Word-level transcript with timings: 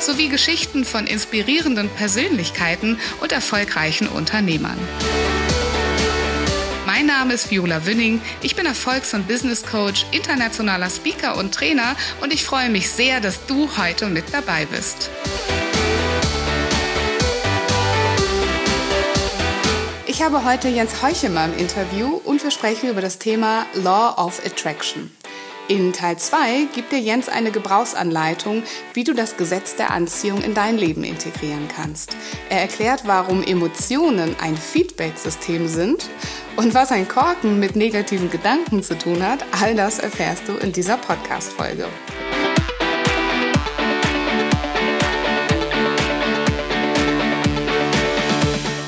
sowie 0.00 0.28
Geschichten 0.28 0.84
von 0.84 1.06
inspirierenden 1.06 1.88
Persönlichkeiten 1.88 2.98
und 3.20 3.32
erfolgreichen 3.32 4.08
Unternehmern. 4.08 4.78
Mein 6.86 7.06
Name 7.06 7.34
ist 7.34 7.50
Viola 7.50 7.86
Wünning. 7.86 8.20
Ich 8.42 8.56
bin 8.56 8.66
Erfolgs- 8.66 9.14
und 9.14 9.28
Business 9.28 9.64
Coach, 9.64 10.06
internationaler 10.10 10.90
Speaker 10.90 11.36
und 11.36 11.54
Trainer 11.54 11.96
und 12.20 12.32
ich 12.32 12.44
freue 12.44 12.68
mich 12.68 12.90
sehr, 12.90 13.20
dass 13.20 13.46
du 13.46 13.68
heute 13.76 14.06
mit 14.06 14.24
dabei 14.32 14.66
bist. 14.66 15.08
Ich 20.06 20.22
habe 20.22 20.44
heute 20.44 20.68
Jens 20.68 21.00
Heuchemer 21.00 21.46
im 21.46 21.56
Interview 21.56 22.20
und 22.24 22.42
wir 22.42 22.50
sprechen 22.50 22.90
über 22.90 23.00
das 23.00 23.18
Thema 23.18 23.64
Law 23.72 24.16
of 24.18 24.44
Attraction. 24.44 25.10
In 25.70 25.92
Teil 25.92 26.18
2 26.18 26.66
gibt 26.74 26.90
dir 26.90 26.98
Jens 26.98 27.28
eine 27.28 27.52
Gebrauchsanleitung, 27.52 28.64
wie 28.92 29.04
du 29.04 29.14
das 29.14 29.36
Gesetz 29.36 29.76
der 29.76 29.92
Anziehung 29.92 30.42
in 30.42 30.52
dein 30.52 30.76
Leben 30.76 31.04
integrieren 31.04 31.68
kannst. 31.68 32.16
Er 32.48 32.62
erklärt, 32.62 33.02
warum 33.06 33.44
Emotionen 33.44 34.34
ein 34.40 34.56
Feedback-System 34.56 35.68
sind 35.68 36.10
und 36.56 36.74
was 36.74 36.90
ein 36.90 37.06
Korken 37.06 37.60
mit 37.60 37.76
negativen 37.76 38.30
Gedanken 38.30 38.82
zu 38.82 38.98
tun 38.98 39.22
hat. 39.22 39.44
All 39.62 39.76
das 39.76 40.00
erfährst 40.00 40.48
du 40.48 40.54
in 40.56 40.72
dieser 40.72 40.96
Podcast-Folge. 40.96 41.86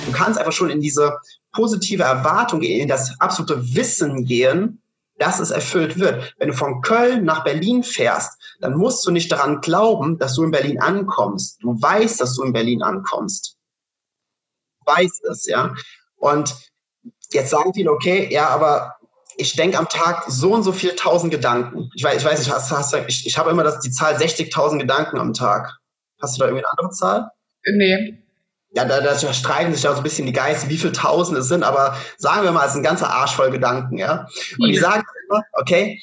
Du 0.07 0.11
kannst 0.11 0.37
einfach 0.37 0.51
schon 0.51 0.71
in 0.71 0.81
diese 0.81 1.13
positive 1.53 2.03
Erwartung 2.03 2.61
in 2.63 2.89
das 2.89 3.15
absolute 3.21 3.63
Wissen 3.73 4.25
gehen, 4.25 4.82
dass 5.23 5.39
es 5.39 5.53
erfüllt 5.53 6.01
wird. 6.01 6.35
Wenn 6.39 6.49
du 6.49 6.55
von 6.55 6.83
Köln 6.83 7.25
nach 7.25 7.45
Berlin 7.45 7.85
fährst, 7.85 8.57
dann 8.61 8.75
musst 8.75 9.07
du 9.07 9.13
nicht 9.13 9.31
daran 9.31 9.61
glauben, 9.61 10.19
dass 10.19 10.35
du 10.35 10.43
in 10.43 10.51
Berlin 10.51 10.81
ankommst. 10.81 11.63
Du 11.63 11.81
weißt, 11.81 12.21
dass 12.21 12.35
du 12.35 12.43
in 12.43 12.53
Berlin 12.53 12.83
ankommst. 12.83 13.57
Du 14.81 14.93
weißt 14.93 15.25
es, 15.27 15.47
ja. 15.47 15.75
Und 16.17 16.53
jetzt 17.31 17.51
sagen 17.51 17.73
viele, 17.73 17.93
okay, 17.93 18.29
ja, 18.33 18.49
aber 18.49 18.97
ich 19.37 19.55
denke 19.55 19.79
am 19.79 19.89
Tag 19.89 20.25
so 20.27 20.53
und 20.53 20.65
so 20.65 20.73
viel 20.73 20.97
tausend 20.97 21.31
Gedanken. 21.31 21.89
Ich 21.95 22.03
weiß, 22.03 22.17
ich 22.17 22.25
weiß 22.25 22.41
nicht, 22.41 22.53
hast, 22.53 22.73
hast, 22.73 22.93
ich, 23.07 23.25
ich 23.25 23.39
habe 23.39 23.51
immer 23.51 23.63
das, 23.63 23.79
die 23.79 23.93
Zahl 23.93 24.17
60.000 24.17 24.81
Gedanken 24.81 25.19
am 25.19 25.35
Tag. 25.35 25.79
Hast 26.21 26.37
du 26.37 26.41
da 26.41 26.47
irgendwie 26.47 26.65
eine 26.65 26.73
andere 26.73 26.91
Zahl? 26.91 27.31
Nee 27.65 28.22
ja, 28.75 28.85
da, 28.87 29.01
da 29.01 29.33
streiten 29.33 29.75
sich 29.75 29.83
ja 29.83 29.93
so 29.93 29.99
ein 29.99 30.03
bisschen 30.03 30.27
die 30.27 30.33
Geister, 30.33 30.69
wie 30.69 30.79
viele 30.79 30.93
Tausend 30.93 31.39
es 31.39 31.49
sind, 31.49 31.63
aber 31.63 31.97
sagen 32.17 32.45
wir 32.45 32.53
mal, 32.53 32.65
es 32.65 32.73
ist 32.73 32.79
ein 32.79 32.83
ganzer 32.83 33.11
Arsch 33.11 33.35
voll 33.35 33.51
Gedanken, 33.51 33.99
ja. 33.99 34.27
Und 34.59 34.69
die 34.69 34.79
sagen 34.79 35.05
immer, 35.29 35.43
okay, 35.53 36.01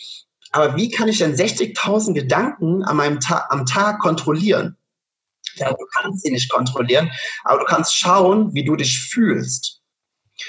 aber 0.52 0.76
wie 0.76 0.90
kann 0.90 1.08
ich 1.08 1.18
denn 1.18 1.36
60.000 1.36 2.14
Gedanken 2.14 2.84
an 2.84 2.98
meinem 2.98 3.20
Ta 3.20 3.48
am 3.50 3.66
Tag 3.66 4.00
kontrollieren? 4.00 4.78
Ja, 5.56 5.72
du 5.72 5.86
kannst 5.94 6.24
sie 6.24 6.32
nicht 6.32 6.50
kontrollieren, 6.52 7.12
aber 7.44 7.60
du 7.60 7.66
kannst 7.66 7.96
schauen, 7.96 8.54
wie 8.54 8.64
du 8.64 8.76
dich 8.76 9.00
fühlst. 9.00 9.82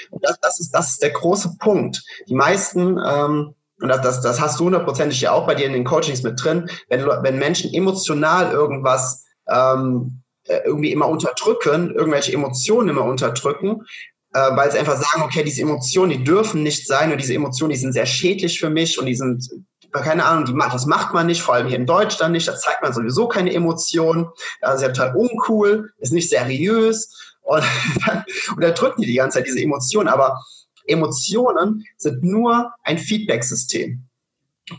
Und 0.09 0.23
das, 0.23 0.39
das, 0.41 0.59
ist, 0.59 0.71
das 0.71 0.91
ist 0.91 1.01
der 1.01 1.09
große 1.09 1.57
Punkt. 1.59 2.03
Die 2.27 2.35
meisten, 2.35 2.97
ähm, 3.03 3.55
und 3.79 3.87
das, 3.87 4.21
das, 4.21 4.39
hast 4.39 4.59
du 4.59 4.65
hundertprozentig 4.65 5.21
ja 5.21 5.31
auch 5.31 5.47
bei 5.47 5.55
dir 5.55 5.65
in 5.65 5.73
den 5.73 5.85
Coachings 5.85 6.23
mit 6.23 6.41
drin, 6.41 6.69
wenn, 6.87 7.05
wenn 7.05 7.39
Menschen 7.39 7.73
emotional 7.73 8.51
irgendwas 8.51 9.25
ähm, 9.49 10.20
äh, 10.20 10.20
irgendwie 10.65 10.91
immer 10.91 11.07
unterdrücken, 11.07 11.91
irgendwelche 11.91 12.33
Emotionen 12.33 12.89
immer 12.89 13.03
unterdrücken, 13.03 13.85
äh, 14.33 14.39
weil 14.55 14.71
sie 14.71 14.79
einfach 14.79 14.97
sagen, 14.97 15.23
okay, 15.23 15.43
diese 15.43 15.61
Emotionen, 15.61 16.11
die 16.11 16.23
dürfen 16.23 16.63
nicht 16.63 16.87
sein 16.87 17.11
und 17.11 17.19
diese 17.19 17.33
Emotionen, 17.33 17.71
die 17.71 17.79
sind 17.79 17.93
sehr 17.93 18.05
schädlich 18.05 18.59
für 18.59 18.69
mich 18.69 18.97
und 18.99 19.05
die 19.05 19.15
sind, 19.15 19.49
keine 19.91 20.25
Ahnung, 20.25 20.45
die, 20.45 20.53
das 20.53 20.85
macht 20.85 21.13
man 21.13 21.27
nicht, 21.27 21.41
vor 21.41 21.55
allem 21.55 21.67
hier 21.67 21.77
in 21.77 21.85
Deutschland 21.85 22.31
nicht, 22.31 22.47
da 22.47 22.55
zeigt 22.55 22.81
man 22.81 22.93
sowieso 22.93 23.27
keine 23.27 23.53
Emotionen, 23.53 24.27
das 24.61 24.75
ist 24.75 24.81
ja 24.83 24.87
total 24.89 25.15
uncool, 25.15 25.91
ist 25.99 26.13
nicht 26.13 26.29
seriös 26.29 27.35
und 27.41 27.63
dann 28.05 28.23
unterdrücken 28.55 29.01
die 29.01 29.07
die 29.07 29.15
ganze 29.15 29.39
Zeit 29.39 29.47
diese 29.47 29.61
Emotionen, 29.61 30.07
aber 30.07 30.39
Emotionen 30.87 31.85
sind 31.97 32.23
nur 32.23 32.73
ein 32.83 32.97
Feedback-System. 32.97 34.03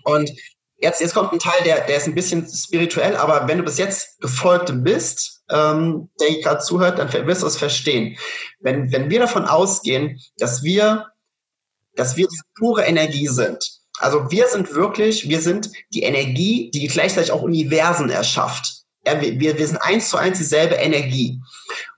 Und 0.05 0.31
jetzt, 0.79 1.01
jetzt 1.01 1.15
kommt 1.15 1.33
ein 1.33 1.39
Teil, 1.39 1.63
der, 1.65 1.87
der 1.87 1.97
ist 1.97 2.07
ein 2.07 2.15
bisschen 2.15 2.47
spirituell, 2.49 3.17
aber 3.17 3.47
wenn 3.49 3.59
du 3.59 3.65
bis 3.65 3.79
jetzt 3.79 4.21
gefolgt 4.21 4.73
bist, 4.83 5.42
ähm, 5.53 6.09
der 6.21 6.41
gerade 6.41 6.63
zuhört, 6.63 6.99
dann 6.99 7.13
wirst 7.27 7.43
du 7.43 7.47
es 7.47 7.57
verstehen. 7.57 8.17
Wenn, 8.61 8.91
wenn 8.93 9.11
wir 9.11 9.21
davon 9.21 9.45
ausgehen, 9.45 10.19
dass 10.39 10.63
wir, 10.63 11.07
dass 11.95 12.17
wir 12.17 12.27
pure 12.57 12.83
Energie 12.83 13.29
sind, 13.29 13.83
also 13.99 14.31
wir 14.31 14.49
sind 14.49 14.75
wirklich, 14.75 15.29
wir 15.29 15.41
sind 15.41 15.71
die 15.93 16.03
Energie, 16.03 16.71
die 16.73 16.89
gleichzeitig 16.89 17.31
auch 17.31 17.43
Universen 17.43 18.11
erschafft. 18.11 18.83
Ja, 19.07 19.21
wir, 19.21 19.39
wir 19.41 19.67
sind 19.67 19.79
eins 19.79 20.09
zu 20.09 20.17
eins 20.17 20.39
dieselbe 20.39 20.77
Energie. 20.77 21.41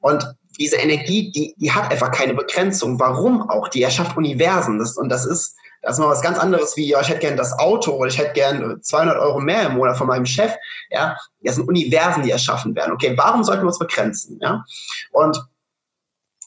Und 0.01 0.27
diese 0.59 0.77
Energie, 0.77 1.31
die, 1.33 1.55
die 1.57 1.73
hat 1.73 1.91
einfach 1.91 2.11
keine 2.11 2.35
Begrenzung. 2.35 2.99
Warum 2.99 3.49
auch? 3.49 3.69
Die 3.69 3.83
erschafft 3.83 4.17
Universen. 4.17 4.79
Das, 4.79 4.97
und 4.97 5.09
das 5.09 5.27
ist, 5.27 5.57
das 5.85 5.97
ist 5.97 6.01
mal 6.01 6.09
was 6.09 6.23
ganz 6.23 6.39
anderes 6.39 6.77
wie, 6.77 6.89
ja, 6.89 7.01
ich 7.03 7.09
hätte 7.09 7.21
gern 7.21 7.37
das 7.37 7.53
Auto 7.59 7.93
oder 7.93 8.09
ich 8.09 8.19
hätte 8.19 8.33
gern 8.33 8.83
200 8.83 9.19
Euro 9.19 9.39
mehr 9.39 9.67
im 9.67 9.75
Monat 9.75 9.99
von 9.99 10.07
meinem 10.07 10.25
Chef. 10.25 10.55
Ja, 10.91 11.17
das 11.43 11.57
sind 11.57 11.69
Universen, 11.69 12.23
die 12.23 12.31
erschaffen 12.31 12.75
werden. 12.75 12.93
Okay, 12.93 13.13
warum 13.17 13.45
sollten 13.45 13.63
wir 13.63 13.69
uns 13.69 13.79
begrenzen? 13.79 14.39
Ja, 14.41 14.65
und 15.13 15.39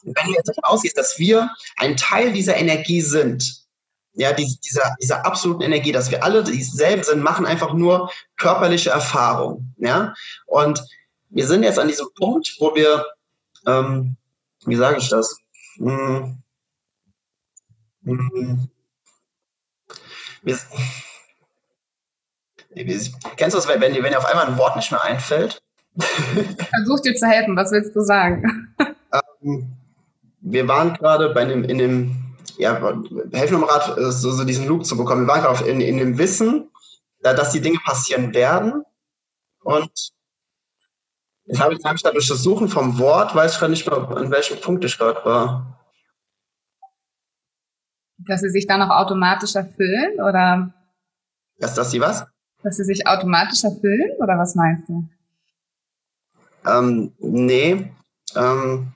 wenn 0.04 0.26
du 0.26 0.34
jetzt 0.34 0.50
davon 0.50 0.64
ausgehst, 0.64 0.98
dass 0.98 1.20
wir 1.20 1.52
ein 1.76 1.98
Teil 1.98 2.34
dieser 2.34 2.58
Energie 2.58 3.02
sind, 3.02 3.64
ja, 4.14 4.34
die, 4.34 4.58
dieser, 4.66 4.96
dieser 5.00 5.24
absoluten 5.24 5.62
Energie, 5.62 5.92
dass 5.92 6.10
wir 6.10 6.24
alle 6.24 6.44
dieselben 6.44 7.04
sind, 7.04 7.22
machen 7.22 7.46
einfach 7.46 7.74
nur 7.74 8.12
körperliche 8.38 8.90
Erfahrung, 8.90 9.74
ja, 9.78 10.16
und 10.48 10.84
wir 11.30 11.46
sind 11.46 11.62
jetzt 11.62 11.78
an 11.78 11.90
diesem 11.90 12.08
Punkt, 12.16 12.56
wo 12.60 12.74
wir, 12.74 13.06
ähm, 13.68 14.16
wie 14.66 14.76
sage 14.76 14.98
ich 14.98 15.10
das? 15.10 15.38
Hm, 15.78 16.42
hm, 18.04 18.70
wir, 20.48 20.58
kennst 23.36 23.56
du 23.56 23.60
das, 23.60 23.68
wenn, 23.68 23.82
wenn 23.82 23.94
dir 23.94 24.18
auf 24.18 24.26
einmal 24.26 24.48
ein 24.48 24.58
Wort 24.58 24.76
nicht 24.76 24.92
mehr 24.92 25.04
einfällt? 25.04 25.62
Versuch 25.98 27.00
dir 27.02 27.16
zu 27.16 27.28
helfen, 27.28 27.56
was 27.56 27.72
willst 27.72 27.96
du 27.96 28.02
sagen? 28.02 28.76
Ähm, 29.42 29.74
wir 30.42 30.68
waren 30.68 30.94
gerade 30.94 31.34
bei 31.34 31.42
einem, 31.42 31.64
in 31.64 31.78
dem, 31.78 32.36
ja, 32.58 32.80
helfen 33.34 33.60
mir 33.60 33.66
mal 33.66 33.98
äh, 33.98 34.12
so, 34.12 34.32
so 34.32 34.44
diesen 34.44 34.68
Loop 34.68 34.86
zu 34.86 34.98
bekommen. 34.98 35.26
Wir 35.26 35.34
waren 35.34 35.42
gerade 35.42 35.66
in, 35.66 35.82
in 35.82 35.98
dem 35.98 36.18
Wissen, 36.18 36.70
dass 37.22 37.52
die 37.52 37.62
Dinge 37.62 37.80
passieren 37.84 38.34
werden. 38.34 38.84
Und 39.64 40.12
jetzt 41.46 41.60
habe 41.60 41.74
ich, 41.74 41.84
hab 41.84 41.96
ich 41.96 42.04
da 42.04 42.12
durch 42.12 42.28
das 42.28 42.44
Suchen 42.44 42.70
vom 42.70 43.00
Wort, 43.00 43.36
weiß 43.36 43.54
ich 43.54 43.60
gerade 43.60 43.72
nicht 43.72 43.90
mehr, 43.90 43.98
an 43.98 44.32
welchem 44.32 44.62
Punkt 44.62 44.86
ich 44.86 44.98
gerade 44.98 45.26
war. 45.26 45.77
Dass 48.20 48.42
sie 48.42 48.50
sich 48.50 48.68
dann 48.68 48.82
auch 48.82 48.90
automatisch 48.90 49.56
erfüllen, 49.56 50.20
oder? 50.22 50.74
Dass, 51.60 51.76
dass 51.76 51.92
sie 51.92 52.02
was? 52.02 52.26
Dass 52.64 52.78
sie 52.78 52.84
sich 52.84 53.08
automatisch 53.08 53.64
erfüllen, 53.64 54.12
oder 54.20 54.38
was 54.38 54.56
meinst 54.56 54.90
du? 54.90 55.08
Ähm, 56.66 57.14
nee. 57.20 57.92
Ähm, 58.36 58.94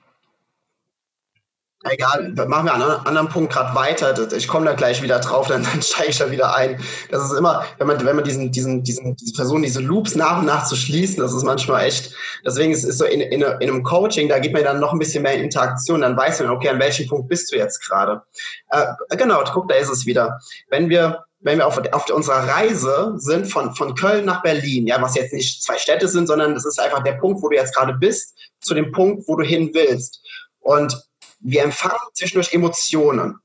Egal, 1.84 2.32
machen 2.46 2.66
wir 2.66 2.74
an 2.74 2.82
einem 2.82 3.06
anderen 3.06 3.28
Punkt 3.28 3.52
gerade 3.52 3.74
weiter. 3.74 4.14
Ich 4.32 4.46
komme 4.46 4.66
da 4.66 4.74
gleich 4.74 5.02
wieder 5.02 5.18
drauf, 5.18 5.48
dann, 5.48 5.64
dann 5.64 5.82
steige 5.82 6.10
ich 6.10 6.18
da 6.18 6.30
wieder 6.30 6.54
ein. 6.54 6.80
Das 7.10 7.24
ist 7.24 7.36
immer, 7.36 7.64
wenn 7.78 7.88
man, 7.88 8.04
wenn 8.04 8.16
man 8.16 8.24
diesen, 8.24 8.52
diesen, 8.52 8.82
diesen, 8.84 9.16
diese 9.16 9.32
Person, 9.34 9.62
diese 9.62 9.80
Loops 9.80 10.14
nach 10.14 10.38
und 10.38 10.46
nach 10.46 10.64
zu 10.66 10.76
schließen, 10.76 11.20
das 11.20 11.32
ist 11.32 11.42
manchmal 11.42 11.86
echt. 11.86 12.14
Deswegen 12.46 12.72
ist 12.72 12.84
es 12.84 12.98
so 12.98 13.04
in, 13.04 13.20
in, 13.20 13.42
in 13.42 13.44
einem 13.44 13.82
Coaching, 13.82 14.28
da 14.28 14.38
geht 14.38 14.52
man 14.52 14.62
dann 14.62 14.80
noch 14.80 14.92
ein 14.92 14.98
bisschen 14.98 15.22
mehr 15.22 15.34
in 15.34 15.44
Interaktion, 15.44 16.02
dann 16.02 16.16
weiß 16.16 16.40
man, 16.40 16.50
okay, 16.50 16.68
an 16.68 16.78
welchem 16.78 17.08
Punkt 17.08 17.28
bist 17.28 17.52
du 17.52 17.56
jetzt 17.56 17.80
gerade. 17.80 18.22
Äh, 18.70 18.86
genau, 19.16 19.42
guck, 19.52 19.68
da 19.68 19.74
ist 19.74 19.90
es 19.90 20.06
wieder. 20.06 20.38
Wenn 20.68 20.88
wir 20.88 21.24
wenn 21.44 21.58
wir 21.58 21.66
auf, 21.66 21.76
auf 21.92 22.08
unserer 22.10 22.48
Reise 22.48 23.14
sind 23.16 23.46
von, 23.46 23.74
von 23.74 23.96
Köln 23.96 24.24
nach 24.24 24.42
Berlin, 24.42 24.86
ja, 24.86 25.02
was 25.02 25.16
jetzt 25.16 25.32
nicht 25.32 25.62
zwei 25.62 25.76
Städte 25.76 26.06
sind, 26.06 26.28
sondern 26.28 26.54
das 26.54 26.64
ist 26.64 26.78
einfach 26.78 27.02
der 27.02 27.14
Punkt, 27.14 27.42
wo 27.42 27.48
du 27.48 27.56
jetzt 27.56 27.74
gerade 27.74 27.94
bist, 27.94 28.36
zu 28.60 28.74
dem 28.74 28.92
Punkt, 28.92 29.26
wo 29.26 29.34
du 29.34 29.44
hin 29.44 29.70
willst. 29.74 30.22
Und 30.60 30.96
wir 31.42 31.62
empfangen 31.62 31.98
zwischendurch 32.14 32.52
Emotionen. 32.52 33.38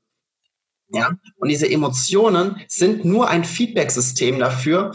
Ja, 0.90 1.10
und 1.36 1.48
diese 1.50 1.70
Emotionen 1.70 2.62
sind 2.66 3.04
nur 3.04 3.28
ein 3.28 3.44
Feedback-System 3.44 4.38
dafür, 4.38 4.92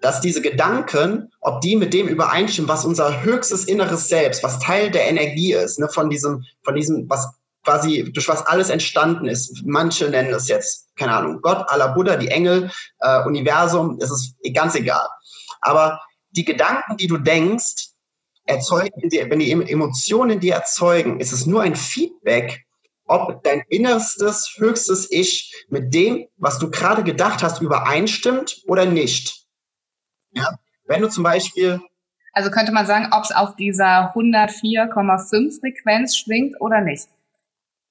dass 0.00 0.20
diese 0.20 0.40
Gedanken, 0.40 1.32
ob 1.40 1.60
die 1.60 1.74
mit 1.74 1.92
dem 1.92 2.06
übereinstimmen, 2.06 2.68
was 2.68 2.84
unser 2.84 3.24
höchstes 3.24 3.64
inneres 3.64 4.08
Selbst, 4.08 4.44
was 4.44 4.60
Teil 4.60 4.92
der 4.92 5.08
Energie 5.08 5.52
ist, 5.52 5.80
ne, 5.80 5.88
von 5.88 6.10
diesem, 6.10 6.44
von 6.62 6.76
diesem, 6.76 7.10
was 7.10 7.28
quasi, 7.64 8.12
durch 8.12 8.28
was 8.28 8.46
alles 8.46 8.70
entstanden 8.70 9.26
ist. 9.26 9.64
Manche 9.64 10.08
nennen 10.08 10.32
es 10.32 10.46
jetzt, 10.46 10.94
keine 10.94 11.12
Ahnung, 11.12 11.40
Gott, 11.42 11.64
Allah, 11.68 11.88
Buddha, 11.88 12.16
die 12.16 12.28
Engel, 12.28 12.70
äh, 13.00 13.24
Universum, 13.24 13.98
es 14.00 14.12
ist 14.12 14.36
ganz 14.54 14.76
egal. 14.76 15.08
Aber 15.60 16.00
die 16.30 16.44
Gedanken, 16.44 16.96
die 16.96 17.08
du 17.08 17.18
denkst, 17.18 17.95
erzeugen, 18.46 19.02
wenn 19.02 19.38
die 19.38 19.50
Emotionen 19.50 20.40
dir 20.40 20.54
erzeugen, 20.54 21.20
ist 21.20 21.32
es 21.32 21.46
nur 21.46 21.62
ein 21.62 21.76
Feedback, 21.76 22.64
ob 23.06 23.42
dein 23.44 23.62
innerstes, 23.68 24.54
höchstes 24.56 25.10
Ich 25.10 25.66
mit 25.68 25.92
dem, 25.94 26.26
was 26.36 26.58
du 26.58 26.70
gerade 26.70 27.04
gedacht 27.04 27.42
hast, 27.42 27.60
übereinstimmt 27.60 28.62
oder 28.66 28.86
nicht. 28.86 29.46
Ja? 30.32 30.58
Wenn 30.84 31.02
du 31.02 31.08
zum 31.08 31.24
Beispiel 31.24 31.80
also 32.32 32.50
könnte 32.50 32.70
man 32.70 32.84
sagen, 32.84 33.08
ob 33.12 33.24
es 33.24 33.32
auf 33.32 33.56
dieser 33.56 34.14
104,5 34.14 35.58
Frequenz 35.58 36.18
schwingt 36.18 36.60
oder 36.60 36.82
nicht. 36.82 37.08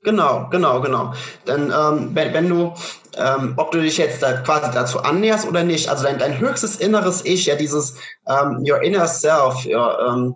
Genau, 0.05 0.47
genau, 0.51 0.81
genau. 0.81 1.13
Dann, 1.45 1.71
ähm, 1.71 2.11
wenn, 2.13 2.31
wenn 2.31 2.47
du, 2.47 2.73
ähm, 3.17 3.55
ob 3.57 3.71
du 3.71 3.81
dich 3.81 3.97
jetzt 3.97 4.21
da 4.21 4.33
quasi 4.33 4.69
dazu 4.71 4.99
annäherst 4.99 5.47
oder 5.47 5.63
nicht, 5.63 5.89
also 5.89 6.03
dein, 6.03 6.19
dein 6.19 6.39
höchstes 6.39 6.75
inneres 6.75 7.25
Ich, 7.25 7.47
ja, 7.47 7.55
dieses 7.55 7.95
ähm, 8.27 8.63
Your 8.63 8.83
Inner 8.83 9.07
Self, 9.07 9.65
ja, 9.65 10.13
ähm, 10.13 10.35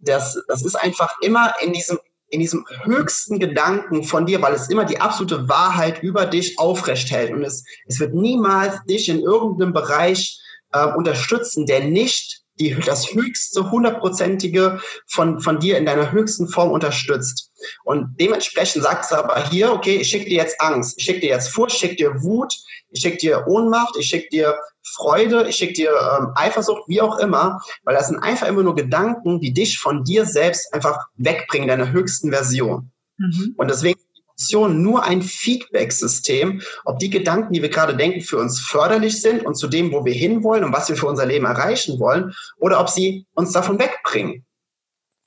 das, 0.00 0.36
das 0.48 0.62
ist 0.62 0.74
einfach 0.74 1.14
immer 1.20 1.54
in 1.62 1.72
diesem, 1.72 2.00
in 2.30 2.40
diesem 2.40 2.66
höchsten 2.82 3.38
Gedanken 3.38 4.02
von 4.02 4.26
dir, 4.26 4.42
weil 4.42 4.54
es 4.54 4.68
immer 4.68 4.84
die 4.84 5.00
absolute 5.00 5.48
Wahrheit 5.48 6.02
über 6.02 6.26
dich 6.26 6.58
aufrecht 6.58 7.08
hält. 7.12 7.30
Und 7.32 7.44
es, 7.44 7.64
es 7.86 8.00
wird 8.00 8.12
niemals 8.12 8.82
dich 8.86 9.08
in 9.08 9.20
irgendeinem 9.20 9.72
Bereich 9.72 10.40
äh, 10.72 10.84
unterstützen, 10.84 11.64
der 11.64 11.84
nicht 11.84 12.42
die, 12.58 12.74
das 12.84 13.12
höchste, 13.12 13.70
hundertprozentige 13.70 14.80
von, 15.06 15.40
von 15.40 15.58
dir 15.58 15.78
in 15.78 15.86
deiner 15.86 16.12
höchsten 16.12 16.48
Form 16.48 16.70
unterstützt. 16.70 17.52
Und 17.84 18.16
dementsprechend 18.20 18.82
sagst 18.82 19.10
du 19.10 19.16
aber 19.16 19.48
hier, 19.48 19.72
okay, 19.72 19.96
ich 19.96 20.08
schicke 20.08 20.26
dir 20.26 20.36
jetzt 20.36 20.60
Angst, 20.60 20.94
ich 20.96 21.04
schicke 21.04 21.20
dir 21.20 21.30
jetzt 21.30 21.48
Furcht, 21.48 21.74
ich 21.74 21.80
schicke 21.80 21.96
dir 21.96 22.22
Wut, 22.22 22.52
ich 22.90 23.00
schicke 23.00 23.18
dir 23.18 23.46
Ohnmacht, 23.46 23.96
ich 23.98 24.08
schicke 24.08 24.28
dir 24.30 24.58
Freude, 24.94 25.48
ich 25.48 25.56
schicke 25.56 25.74
dir 25.74 25.90
ähm, 25.90 26.32
Eifersucht, 26.34 26.82
wie 26.86 27.00
auch 27.00 27.18
immer, 27.18 27.60
weil 27.84 27.94
das 27.94 28.08
sind 28.08 28.18
einfach 28.18 28.46
immer 28.46 28.62
nur 28.62 28.74
Gedanken, 28.74 29.40
die 29.40 29.52
dich 29.52 29.78
von 29.78 30.04
dir 30.04 30.24
selbst 30.24 30.72
einfach 30.72 30.98
wegbringen, 31.16 31.68
deiner 31.68 31.90
höchsten 31.92 32.30
Version. 32.30 32.90
Mhm. 33.18 33.54
Und 33.56 33.70
deswegen 33.70 34.00
Emotion 34.36 34.82
nur 34.82 35.02
ein 35.02 35.22
Feedback-System, 35.22 36.60
ob 36.84 36.98
die 36.98 37.08
Gedanken, 37.08 37.54
die 37.54 37.62
wir 37.62 37.70
gerade 37.70 37.96
denken, 37.96 38.20
für 38.20 38.38
uns 38.38 38.60
förderlich 38.60 39.22
sind 39.22 39.46
und 39.46 39.54
zu 39.54 39.66
dem, 39.66 39.92
wo 39.92 40.04
wir 40.04 40.12
hinwollen 40.12 40.64
und 40.64 40.72
was 40.72 40.88
wir 40.88 40.96
für 40.96 41.06
unser 41.06 41.24
Leben 41.24 41.46
erreichen 41.46 41.98
wollen, 41.98 42.34
oder 42.58 42.80
ob 42.80 42.90
sie 42.90 43.26
uns 43.34 43.52
davon 43.52 43.78
wegbringen. 43.78 44.44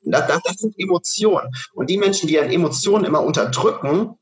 Das, 0.01 0.27
das, 0.27 0.41
das 0.43 0.55
sind 0.57 0.75
Emotionen. 0.77 1.51
Und 1.73 1.89
die 1.89 1.97
Menschen, 1.97 2.27
die 2.27 2.39
an 2.39 2.51
Emotionen 2.51 3.03
immer 3.03 3.23
unterdrücken, 3.23 4.15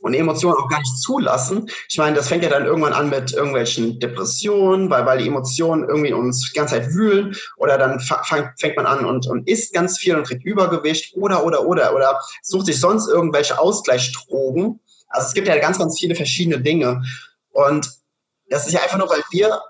und 0.00 0.14
Emotionen 0.14 0.56
auch 0.56 0.68
gar 0.68 0.78
nicht 0.78 0.98
zulassen. 0.98 1.68
Ich 1.88 1.98
meine, 1.98 2.16
das 2.16 2.28
fängt 2.28 2.44
ja 2.44 2.50
dann 2.50 2.64
irgendwann 2.64 2.92
an 2.92 3.10
mit 3.10 3.32
irgendwelchen 3.32 3.98
Depressionen, 3.98 4.90
weil, 4.90 5.06
weil 5.06 5.18
die 5.18 5.26
Emotionen 5.26 5.88
irgendwie 5.88 6.12
uns 6.12 6.50
die 6.50 6.58
ganze 6.58 6.76
Zeit 6.76 6.94
wühlen 6.94 7.36
oder 7.56 7.78
dann 7.78 8.00
fängt 8.00 8.76
man 8.76 8.86
an 8.86 9.04
und, 9.04 9.26
und 9.26 9.48
isst 9.48 9.74
ganz 9.74 9.98
viel 9.98 10.16
und 10.16 10.26
kriegt 10.26 10.44
Übergewicht 10.44 11.16
oder, 11.16 11.44
oder, 11.44 11.66
oder, 11.66 11.94
oder 11.94 12.20
sucht 12.42 12.66
sich 12.66 12.80
sonst 12.80 13.08
irgendwelche 13.08 13.58
Ausgleichsdrogen. 13.58 14.80
Also 15.08 15.28
es 15.28 15.34
gibt 15.34 15.48
ja 15.48 15.58
ganz, 15.58 15.78
ganz 15.78 15.98
viele 15.98 16.14
verschiedene 16.14 16.60
Dinge. 16.60 17.02
Und 17.50 17.90
das 18.48 18.66
ist 18.66 18.72
ja 18.72 18.82
einfach 18.82 18.98
nur, 18.98 19.08
weil 19.08 19.22
wir, 19.30 19.60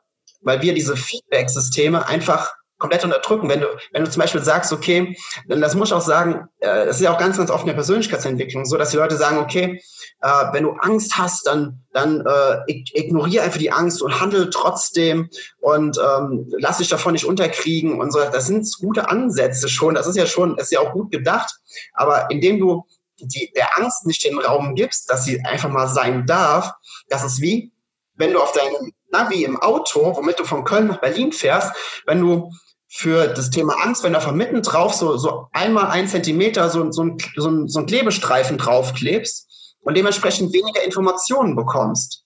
weil 0.43 0.61
wir 0.61 0.75
diese 0.75 0.97
Feedback-Systeme 0.97 2.07
einfach 2.07 2.58
komplett 2.79 3.05
unterdrücken. 3.05 3.49
Wenn 3.49 3.61
du, 3.61 3.67
wenn 3.93 4.05
du 4.05 4.11
zum 4.11 4.21
Beispiel 4.21 4.43
sagst, 4.43 4.73
okay, 4.73 5.17
dann 5.47 5.61
das 5.61 5.75
muss 5.75 5.89
ich 5.89 5.95
auch 5.95 6.01
sagen, 6.01 6.49
äh, 6.61 6.87
das 6.87 6.97
ist 6.97 7.03
ja 7.03 7.13
auch 7.13 7.19
ganz, 7.19 7.37
ganz 7.37 7.51
oft 7.51 7.63
in 7.63 7.69
der 7.69 7.75
Persönlichkeitsentwicklung 7.75 8.65
so, 8.65 8.77
dass 8.77 8.91
die 8.91 8.97
Leute 8.97 9.17
sagen, 9.17 9.39
okay, 9.39 9.83
äh, 10.21 10.45
wenn 10.53 10.65
du 10.65 10.73
Angst 10.73 11.19
hast, 11.19 11.47
dann, 11.47 11.81
dann 11.93 12.25
äh, 12.25 12.59
ignoriere 12.69 13.45
einfach 13.45 13.59
die 13.59 13.73
Angst 13.73 14.03
und 14.03 14.21
handel 14.21 14.51
trotzdem 14.51 15.29
und 15.61 15.99
ähm, 15.99 16.47
lass 16.59 16.79
dich 16.79 16.89
davon 16.89 17.13
nicht 17.13 17.25
unterkriegen 17.25 18.01
und 18.01 18.13
so. 18.13 18.21
Das 18.21 18.47
sind 18.47 18.69
gute 18.81 19.09
Ansätze 19.09 19.69
schon. 19.69 19.95
Das 19.95 20.07
ist 20.07 20.17
ja 20.17 20.27
schon, 20.27 20.57
ist 20.59 20.73
ja 20.73 20.81
auch 20.81 20.93
gut 20.93 21.11
gedacht. 21.11 21.57
Aber 21.95 22.31
indem 22.31 22.59
du 22.59 22.85
die, 23.21 23.53
der 23.57 23.77
Angst 23.77 24.07
nicht 24.07 24.25
den 24.25 24.39
Raum 24.39 24.75
gibst, 24.75 25.11
dass 25.11 25.25
sie 25.25 25.41
einfach 25.45 25.71
mal 25.71 25.89
sein 25.89 26.27
darf, 26.27 26.73
das 27.09 27.25
ist 27.25 27.41
wie, 27.41 27.73
wenn 28.15 28.33
du 28.33 28.41
auf 28.41 28.53
deinem 28.53 28.93
Navi 29.11 29.45
im 29.45 29.57
Auto, 29.61 30.15
womit 30.17 30.39
du 30.39 30.45
von 30.45 30.65
Köln 30.65 30.89
nach 30.89 31.01
Berlin 31.01 31.33
fährst, 31.33 31.73
wenn 32.07 32.21
du 32.21 32.53
für 32.89 33.29
das 33.29 33.51
Thema 33.51 33.75
Angst, 33.83 34.03
wenn 34.03 34.15
du 34.15 34.21
von 34.21 34.37
mitten 34.37 34.63
drauf 34.63 34.95
so, 34.95 35.17
so 35.19 35.49
einmal 35.53 35.87
ein 35.89 36.09
Zentimeter 36.09 36.71
so, 36.71 36.91
so, 36.91 37.03
ein, 37.03 37.19
so, 37.37 37.49
ein, 37.49 37.69
so 37.69 37.81
ein 37.81 37.87
Klebestreifen 37.87 38.57
draufklebst 38.57 39.77
und 39.81 39.97
dementsprechend 39.97 40.53
weniger 40.53 40.83
Informationen 40.83 41.55
bekommst. 41.55 42.25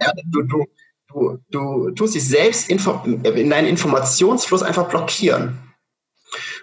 Ja, 0.00 0.12
du, 0.30 0.42
du, 0.42 0.64
du, 1.08 1.38
du 1.50 1.90
tust 1.90 2.14
dich 2.14 2.26
selbst 2.26 2.70
in 2.70 3.50
deinen 3.50 3.66
Informationsfluss 3.66 4.62
einfach 4.62 4.88
blockieren. 4.88 5.58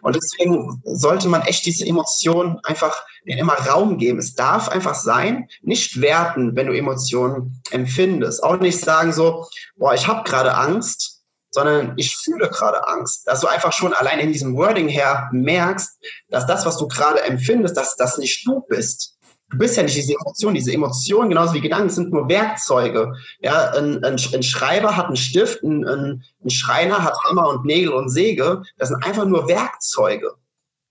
Und 0.01 0.15
deswegen 0.15 0.81
sollte 0.83 1.29
man 1.29 1.41
echt 1.43 1.65
diese 1.65 1.85
Emotionen 1.85 2.59
einfach 2.63 3.03
immer 3.25 3.53
Raum 3.53 3.97
geben. 3.97 4.19
Es 4.19 4.35
darf 4.35 4.69
einfach 4.69 4.95
sein, 4.95 5.47
nicht 5.61 6.01
werten, 6.01 6.55
wenn 6.55 6.67
du 6.67 6.73
Emotionen 6.73 7.61
empfindest. 7.71 8.43
Auch 8.43 8.59
nicht 8.59 8.79
sagen 8.79 9.13
so, 9.13 9.47
boah, 9.77 9.93
ich 9.93 10.07
habe 10.07 10.29
gerade 10.29 10.55
Angst, 10.55 11.22
sondern 11.53 11.93
ich 11.97 12.17
fühle 12.17 12.49
gerade 12.49 12.87
Angst. 12.87 13.27
Dass 13.27 13.41
du 13.41 13.47
einfach 13.47 13.71
schon 13.71 13.93
allein 13.93 14.19
in 14.19 14.31
diesem 14.31 14.55
Wording 14.57 14.87
her 14.87 15.29
merkst, 15.31 15.99
dass 16.29 16.47
das, 16.47 16.65
was 16.65 16.77
du 16.77 16.87
gerade 16.87 17.21
empfindest, 17.21 17.77
dass 17.77 17.95
das 17.95 18.17
nicht 18.17 18.45
du 18.45 18.61
bist. 18.61 19.17
Du 19.51 19.59
bist 19.59 19.77
ja 19.77 19.83
nicht 19.83 19.95
diese 19.95 20.15
Emotion. 20.15 20.55
Diese 20.55 20.73
Emotionen, 20.73 21.29
genauso 21.29 21.53
wie 21.53 21.61
Gedanken, 21.61 21.89
sind 21.89 22.11
nur 22.11 22.27
Werkzeuge. 22.27 23.13
Ja, 23.39 23.71
ein, 23.71 24.03
ein, 24.03 24.15
ein 24.33 24.43
Schreiber 24.43 24.97
hat 24.97 25.05
einen 25.05 25.15
Stift, 25.15 25.61
ein, 25.61 25.87
ein, 25.87 26.23
ein 26.43 26.49
Schreiner 26.49 27.03
hat 27.03 27.15
Hammer 27.23 27.49
und 27.49 27.63
Nägel 27.63 27.93
und 27.93 28.09
Säge. 28.09 28.63
Das 28.77 28.89
sind 28.89 29.05
einfach 29.05 29.25
nur 29.25 29.47
Werkzeuge. 29.47 30.33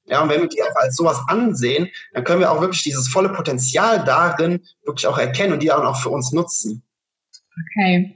Ja, 0.05 0.23
und 0.23 0.29
wenn 0.29 0.43
wir 0.43 0.49
die 0.49 0.62
als 0.62 0.97
sowas 0.97 1.20
ansehen, 1.26 1.88
dann 2.12 2.23
können 2.23 2.41
wir 2.41 2.53
auch 2.53 2.61
wirklich 2.61 2.82
dieses 2.82 3.08
volle 3.08 3.31
Potenzial 3.31 4.05
darin 4.05 4.65
wirklich 4.85 5.06
auch 5.08 5.19
erkennen 5.19 5.55
und 5.55 5.62
die 5.62 5.73
auch 5.73 6.00
für 6.00 6.11
uns 6.11 6.32
nutzen. 6.32 6.82
Okay. 7.76 8.15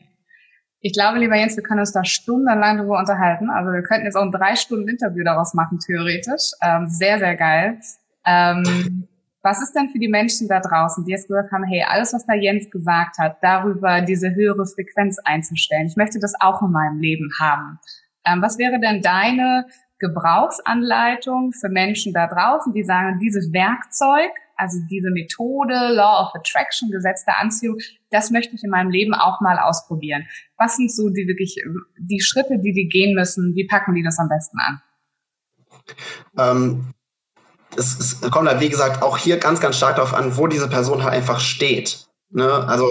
Ich 0.86 0.92
glaube, 0.92 1.18
lieber 1.18 1.34
Jens, 1.34 1.56
wir 1.56 1.64
können 1.64 1.80
uns 1.80 1.90
da 1.90 2.04
stundenlang 2.04 2.76
darüber 2.76 3.00
unterhalten. 3.00 3.50
Also 3.50 3.72
wir 3.72 3.82
könnten 3.82 4.04
jetzt 4.04 4.14
auch 4.14 4.22
ein 4.22 4.30
drei 4.30 4.54
Stunden 4.54 4.88
Interview 4.88 5.24
daraus 5.24 5.52
machen, 5.52 5.80
theoretisch. 5.80 6.52
Ähm, 6.62 6.86
sehr, 6.86 7.18
sehr 7.18 7.34
geil. 7.34 7.80
Ähm, 8.24 9.08
was 9.42 9.60
ist 9.60 9.72
denn 9.72 9.88
für 9.88 9.98
die 9.98 10.06
Menschen 10.06 10.46
da 10.46 10.60
draußen, 10.60 11.04
die 11.04 11.10
jetzt 11.10 11.26
gesagt 11.26 11.50
haben, 11.50 11.64
hey, 11.64 11.84
alles, 11.88 12.12
was 12.12 12.24
da 12.24 12.34
Jens 12.34 12.70
gesagt 12.70 13.18
hat, 13.18 13.38
darüber 13.42 14.00
diese 14.00 14.32
höhere 14.32 14.64
Frequenz 14.64 15.18
einzustellen, 15.24 15.88
ich 15.88 15.96
möchte 15.96 16.20
das 16.20 16.34
auch 16.38 16.62
in 16.62 16.70
meinem 16.70 17.00
Leben 17.00 17.32
haben. 17.40 17.80
Ähm, 18.24 18.40
was 18.40 18.56
wäre 18.56 18.78
denn 18.78 19.02
deine 19.02 19.66
Gebrauchsanleitung 19.98 21.50
für 21.50 21.68
Menschen 21.68 22.12
da 22.12 22.28
draußen, 22.28 22.72
die 22.72 22.84
sagen, 22.84 23.18
dieses 23.18 23.52
Werkzeug 23.52 24.30
also 24.56 24.78
diese 24.90 25.10
Methode, 25.10 25.74
Law 25.94 26.22
of 26.22 26.34
Attraction, 26.34 26.90
Gesetz 26.90 27.24
der 27.24 27.38
Anziehung, 27.38 27.78
das 28.10 28.30
möchte 28.30 28.54
ich 28.54 28.64
in 28.64 28.70
meinem 28.70 28.90
Leben 28.90 29.14
auch 29.14 29.40
mal 29.40 29.58
ausprobieren. 29.58 30.26
Was 30.56 30.76
sind 30.76 30.90
so 30.92 31.10
die 31.10 31.26
wirklich, 31.28 31.56
die 31.98 32.20
Schritte, 32.20 32.58
die 32.58 32.72
die 32.72 32.88
gehen 32.88 33.14
müssen? 33.14 33.54
Wie 33.54 33.66
packen 33.66 33.94
die 33.94 34.02
das 34.02 34.18
am 34.18 34.28
besten 34.28 34.58
an? 34.58 34.82
Ähm, 36.38 36.94
es, 37.76 37.98
es 37.98 38.30
kommt 38.30 38.48
halt, 38.48 38.60
wie 38.60 38.68
gesagt, 38.68 39.02
auch 39.02 39.18
hier 39.18 39.38
ganz, 39.38 39.60
ganz 39.60 39.76
stark 39.76 39.96
darauf 39.96 40.14
an, 40.14 40.36
wo 40.36 40.46
diese 40.46 40.68
Person 40.68 41.04
halt 41.04 41.12
einfach 41.12 41.40
steht. 41.40 42.06
Ne? 42.30 42.50
Also 42.50 42.90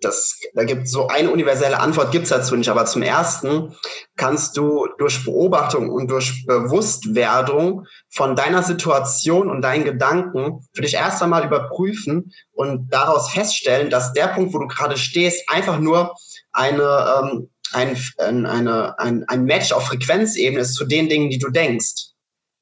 das, 0.00 0.38
da 0.54 0.64
gibt 0.64 0.88
so 0.88 1.08
eine 1.08 1.30
universelle 1.30 1.80
Antwort 1.80 2.12
gibt's 2.12 2.30
dazu 2.30 2.56
nicht, 2.56 2.68
aber 2.68 2.84
zum 2.84 3.02
ersten 3.02 3.74
kannst 4.16 4.56
du 4.56 4.86
durch 4.98 5.24
Beobachtung 5.24 5.90
und 5.90 6.10
durch 6.10 6.44
Bewusstwerdung 6.46 7.86
von 8.10 8.36
deiner 8.36 8.62
Situation 8.62 9.50
und 9.50 9.62
deinen 9.62 9.84
Gedanken 9.84 10.66
für 10.74 10.82
dich 10.82 10.94
erst 10.94 11.22
einmal 11.22 11.44
überprüfen 11.44 12.32
und 12.52 12.88
daraus 12.92 13.30
feststellen, 13.30 13.90
dass 13.90 14.12
der 14.12 14.28
Punkt, 14.28 14.52
wo 14.54 14.58
du 14.58 14.66
gerade 14.66 14.96
stehst, 14.96 15.48
einfach 15.48 15.78
nur 15.78 16.14
eine, 16.52 17.22
ähm, 17.22 17.50
ein, 17.72 18.46
eine, 18.46 18.98
ein, 18.98 19.24
ein 19.26 19.44
Match 19.44 19.72
auf 19.72 19.86
Frequenzebene 19.86 20.60
ist 20.60 20.74
zu 20.74 20.84
den 20.84 21.08
Dingen, 21.08 21.30
die 21.30 21.38
du 21.38 21.50
denkst. 21.50 22.10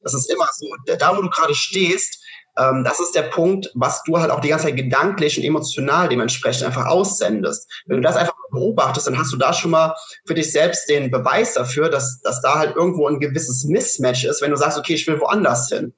Das 0.00 0.14
ist 0.14 0.30
immer 0.30 0.48
so, 0.52 0.66
da 0.98 1.16
wo 1.16 1.22
du 1.22 1.30
gerade 1.30 1.54
stehst, 1.54 2.21
ähm, 2.56 2.84
das 2.84 3.00
ist 3.00 3.14
der 3.14 3.22
Punkt, 3.22 3.70
was 3.74 4.02
du 4.04 4.18
halt 4.18 4.30
auch 4.30 4.40
die 4.40 4.48
ganze 4.48 4.66
Zeit 4.66 4.76
gedanklich 4.76 5.38
und 5.38 5.44
emotional 5.44 6.08
dementsprechend 6.08 6.64
einfach 6.64 6.86
aussendest. 6.86 7.70
Wenn 7.86 7.96
du 7.96 8.02
das 8.02 8.16
einfach 8.16 8.34
beobachtest, 8.50 9.06
dann 9.06 9.18
hast 9.18 9.32
du 9.32 9.36
da 9.38 9.52
schon 9.52 9.70
mal 9.70 9.94
für 10.26 10.34
dich 10.34 10.52
selbst 10.52 10.88
den 10.88 11.10
Beweis 11.10 11.54
dafür, 11.54 11.88
dass, 11.88 12.20
dass 12.20 12.42
da 12.42 12.58
halt 12.58 12.76
irgendwo 12.76 13.06
ein 13.08 13.20
gewisses 13.20 13.64
Mismatch 13.64 14.24
ist, 14.24 14.42
wenn 14.42 14.50
du 14.50 14.56
sagst, 14.56 14.78
okay, 14.78 14.94
ich 14.94 15.06
will 15.06 15.20
woanders 15.20 15.68
hin. 15.68 15.94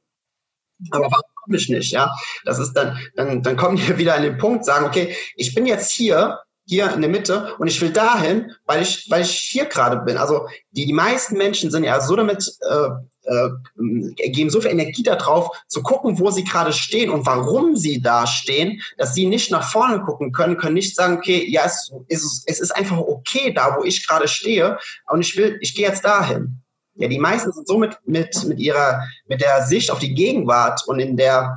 Aber 0.90 1.04
warum 1.04 1.30
komme 1.42 1.56
ich 1.56 1.68
nicht, 1.68 1.92
ja? 1.92 2.14
Das 2.44 2.58
ist 2.58 2.72
dann, 2.74 2.98
dann, 3.16 3.42
dann 3.42 3.56
kommen 3.56 3.78
wir 3.86 3.98
wieder 3.98 4.14
an 4.14 4.22
den 4.22 4.38
Punkt, 4.38 4.64
sagen, 4.64 4.86
okay, 4.86 5.14
ich 5.36 5.54
bin 5.54 5.66
jetzt 5.66 5.90
hier, 5.90 6.38
hier 6.66 6.92
in 6.92 7.00
der 7.00 7.10
Mitte 7.10 7.54
und 7.58 7.66
ich 7.66 7.80
will 7.80 7.90
dahin, 7.90 8.52
weil 8.64 8.82
ich, 8.82 9.06
weil 9.10 9.22
ich 9.22 9.30
hier 9.30 9.66
gerade 9.66 9.98
bin. 9.98 10.16
Also 10.16 10.46
die, 10.70 10.86
die 10.86 10.92
meisten 10.92 11.36
Menschen 11.36 11.70
sind 11.70 11.84
ja 11.84 12.00
so 12.00 12.16
damit, 12.16 12.50
äh, 12.60 12.88
äh, 13.24 14.30
geben 14.30 14.50
so 14.50 14.60
viel 14.60 14.70
Energie 14.70 15.02
darauf, 15.02 15.48
zu 15.68 15.82
gucken, 15.82 16.18
wo 16.18 16.30
sie 16.30 16.44
gerade 16.44 16.72
stehen 16.72 17.10
und 17.10 17.26
warum 17.26 17.76
sie 17.76 18.00
da 18.00 18.26
stehen, 18.26 18.80
dass 18.98 19.14
sie 19.14 19.26
nicht 19.26 19.50
nach 19.50 19.70
vorne 19.70 20.00
gucken 20.00 20.32
können, 20.32 20.56
können 20.56 20.74
nicht 20.74 20.96
sagen, 20.96 21.18
okay, 21.18 21.44
ja, 21.48 21.62
es, 21.64 21.92
es, 22.08 22.44
es 22.46 22.60
ist 22.60 22.70
einfach 22.76 22.98
okay 22.98 23.52
da, 23.52 23.76
wo 23.78 23.84
ich 23.84 24.06
gerade 24.06 24.28
stehe 24.28 24.78
und 25.08 25.20
ich 25.20 25.36
will, 25.36 25.58
ich 25.60 25.74
gehe 25.74 25.86
jetzt 25.88 26.04
dahin. 26.04 26.60
Ja, 26.96 27.08
die 27.08 27.18
meisten 27.18 27.50
sind 27.50 27.66
so 27.66 27.76
mit, 27.76 27.98
mit, 28.04 28.44
mit 28.44 28.60
ihrer, 28.60 29.02
mit 29.26 29.40
der 29.40 29.66
Sicht 29.66 29.90
auf 29.90 29.98
die 29.98 30.14
Gegenwart 30.14 30.82
und 30.86 31.00
in 31.00 31.16
der, 31.16 31.56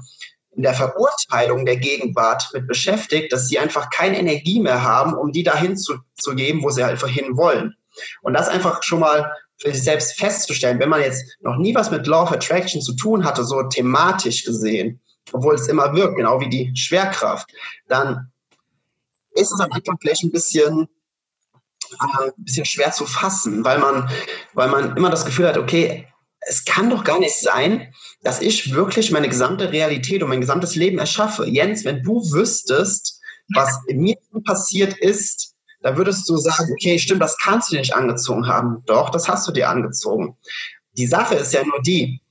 in 0.57 0.63
der 0.63 0.73
Verurteilung 0.73 1.65
der 1.65 1.77
Gegenwart 1.77 2.49
mit 2.51 2.67
beschäftigt, 2.67 3.31
dass 3.31 3.47
sie 3.47 3.59
einfach 3.59 3.91
keine 3.91 4.17
Energie 4.17 4.59
mehr 4.59 4.81
haben, 4.81 5.13
um 5.13 5.31
die 5.31 5.43
dahin 5.43 5.77
zu, 5.77 5.99
zu 6.15 6.33
geben, 6.33 6.63
wo 6.63 6.71
sie 6.71 6.83
einfach 6.83 7.07
hin 7.07 7.37
wollen. 7.37 7.75
Und 8.23 8.33
das 8.33 8.49
einfach 8.49 8.81
schon 8.81 8.99
mal 8.99 9.31
für 9.61 9.71
sich 9.71 9.83
selbst 9.83 10.17
festzustellen, 10.17 10.79
wenn 10.79 10.89
man 10.89 11.01
jetzt 11.01 11.37
noch 11.41 11.57
nie 11.57 11.75
was 11.75 11.91
mit 11.91 12.07
Law 12.07 12.23
of 12.23 12.31
Attraction 12.31 12.81
zu 12.81 12.95
tun 12.95 13.23
hatte, 13.23 13.43
so 13.43 13.61
thematisch 13.63 14.45
gesehen, 14.45 14.99
obwohl 15.31 15.55
es 15.55 15.67
immer 15.67 15.93
wirkt, 15.93 16.17
genau 16.17 16.39
wie 16.41 16.49
die 16.49 16.71
Schwerkraft, 16.75 17.51
dann 17.87 18.31
ist 19.35 19.51
es 19.51 19.59
am 19.59 19.71
Anfang 19.71 19.97
vielleicht 20.01 20.23
ein 20.23 20.31
bisschen, 20.31 20.87
äh, 21.91 22.23
ein 22.25 22.43
bisschen 22.43 22.65
schwer 22.65 22.91
zu 22.91 23.05
fassen, 23.05 23.63
weil 23.63 23.77
man, 23.77 24.09
weil 24.55 24.69
man 24.69 24.97
immer 24.97 25.11
das 25.11 25.25
Gefühl 25.25 25.47
hat, 25.47 25.57
okay, 25.57 26.07
es 26.39 26.65
kann 26.65 26.89
doch 26.89 27.03
gar 27.03 27.19
nicht 27.19 27.35
sein, 27.35 27.93
dass 28.23 28.41
ich 28.41 28.73
wirklich 28.73 29.11
meine 29.11 29.29
gesamte 29.29 29.71
Realität 29.71 30.23
und 30.23 30.29
mein 30.29 30.41
gesamtes 30.41 30.75
Leben 30.75 30.99
erschaffe. 30.99 31.47
Jens, 31.47 31.85
wenn 31.85 32.03
du 32.03 32.21
wüsstest, 32.31 33.21
was 33.53 33.79
in 33.87 34.01
mir 34.01 34.17
passiert 34.45 34.97
ist, 34.97 35.55
dann 35.81 35.97
würdest 35.97 36.27
du 36.27 36.37
sagen, 36.37 36.71
okay, 36.73 36.97
stimmt, 36.99 37.21
das 37.21 37.37
kannst 37.37 37.71
du 37.71 37.77
nicht 37.77 37.95
angezogen 37.95 38.47
haben. 38.47 38.83
Doch, 38.85 39.09
das 39.09 39.27
hast 39.27 39.47
du 39.47 39.51
dir 39.51 39.69
angezogen. 39.69 40.35
Die 40.97 41.07
Sache 41.07 41.35
ist 41.35 41.53
ja 41.53 41.63
nur 41.63 41.81
die, 41.81 42.21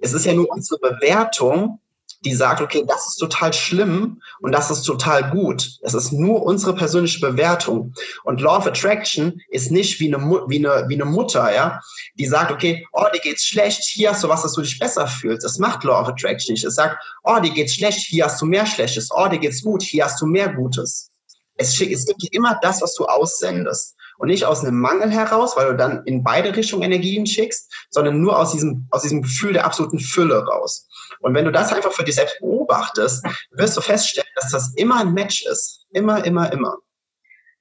es 0.00 0.12
ist 0.12 0.26
ja 0.26 0.34
nur 0.34 0.50
unsere 0.50 0.78
Bewertung, 0.78 1.80
die 2.24 2.34
sagt, 2.34 2.60
okay, 2.60 2.84
das 2.86 3.06
ist 3.08 3.16
total 3.16 3.52
schlimm 3.52 4.22
und 4.40 4.52
das 4.52 4.70
ist 4.70 4.82
total 4.82 5.30
gut. 5.30 5.78
Es 5.82 5.94
ist 5.94 6.12
nur 6.12 6.42
unsere 6.42 6.74
persönliche 6.74 7.20
Bewertung. 7.20 7.94
Und 8.24 8.40
Law 8.40 8.58
of 8.58 8.66
Attraction 8.66 9.40
ist 9.48 9.70
nicht 9.70 9.98
wie 9.98 10.14
eine, 10.14 10.22
wie 10.48 10.58
eine, 10.58 10.88
wie 10.88 10.94
eine 10.94 11.04
Mutter, 11.04 11.52
ja, 11.52 11.80
die 12.14 12.26
sagt, 12.26 12.52
okay, 12.52 12.86
oh, 12.92 13.04
dir 13.12 13.20
geht's 13.20 13.46
schlecht, 13.46 13.82
hier 13.84 14.10
hast 14.10 14.22
du 14.22 14.28
was, 14.28 14.42
dass 14.42 14.54
du 14.54 14.62
dich 14.62 14.78
besser 14.78 15.06
fühlst. 15.06 15.44
Das 15.44 15.58
macht 15.58 15.84
Law 15.84 16.00
of 16.00 16.08
Attraction 16.08 16.52
nicht. 16.52 16.64
Es 16.64 16.76
sagt, 16.76 17.02
oh, 17.24 17.40
dir 17.40 17.50
geht's 17.50 17.74
schlecht, 17.74 18.00
hier 18.00 18.26
hast 18.26 18.40
du 18.40 18.46
mehr 18.46 18.66
Schlechtes. 18.66 19.10
Oh, 19.12 19.26
dir 19.28 19.38
geht's 19.38 19.62
gut, 19.62 19.82
hier 19.82 20.04
hast 20.04 20.20
du 20.20 20.26
mehr 20.26 20.52
Gutes. 20.52 21.10
Es, 21.56 21.80
es 21.80 22.06
gibt 22.06 22.34
immer 22.34 22.58
das, 22.62 22.80
was 22.82 22.94
du 22.94 23.04
aussendest. 23.04 23.96
Und 24.22 24.28
nicht 24.28 24.44
aus 24.44 24.64
einem 24.64 24.78
Mangel 24.78 25.10
heraus, 25.10 25.56
weil 25.56 25.66
du 25.72 25.76
dann 25.76 26.04
in 26.04 26.22
beide 26.22 26.54
Richtungen 26.54 26.84
Energien 26.84 27.26
schickst, 27.26 27.88
sondern 27.90 28.20
nur 28.20 28.38
aus 28.38 28.52
diesem, 28.52 28.86
aus 28.92 29.02
diesem 29.02 29.22
Gefühl 29.22 29.52
der 29.52 29.64
absoluten 29.64 29.98
Fülle 29.98 30.44
raus. 30.44 30.86
Und 31.18 31.34
wenn 31.34 31.44
du 31.44 31.50
das 31.50 31.72
einfach 31.72 31.90
für 31.90 32.04
dich 32.04 32.14
selbst 32.14 32.38
beobachtest, 32.38 33.26
wirst 33.50 33.76
du 33.76 33.80
feststellen, 33.80 34.30
dass 34.36 34.52
das 34.52 34.74
immer 34.76 35.00
ein 35.00 35.12
Match 35.12 35.44
ist. 35.50 35.86
Immer, 35.90 36.24
immer, 36.24 36.52
immer. 36.52 36.76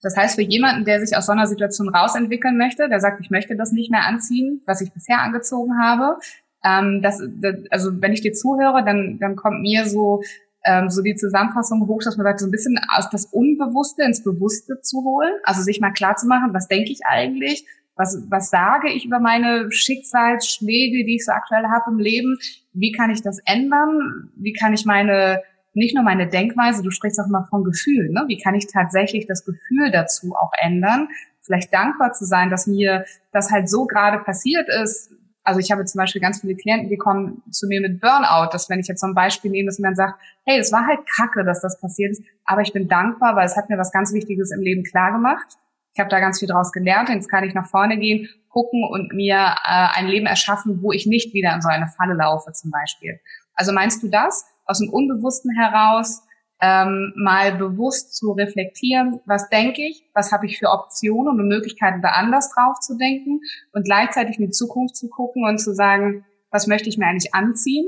Das 0.04 0.16
heißt, 0.16 0.36
für 0.36 0.44
jemanden, 0.44 0.86
der 0.86 1.04
sich 1.04 1.18
aus 1.18 1.26
so 1.26 1.32
einer 1.32 1.48
Situation 1.48 1.90
rausentwickeln 1.90 2.60
möchte, 2.60 2.88
der 2.88 3.00
sagt, 3.00 3.22
ich 3.22 3.32
möchte 3.32 3.56
das 3.56 3.72
nicht 3.72 3.90
mehr 3.90 4.06
anziehen, 4.06 4.62
was 4.68 4.82
ich 4.82 4.94
bisher 4.94 5.20
angezogen 5.20 5.82
habe, 5.82 6.20
ähm, 6.64 7.02
das, 7.02 7.24
das, 7.40 7.56
also 7.72 7.90
wenn 8.04 8.14
ich 8.14 8.22
dir 8.22 8.34
zuhöre, 8.34 8.86
dann, 8.86 9.18
dann 9.20 9.36
kommt 9.36 9.62
mir 9.62 9.88
so 9.88 10.22
ähm, 10.64 10.90
so 10.90 11.02
die 11.02 11.16
Zusammenfassung 11.16 11.88
hoch, 11.88 12.02
dass 12.04 12.18
man 12.18 12.26
sagt, 12.26 12.40
so 12.40 12.48
ein 12.48 12.52
bisschen 12.52 12.80
aus 12.96 13.10
das 13.10 13.26
Unbewusste 13.26 14.04
ins 14.04 14.24
Bewusste 14.24 14.80
zu 14.82 15.04
holen, 15.04 15.34
also 15.44 15.62
sich 15.62 15.80
mal 15.80 15.92
klar 15.92 16.16
zu 16.16 16.28
machen, 16.28 16.54
was 16.54 16.68
denke 16.68 16.92
ich 16.92 17.00
eigentlich, 17.06 17.66
was, 17.96 18.26
was 18.30 18.50
sage 18.50 18.90
ich 18.90 19.06
über 19.06 19.20
meine 19.20 19.72
Schicksalsschläge, 19.72 21.06
die 21.06 21.16
ich 21.16 21.26
so 21.26 21.32
aktuell 21.32 21.66
habe 21.66 21.92
im 21.92 22.00
Leben, 22.00 22.38
wie 22.74 22.92
kann 22.92 23.10
ich 23.10 23.22
das 23.22 23.40
ändern, 23.46 24.32
wie 24.36 24.54
kann 24.54 24.74
ich 24.74 24.86
meine, 24.86 25.42
nicht 25.74 25.96
nur 25.96 26.04
meine 26.04 26.28
Denkweise, 26.28 26.84
du 26.84 26.92
sprichst 26.92 27.20
auch 27.20 27.28
immer 27.28 27.48
von 27.50 27.64
Gefühl, 27.64 28.10
ne? 28.10 28.24
wie 28.28 28.38
kann 28.38 28.56
ich 28.56 28.68
tatsächlich 28.68 29.28
das 29.28 29.46
Gefühl 29.46 29.92
dazu 29.92 30.34
auch 30.36 30.52
ändern, 30.62 31.10
vielleicht 31.42 31.74
dankbar 31.74 32.14
zu 32.14 32.26
sein, 32.26 32.50
dass 32.50 32.68
mir 32.68 33.06
das 33.32 33.52
halt 33.52 33.70
so 33.70 33.86
gerade 33.86 34.20
passiert 34.20 34.68
ist, 34.84 35.12
also 35.44 35.60
ich 35.60 35.72
habe 35.72 35.86
zum 35.86 36.00
Beispiel 36.00 36.22
ganz 36.22 36.42
viele 36.42 36.56
Klienten, 36.56 36.90
die 36.90 36.98
kommen 36.98 37.42
zu 37.52 37.68
mir 37.68 37.82
mit 37.82 38.00
Burnout, 38.00 38.50
dass 38.52 38.70
wenn 38.70 38.80
ich 38.80 38.88
jetzt 38.88 39.02
so 39.02 39.08
ein 39.08 39.16
Beispiel 39.16 39.50
nehme, 39.50 39.68
dass 39.68 39.80
man 39.80 39.96
sagt, 39.96 40.20
hey, 40.46 40.60
es 40.60 40.72
war 40.72 40.86
halt 40.86 41.00
kacke, 41.16 41.44
dass 41.44 41.62
das 41.62 41.80
passiert 41.80 42.12
ist, 42.12 42.24
aber 42.46 42.62
ich 42.62 42.74
bin 42.74 42.88
dankbar, 42.88 43.36
weil 43.36 43.46
es 43.46 43.58
hat 43.58 43.70
mir 43.70 43.78
was 43.78 43.92
ganz 43.92 44.14
Wichtiges 44.14 44.52
im 44.52 44.62
Leben 44.62 44.84
klar 44.84 45.12
gemacht. 45.12 45.58
Ich 45.94 46.00
habe 46.00 46.10
da 46.10 46.20
ganz 46.20 46.40
viel 46.40 46.48
draus 46.48 46.72
gelernt 46.72 47.10
jetzt 47.10 47.30
kann 47.30 47.44
ich 47.44 47.54
nach 47.54 47.68
vorne 47.68 47.98
gehen, 47.98 48.30
gucken 48.50 48.84
und 48.90 49.14
mir 49.14 49.36
äh, 49.36 49.88
ein 49.94 50.08
Leben 50.08 50.26
erschaffen, 50.26 50.82
wo 50.82 50.92
ich 50.92 51.06
nicht 51.06 51.34
wieder 51.34 51.54
in 51.54 51.62
so 51.62 51.70
eine 51.70 51.88
Falle 51.88 52.14
laufe 52.14 52.52
zum 52.54 52.72
Beispiel. 52.72 53.20
Also 53.56 53.74
meinst 53.74 54.02
du 54.04 54.10
das 54.10 54.46
aus 54.66 54.80
dem 54.80 54.90
Unbewussten 54.90 55.52
heraus, 55.56 56.24
ähm, 56.62 57.14
mal 57.16 57.58
bewusst 57.58 58.16
zu 58.16 58.32
reflektieren, 58.34 59.20
was 59.26 59.50
denke 59.50 59.82
ich, 59.82 60.04
was 60.14 60.32
habe 60.32 60.46
ich 60.46 60.60
für 60.60 60.70
Optionen 60.70 61.40
und 61.40 61.48
Möglichkeiten, 61.48 62.02
da 62.02 62.10
anders 62.10 62.54
drauf 62.54 62.80
zu 62.80 62.98
denken 62.98 63.42
und 63.74 63.84
gleichzeitig 63.84 64.38
in 64.38 64.46
die 64.46 64.52
Zukunft 64.52 64.96
zu 64.96 65.10
gucken 65.10 65.44
und 65.44 65.58
zu 65.58 65.74
sagen, 65.74 66.24
was 66.52 66.68
möchte 66.68 66.90
ich 66.90 66.98
mir 66.98 67.08
eigentlich 67.08 67.34
anziehen 67.34 67.88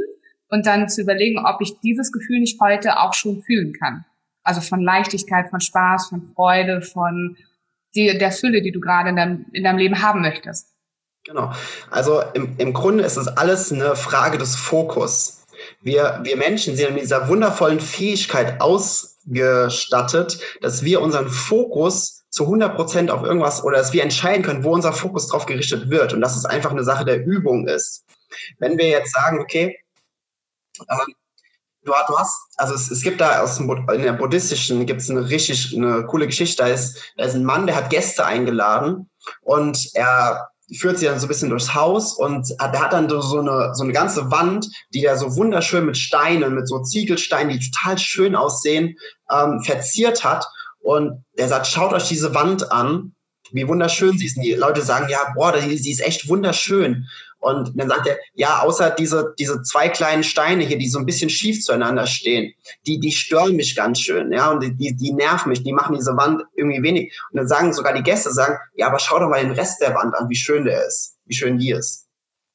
und 0.49 0.65
dann 0.65 0.89
zu 0.89 1.01
überlegen, 1.01 1.45
ob 1.45 1.61
ich 1.61 1.79
dieses 1.81 2.11
Gefühl 2.11 2.39
nicht 2.39 2.59
heute 2.59 2.99
auch 2.99 3.13
schon 3.13 3.43
fühlen 3.43 3.73
kann. 3.73 4.05
Also 4.43 4.59
von 4.59 4.81
Leichtigkeit, 4.81 5.49
von 5.49 5.61
Spaß, 5.61 6.09
von 6.09 6.33
Freude, 6.35 6.81
von 6.81 7.37
die, 7.95 8.17
der 8.17 8.31
Fülle, 8.31 8.61
die 8.61 8.71
du 8.71 8.79
gerade 8.79 9.09
in 9.09 9.15
deinem, 9.15 9.45
in 9.53 9.63
deinem 9.63 9.77
Leben 9.77 10.01
haben 10.01 10.21
möchtest. 10.21 10.73
Genau. 11.25 11.51
Also 11.89 12.21
im, 12.33 12.55
im 12.57 12.73
Grunde 12.73 13.03
ist 13.03 13.17
es 13.17 13.27
alles 13.27 13.71
eine 13.71 13.95
Frage 13.95 14.37
des 14.37 14.55
Fokus. 14.55 15.42
Wir, 15.83 16.21
wir 16.23 16.37
Menschen 16.37 16.77
sind 16.77 16.93
mit 16.93 17.03
dieser 17.03 17.27
wundervollen 17.27 17.81
Fähigkeit 17.81 18.61
ausgestattet, 18.61 20.39
dass 20.61 20.83
wir 20.83 21.01
unseren 21.01 21.27
Fokus 21.27 22.23
zu 22.29 22.45
100 22.45 22.75
Prozent 22.75 23.11
auf 23.11 23.23
irgendwas 23.23 23.63
oder 23.63 23.77
dass 23.77 23.91
wir 23.91 24.01
entscheiden 24.01 24.43
können, 24.43 24.63
wo 24.63 24.71
unser 24.71 24.93
Fokus 24.93 25.27
drauf 25.27 25.45
gerichtet 25.45 25.89
wird 25.89 26.13
und 26.13 26.21
dass 26.21 26.37
es 26.37 26.45
einfach 26.45 26.71
eine 26.71 26.85
Sache 26.85 27.03
der 27.03 27.25
Übung 27.25 27.67
ist. 27.67 28.05
Wenn 28.59 28.77
wir 28.77 28.87
jetzt 28.87 29.11
sagen, 29.11 29.41
okay, 29.41 29.77
ähm, 30.89 31.13
du, 31.83 31.91
du 31.91 32.17
hast, 32.17 32.33
also 32.55 32.73
es, 32.73 32.89
es 32.89 33.01
gibt 33.01 33.19
da 33.19 33.41
aus 33.41 33.57
dem, 33.57 33.69
in 33.69 34.01
der 34.03 34.13
buddhistischen 34.13 34.85
gibt 34.85 35.01
es 35.01 35.09
eine 35.09 35.29
richtig 35.29 35.75
eine 35.75 36.05
coole 36.05 36.27
Geschichte. 36.27 36.63
Da 36.63 36.69
ist, 36.69 37.13
da 37.17 37.25
ist 37.25 37.35
ein 37.35 37.43
Mann, 37.43 37.67
der 37.67 37.75
hat 37.75 37.89
Gäste 37.89 38.25
eingeladen 38.25 39.09
und 39.41 39.89
er 39.95 40.49
führt 40.77 40.98
sie 40.98 41.05
dann 41.05 41.20
so 41.20 41.25
ein 41.25 41.29
bisschen 41.29 41.50
durchs 41.50 41.74
Haus 41.74 42.13
und 42.17 42.50
der 42.50 42.82
hat 42.82 42.93
dann 42.93 43.10
so 43.10 43.39
eine, 43.39 43.74
so 43.74 43.84
eine 43.84 43.93
ganze 43.93 44.32
Wand, 44.32 44.67
die 44.93 45.01
der 45.01 45.17
so 45.17 45.36
wunderschön 45.36 45.86
mit 45.86 45.98
Steinen, 45.98 46.55
mit 46.55 46.67
so 46.67 46.82
Ziegelsteinen, 46.82 47.58
die 47.58 47.72
total 47.72 47.98
schön 47.98 48.36
aussehen, 48.36 48.98
ähm, 49.32 49.62
verziert 49.63 50.24
hat. 50.24 50.46
Und 50.82 51.24
der 51.38 51.48
sagt, 51.48 51.67
schaut 51.67 51.93
euch 51.93 52.08
diese 52.08 52.34
Wand 52.34 52.72
an, 52.72 53.13
wie 53.51 53.67
wunderschön 53.67 54.17
sie 54.17 54.25
ist. 54.25 54.38
Und 54.38 54.43
die 54.43 54.53
Leute 54.53 54.82
sagen, 54.82 55.08
ja, 55.10 55.20
boah, 55.36 55.53
sie 55.58 55.91
ist 55.91 56.01
echt 56.01 56.27
wunderschön. 56.27 57.08
Und 57.43 57.73
dann 57.75 57.89
sagt 57.89 58.07
er, 58.07 58.17
ja, 58.35 58.62
außer 58.62 58.91
diese, 58.91 59.33
diese 59.38 59.62
zwei 59.63 59.89
kleinen 59.89 60.23
Steine 60.23 60.63
hier, 60.63 60.77
die 60.77 60.88
so 60.88 60.97
ein 60.97 61.05
bisschen 61.05 61.29
schief 61.29 61.62
zueinander 61.62 62.07
stehen, 62.07 62.53
die, 62.88 63.01
die 63.01 63.12
stören 63.12 63.57
mich 63.57 63.75
ganz 63.75 64.00
schön, 64.00 64.31
ja, 64.31 64.50
und 64.50 64.62
die, 64.62 64.95
die 64.95 65.12
nerven 65.12 65.50
mich, 65.50 65.62
die 65.62 65.73
machen 65.73 65.93
diese 65.93 66.15
Wand 66.15 66.41
irgendwie 66.55 66.81
wenig. 66.81 67.13
Und 67.31 67.38
dann 67.38 67.47
sagen 67.50 67.73
sogar 67.73 67.93
die 67.93 68.01
Gäste, 68.01 68.31
sagen, 68.31 68.57
ja, 68.75 68.88
aber 68.88 68.97
schau 68.97 69.19
doch 69.19 69.27
mal 69.27 69.43
den 69.43 69.51
Rest 69.51 69.81
der 69.81 69.93
Wand 69.93 70.15
an, 70.15 70.29
wie 70.29 70.38
schön 70.38 70.63
der 70.63 70.85
ist, 70.88 71.17
wie 71.25 71.35
schön 71.35 71.57
die 71.57 71.71
ist. 71.71 72.07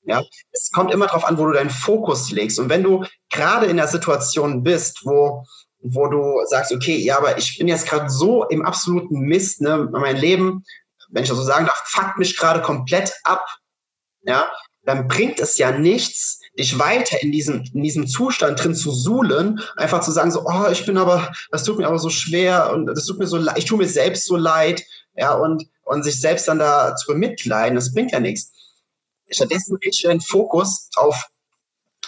Ja, 0.04 0.22
es 0.52 0.70
kommt 0.70 0.90
immer 0.90 1.06
darauf 1.06 1.26
an, 1.26 1.36
wo 1.36 1.44
du 1.44 1.52
deinen 1.52 1.68
Fokus 1.68 2.30
legst. 2.30 2.58
Und 2.58 2.70
wenn 2.70 2.82
du 2.82 3.04
gerade 3.28 3.66
in 3.66 3.76
der 3.76 3.88
Situation 3.88 4.62
bist, 4.62 5.04
wo, 5.04 5.44
wo 5.82 6.06
du 6.06 6.40
sagst, 6.46 6.72
okay, 6.72 6.96
ja, 6.96 7.18
aber 7.18 7.36
ich 7.36 7.58
bin 7.58 7.68
jetzt 7.68 7.86
gerade 7.86 8.08
so 8.08 8.44
im 8.44 8.64
absoluten 8.64 9.20
Mist, 9.20 9.60
ne, 9.60 9.86
mein 9.92 10.16
Leben, 10.16 10.64
wenn 11.10 11.24
ich 11.24 11.28
das 11.28 11.36
so 11.36 11.44
sagen 11.44 11.66
darf, 11.66 11.82
fuckt 11.84 12.16
mich 12.16 12.38
gerade 12.38 12.62
komplett 12.62 13.12
ab, 13.24 13.44
ja, 14.22 14.50
dann 14.88 15.06
bringt 15.06 15.38
es 15.38 15.58
ja 15.58 15.70
nichts, 15.70 16.40
dich 16.58 16.78
weiter 16.78 17.22
in 17.22 17.30
diesem, 17.30 17.62
in 17.74 17.82
diesem 17.82 18.06
Zustand 18.06 18.64
drin 18.64 18.74
zu 18.74 18.90
suhlen, 18.90 19.60
einfach 19.76 20.00
zu 20.00 20.10
sagen 20.12 20.30
so, 20.30 20.46
oh, 20.46 20.66
ich 20.72 20.86
bin 20.86 20.96
aber, 20.96 21.30
das 21.50 21.64
tut 21.64 21.76
mir 21.76 21.86
aber 21.86 21.98
so 21.98 22.08
schwer 22.08 22.72
und 22.72 22.86
das 22.86 23.04
tut 23.04 23.18
mir 23.18 23.26
so 23.26 23.36
leid, 23.36 23.58
ich 23.58 23.66
tue 23.66 23.76
mir 23.76 23.86
selbst 23.86 24.24
so 24.24 24.36
leid, 24.36 24.82
ja, 25.14 25.34
und, 25.34 25.66
und 25.84 26.04
sich 26.04 26.18
selbst 26.18 26.48
dann 26.48 26.58
da 26.58 26.96
zu 26.96 27.12
bemitleiden, 27.12 27.74
das 27.76 27.92
bringt 27.92 28.12
ja 28.12 28.20
nichts. 28.20 28.50
Stattdessen 29.28 29.76
richtest 29.76 30.04
du 30.04 30.08
deinen 30.08 30.22
Fokus 30.22 30.88
auf 30.96 31.22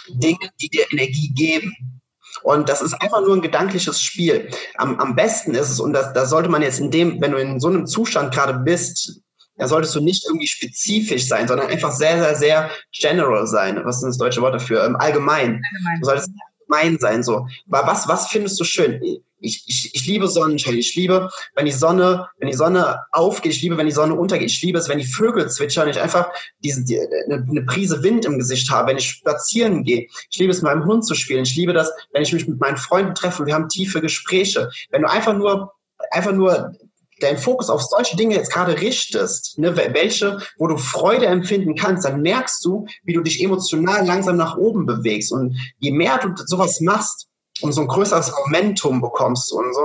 Dinge, 0.09 0.49
die 0.59 0.69
dir 0.69 0.91
Energie 0.91 1.31
geben. 1.35 2.01
Und 2.41 2.67
das 2.67 2.81
ist 2.81 2.95
einfach 2.95 3.21
nur 3.21 3.35
ein 3.35 3.43
gedankliches 3.43 4.01
Spiel. 4.01 4.49
Am, 4.73 4.99
am 4.99 5.15
besten 5.15 5.53
ist 5.53 5.69
es, 5.69 5.79
und 5.79 5.93
da 5.93 6.25
sollte 6.25 6.49
man 6.49 6.63
jetzt 6.63 6.79
in 6.79 6.89
dem, 6.89 7.21
wenn 7.21 7.31
du 7.31 7.37
in 7.37 7.59
so 7.59 7.67
einem 7.67 7.85
Zustand 7.85 8.33
gerade 8.33 8.55
bist, 8.55 9.21
da 9.57 9.67
solltest 9.67 9.93
du 9.95 10.01
nicht 10.01 10.25
irgendwie 10.25 10.47
spezifisch 10.47 11.27
sein, 11.27 11.47
sondern 11.47 11.67
einfach 11.67 11.91
sehr, 11.91 12.17
sehr, 12.17 12.35
sehr 12.35 12.71
general 12.91 13.45
sein. 13.47 13.79
Was 13.83 13.97
ist 13.97 14.03
das 14.03 14.17
deutsche 14.17 14.41
Wort 14.41 14.55
dafür? 14.55 14.85
Ähm, 14.85 14.95
allgemein. 14.95 15.61
allgemein. 15.63 15.99
Du 16.01 16.05
solltest 16.05 16.31
mein 16.67 16.97
sein. 16.97 17.21
So, 17.21 17.47
was, 17.67 18.07
was 18.07 18.27
findest 18.29 18.59
du 18.59 18.63
schön? 18.63 18.99
Ich, 19.43 19.63
ich, 19.67 19.93
ich 19.93 20.05
liebe 20.05 20.27
Sonnenschein. 20.27 20.77
Ich 20.77 20.95
liebe, 20.95 21.29
wenn 21.55 21.65
die 21.65 21.71
Sonne, 21.71 22.27
wenn 22.39 22.49
die 22.49 22.55
Sonne 22.55 22.99
aufgeht. 23.11 23.51
Ich 23.51 23.61
liebe, 23.61 23.77
wenn 23.77 23.87
die 23.87 23.91
Sonne 23.91 24.15
untergeht. 24.15 24.49
Ich 24.49 24.61
liebe 24.61 24.79
es, 24.79 24.87
wenn 24.87 24.99
die 24.99 25.05
Vögel 25.05 25.49
zwitschern. 25.49 25.89
Ich 25.89 25.99
einfach 25.99 26.29
diese, 26.63 26.83
die, 26.83 26.99
eine, 26.99 27.45
eine 27.47 27.61
Prise 27.63 28.01
Wind 28.03 28.25
im 28.25 28.39
Gesicht 28.39 28.69
habe, 28.71 28.89
wenn 28.89 28.97
ich 28.97 29.09
spazieren 29.09 29.83
gehe. 29.83 30.07
Ich 30.29 30.37
liebe 30.39 30.51
es, 30.51 30.61
mit 30.61 30.71
meinem 30.71 30.85
Hund 30.85 31.05
zu 31.05 31.13
spielen. 31.13 31.43
Ich 31.43 31.55
liebe 31.55 31.73
das, 31.73 31.91
wenn 32.13 32.23
ich 32.23 32.33
mich 32.33 32.47
mit 32.47 32.59
meinen 32.59 32.77
Freunden 32.77 33.15
treffe. 33.15 33.45
Wir 33.45 33.53
haben 33.53 33.67
tiefe 33.67 34.01
Gespräche. 34.01 34.69
Wenn 34.91 35.01
du 35.01 35.09
einfach 35.09 35.35
nur, 35.35 35.73
einfach 36.11 36.33
nur 36.33 36.73
deinen 37.21 37.37
Fokus 37.37 37.69
auf 37.69 37.81
solche 37.81 38.17
Dinge 38.17 38.35
jetzt 38.35 38.51
gerade 38.51 38.79
richtest, 38.79 39.57
ne, 39.57 39.75
welche, 39.75 40.39
wo 40.57 40.67
du 40.67 40.77
Freude 40.77 41.25
empfinden 41.25 41.75
kannst, 41.75 42.05
dann 42.05 42.21
merkst 42.21 42.63
du, 42.65 42.85
wie 43.03 43.13
du 43.13 43.21
dich 43.21 43.43
emotional 43.43 44.05
langsam 44.05 44.37
nach 44.37 44.57
oben 44.57 44.85
bewegst. 44.85 45.31
Und 45.31 45.55
je 45.79 45.91
mehr 45.91 46.19
du 46.19 46.33
sowas 46.45 46.81
machst, 46.81 47.27
umso 47.61 47.81
ein 47.81 47.87
größeres 47.87 48.31
Momentum 48.45 49.01
bekommst 49.01 49.51
und 49.53 49.73
so, 49.73 49.81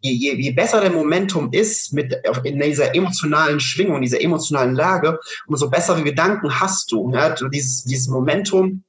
je, 0.00 0.12
je, 0.12 0.34
je 0.40 0.50
besser 0.52 0.80
der 0.80 0.90
Momentum 0.90 1.52
ist 1.52 1.92
mit 1.92 2.14
in 2.44 2.60
dieser 2.60 2.94
emotionalen 2.94 3.60
Schwingung, 3.60 4.00
dieser 4.00 4.20
emotionalen 4.20 4.74
Lage, 4.74 5.18
umso 5.46 5.68
bessere 5.68 6.02
Gedanken 6.02 6.60
hast 6.60 6.90
du. 6.92 7.10
Ja? 7.12 7.34
Dieses, 7.52 7.84
dieses 7.84 8.08
Momentum 8.08 8.84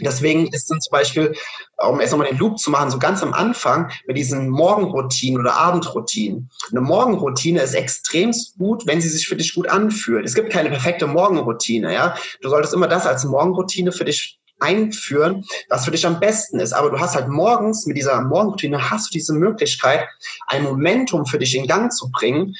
Deswegen 0.00 0.46
ist 0.48 0.70
dann 0.70 0.80
zum 0.80 0.90
Beispiel, 0.90 1.34
um 1.76 2.00
erst 2.00 2.12
nochmal 2.12 2.28
den 2.28 2.38
Loop 2.38 2.58
zu 2.58 2.70
machen, 2.70 2.90
so 2.90 2.98
ganz 2.98 3.22
am 3.22 3.32
Anfang 3.32 3.90
mit 4.06 4.16
diesen 4.16 4.48
Morgenroutinen 4.48 5.40
oder 5.40 5.54
Abendroutinen. 5.54 6.50
Eine 6.70 6.80
Morgenroutine 6.80 7.60
ist 7.60 7.74
extrem 7.74 8.32
gut, 8.58 8.86
wenn 8.86 9.00
sie 9.00 9.08
sich 9.08 9.26
für 9.26 9.36
dich 9.36 9.54
gut 9.54 9.68
anfühlt. 9.68 10.24
Es 10.24 10.34
gibt 10.34 10.50
keine 10.50 10.70
perfekte 10.70 11.06
Morgenroutine, 11.06 11.92
ja. 11.92 12.16
Du 12.40 12.48
solltest 12.48 12.74
immer 12.74 12.88
das 12.88 13.06
als 13.06 13.24
Morgenroutine 13.24 13.92
für 13.92 14.04
dich 14.04 14.38
einführen, 14.62 15.44
was 15.68 15.84
für 15.84 15.90
dich 15.90 16.06
am 16.06 16.20
besten 16.20 16.60
ist. 16.60 16.72
Aber 16.72 16.90
du 16.90 17.00
hast 17.00 17.14
halt 17.14 17.28
morgens 17.28 17.86
mit 17.86 17.96
dieser 17.96 18.20
Morgenroutine 18.22 18.90
hast 18.90 19.08
du 19.08 19.10
diese 19.12 19.34
Möglichkeit, 19.34 20.08
ein 20.46 20.62
Momentum 20.62 21.26
für 21.26 21.38
dich 21.38 21.56
in 21.56 21.66
Gang 21.66 21.92
zu 21.92 22.10
bringen, 22.10 22.54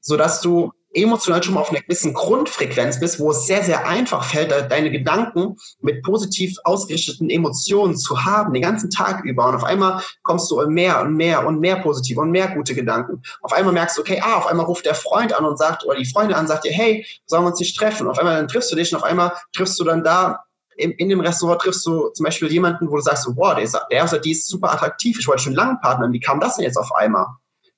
sodass 0.00 0.40
du 0.40 0.72
emotional 0.94 1.42
schon 1.42 1.54
mal 1.54 1.60
auf 1.60 1.70
einer 1.70 1.80
gewissen 1.80 2.12
Grundfrequenz 2.12 3.00
bist, 3.00 3.18
wo 3.18 3.30
es 3.30 3.46
sehr, 3.46 3.62
sehr 3.62 3.86
einfach 3.86 4.24
fällt, 4.24 4.50
deine 4.70 4.90
Gedanken 4.90 5.56
mit 5.80 6.02
positiv 6.02 6.56
ausgerichteten 6.64 7.30
Emotionen 7.30 7.96
zu 7.96 8.24
haben, 8.24 8.52
den 8.52 8.62
ganzen 8.62 8.90
Tag 8.90 9.24
über. 9.24 9.48
Und 9.48 9.54
auf 9.54 9.64
einmal 9.64 10.02
kommst 10.22 10.50
du 10.50 10.60
mehr 10.68 11.00
und 11.00 11.14
mehr 11.14 11.46
und 11.46 11.60
mehr 11.60 11.76
positive 11.76 12.20
und 12.20 12.30
mehr 12.30 12.48
gute 12.48 12.74
Gedanken. 12.74 13.22
Auf 13.40 13.52
einmal 13.52 13.72
merkst 13.72 13.96
du, 13.96 14.02
okay, 14.02 14.20
ah, 14.22 14.36
auf 14.36 14.46
einmal 14.46 14.66
ruft 14.66 14.84
der 14.84 14.94
Freund 14.94 15.32
an 15.32 15.44
und 15.44 15.58
sagt, 15.58 15.84
oder 15.84 15.96
die 15.96 16.04
Freundin 16.04 16.36
an, 16.36 16.46
sagt 16.46 16.64
dir, 16.64 16.72
hey, 16.72 17.06
sollen 17.26 17.44
wir 17.44 17.50
uns 17.50 17.60
nicht 17.60 17.76
treffen? 17.76 18.08
Auf 18.08 18.18
einmal 18.18 18.36
dann 18.36 18.48
triffst 18.48 18.70
du 18.70 18.76
dich 18.76 18.92
und 18.92 18.98
auf 18.98 19.04
einmal 19.04 19.32
triffst 19.52 19.78
du 19.80 19.84
dann 19.84 20.04
da 20.04 20.44
in, 20.76 21.08
dem 21.08 21.20
Restaurant 21.20 21.60
triffst 21.60 21.86
du 21.86 22.08
zum 22.08 22.24
Beispiel 22.24 22.50
jemanden, 22.50 22.90
wo 22.90 22.96
du 22.96 23.02
sagst, 23.02 23.28
wow, 23.36 23.54
der 23.54 23.64
ist, 23.64 23.78
der 23.90 24.04
ist, 24.04 24.20
die 24.24 24.32
ist 24.32 24.48
super 24.48 24.72
attraktiv, 24.72 25.18
ich 25.18 25.28
wollte 25.28 25.42
schon 25.42 25.54
lange 25.54 25.78
partnern, 25.80 26.12
wie 26.12 26.20
kam 26.20 26.40
das 26.40 26.56
denn 26.56 26.64
jetzt 26.64 26.78
auf 26.78 26.94
einmal? 26.94 27.26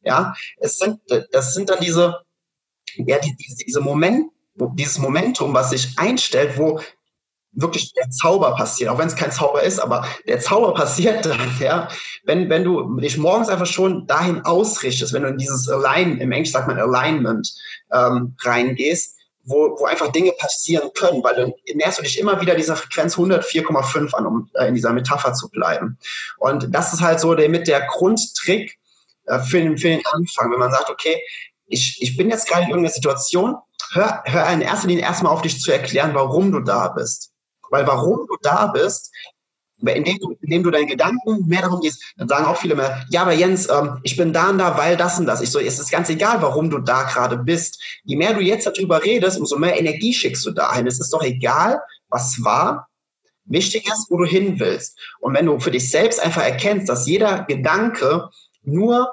Ja, 0.02 0.34
es 0.58 0.78
sind, 0.78 1.00
das 1.32 1.54
sind 1.54 1.70
dann 1.70 1.80
diese, 1.80 2.23
ja, 2.96 3.18
die, 3.18 3.36
diese 3.36 3.80
Moment, 3.80 4.30
dieses 4.74 4.98
Momentum, 4.98 5.52
was 5.54 5.70
sich 5.70 5.98
einstellt, 5.98 6.58
wo 6.58 6.80
wirklich 7.56 7.92
der 7.94 8.10
Zauber 8.10 8.54
passiert, 8.56 8.90
auch 8.90 8.98
wenn 8.98 9.06
es 9.06 9.16
kein 9.16 9.30
Zauber 9.30 9.62
ist, 9.62 9.78
aber 9.78 10.06
der 10.26 10.40
Zauber 10.40 10.74
passiert 10.74 11.24
dann, 11.26 11.38
ja, 11.60 11.88
wenn, 12.24 12.50
wenn 12.50 12.64
du 12.64 12.98
dich 12.98 13.16
morgens 13.16 13.48
einfach 13.48 13.66
schon 13.66 14.06
dahin 14.06 14.40
ausrichtest, 14.44 15.12
wenn 15.12 15.22
du 15.22 15.28
in 15.28 15.38
dieses 15.38 15.68
Align, 15.68 16.18
im 16.18 16.32
Englisch 16.32 16.52
sagt 16.52 16.68
man 16.68 16.78
Alignment, 16.78 17.54
ähm, 17.92 18.34
reingehst, 18.42 19.16
wo, 19.44 19.76
wo 19.78 19.84
einfach 19.84 20.10
Dinge 20.10 20.32
passieren 20.32 20.90
können, 20.94 21.22
weil 21.22 21.36
dann 21.36 21.52
näherst 21.74 21.98
du 21.98 22.02
dich 22.02 22.18
immer 22.18 22.40
wieder 22.40 22.54
dieser 22.54 22.76
Frequenz 22.76 23.16
104,5 23.16 24.14
an, 24.14 24.26
um 24.26 24.50
äh, 24.54 24.68
in 24.68 24.74
dieser 24.74 24.92
Metapher 24.92 25.34
zu 25.34 25.50
bleiben. 25.50 25.98
Und 26.38 26.74
das 26.74 26.94
ist 26.94 27.02
halt 27.02 27.20
so 27.20 27.34
der 27.34 27.48
mit 27.48 27.68
der 27.68 27.86
Grundtrick 27.86 28.78
äh, 29.26 29.38
für, 29.40 29.60
den, 29.60 29.76
für 29.76 29.88
den 29.88 30.02
Anfang, 30.12 30.50
wenn 30.50 30.58
man 30.58 30.72
sagt, 30.72 30.90
okay, 30.90 31.20
ich, 31.66 31.98
ich 32.00 32.16
bin 32.16 32.30
jetzt 32.30 32.48
gerade 32.48 32.64
in 32.64 32.70
irgendeiner 32.70 32.94
Situation, 32.94 33.56
hör, 33.92 34.22
hör 34.24 34.48
in 34.50 34.60
erster 34.60 34.88
Linie 34.88 35.04
erstmal 35.04 35.32
auf, 35.32 35.42
dich 35.42 35.60
zu 35.60 35.72
erklären, 35.72 36.14
warum 36.14 36.52
du 36.52 36.60
da 36.60 36.88
bist. 36.88 37.32
Weil 37.70 37.86
warum 37.86 38.26
du 38.28 38.36
da 38.42 38.66
bist, 38.66 39.10
indem 39.78 40.18
du, 40.18 40.36
indem 40.40 40.62
du 40.62 40.70
deinen 40.70 40.86
Gedanken 40.86 41.46
mehr 41.46 41.62
darum 41.62 41.80
gehst, 41.80 42.02
dann 42.16 42.28
sagen 42.28 42.46
auch 42.46 42.56
viele 42.56 42.74
mehr, 42.74 43.04
ja, 43.10 43.22
aber 43.22 43.32
Jens, 43.32 43.68
ähm, 43.68 43.98
ich 44.02 44.16
bin 44.16 44.32
da 44.32 44.50
und 44.50 44.58
da, 44.58 44.78
weil 44.78 44.96
das 44.96 45.18
und 45.18 45.26
das. 45.26 45.40
Ich 45.40 45.50
so, 45.50 45.58
es 45.58 45.78
ist 45.78 45.90
ganz 45.90 46.08
egal, 46.08 46.40
warum 46.40 46.70
du 46.70 46.78
da 46.78 47.02
gerade 47.04 47.36
bist. 47.36 47.82
Je 48.04 48.16
mehr 48.16 48.34
du 48.34 48.40
jetzt 48.40 48.66
darüber 48.66 49.02
redest, 49.02 49.38
umso 49.38 49.58
mehr 49.58 49.78
Energie 49.78 50.14
schickst 50.14 50.46
du 50.46 50.52
dahin. 50.52 50.86
Es 50.86 51.00
ist 51.00 51.12
doch 51.12 51.22
egal, 51.22 51.80
was 52.08 52.42
war. 52.42 52.88
Wichtig 53.46 53.86
ist, 53.86 54.06
wo 54.08 54.16
du 54.16 54.24
hin 54.24 54.58
willst. 54.58 54.98
Und 55.20 55.34
wenn 55.34 55.46
du 55.46 55.58
für 55.58 55.70
dich 55.70 55.90
selbst 55.90 56.22
einfach 56.22 56.42
erkennst, 56.42 56.88
dass 56.88 57.06
jeder 57.06 57.44
Gedanke 57.44 58.30
nur 58.62 59.12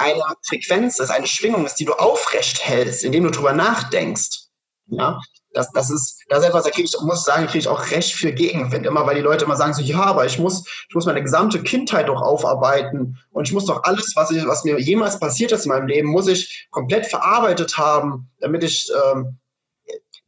eine 0.00 0.20
Frequenz 0.48 0.98
ist, 0.98 1.10
eine 1.10 1.26
Schwingung 1.26 1.66
ist, 1.66 1.76
die 1.76 1.84
du 1.84 1.92
aufrecht 1.92 2.64
hältst, 2.64 3.04
indem 3.04 3.24
du 3.24 3.30
drüber 3.30 3.52
nachdenkst. 3.52 4.48
Ja, 4.86 5.20
das, 5.52 5.70
das 5.72 5.90
ist, 5.90 6.24
das 6.28 6.40
ist 6.40 6.46
etwas, 6.46 6.64
da 6.64 6.70
kriege 6.70 6.88
ich, 6.88 7.00
muss 7.02 7.24
sagen, 7.24 7.46
kriege 7.46 7.58
ich 7.58 7.68
auch 7.68 7.90
recht 7.90 8.12
viel 8.12 8.32
Gegenwind. 8.32 8.86
Immer, 8.86 9.06
weil 9.06 9.16
die 9.16 9.20
Leute 9.20 9.44
immer 9.44 9.56
sagen 9.56 9.74
so, 9.74 9.82
ja, 9.82 10.02
aber 10.02 10.24
ich 10.26 10.38
muss, 10.38 10.64
ich 10.88 10.94
muss 10.94 11.06
meine 11.06 11.22
gesamte 11.22 11.62
Kindheit 11.62 12.08
doch 12.08 12.22
aufarbeiten 12.22 13.18
und 13.30 13.48
ich 13.48 13.52
muss 13.52 13.66
doch 13.66 13.82
alles, 13.84 14.12
was 14.14 14.30
ich, 14.30 14.46
was 14.46 14.64
mir 14.64 14.78
jemals 14.80 15.18
passiert 15.18 15.52
ist 15.52 15.66
in 15.66 15.70
meinem 15.70 15.88
Leben, 15.88 16.08
muss 16.08 16.28
ich 16.28 16.68
komplett 16.70 17.06
verarbeitet 17.06 17.78
haben, 17.78 18.30
damit 18.40 18.64
ich, 18.64 18.90
ähm, 19.04 19.38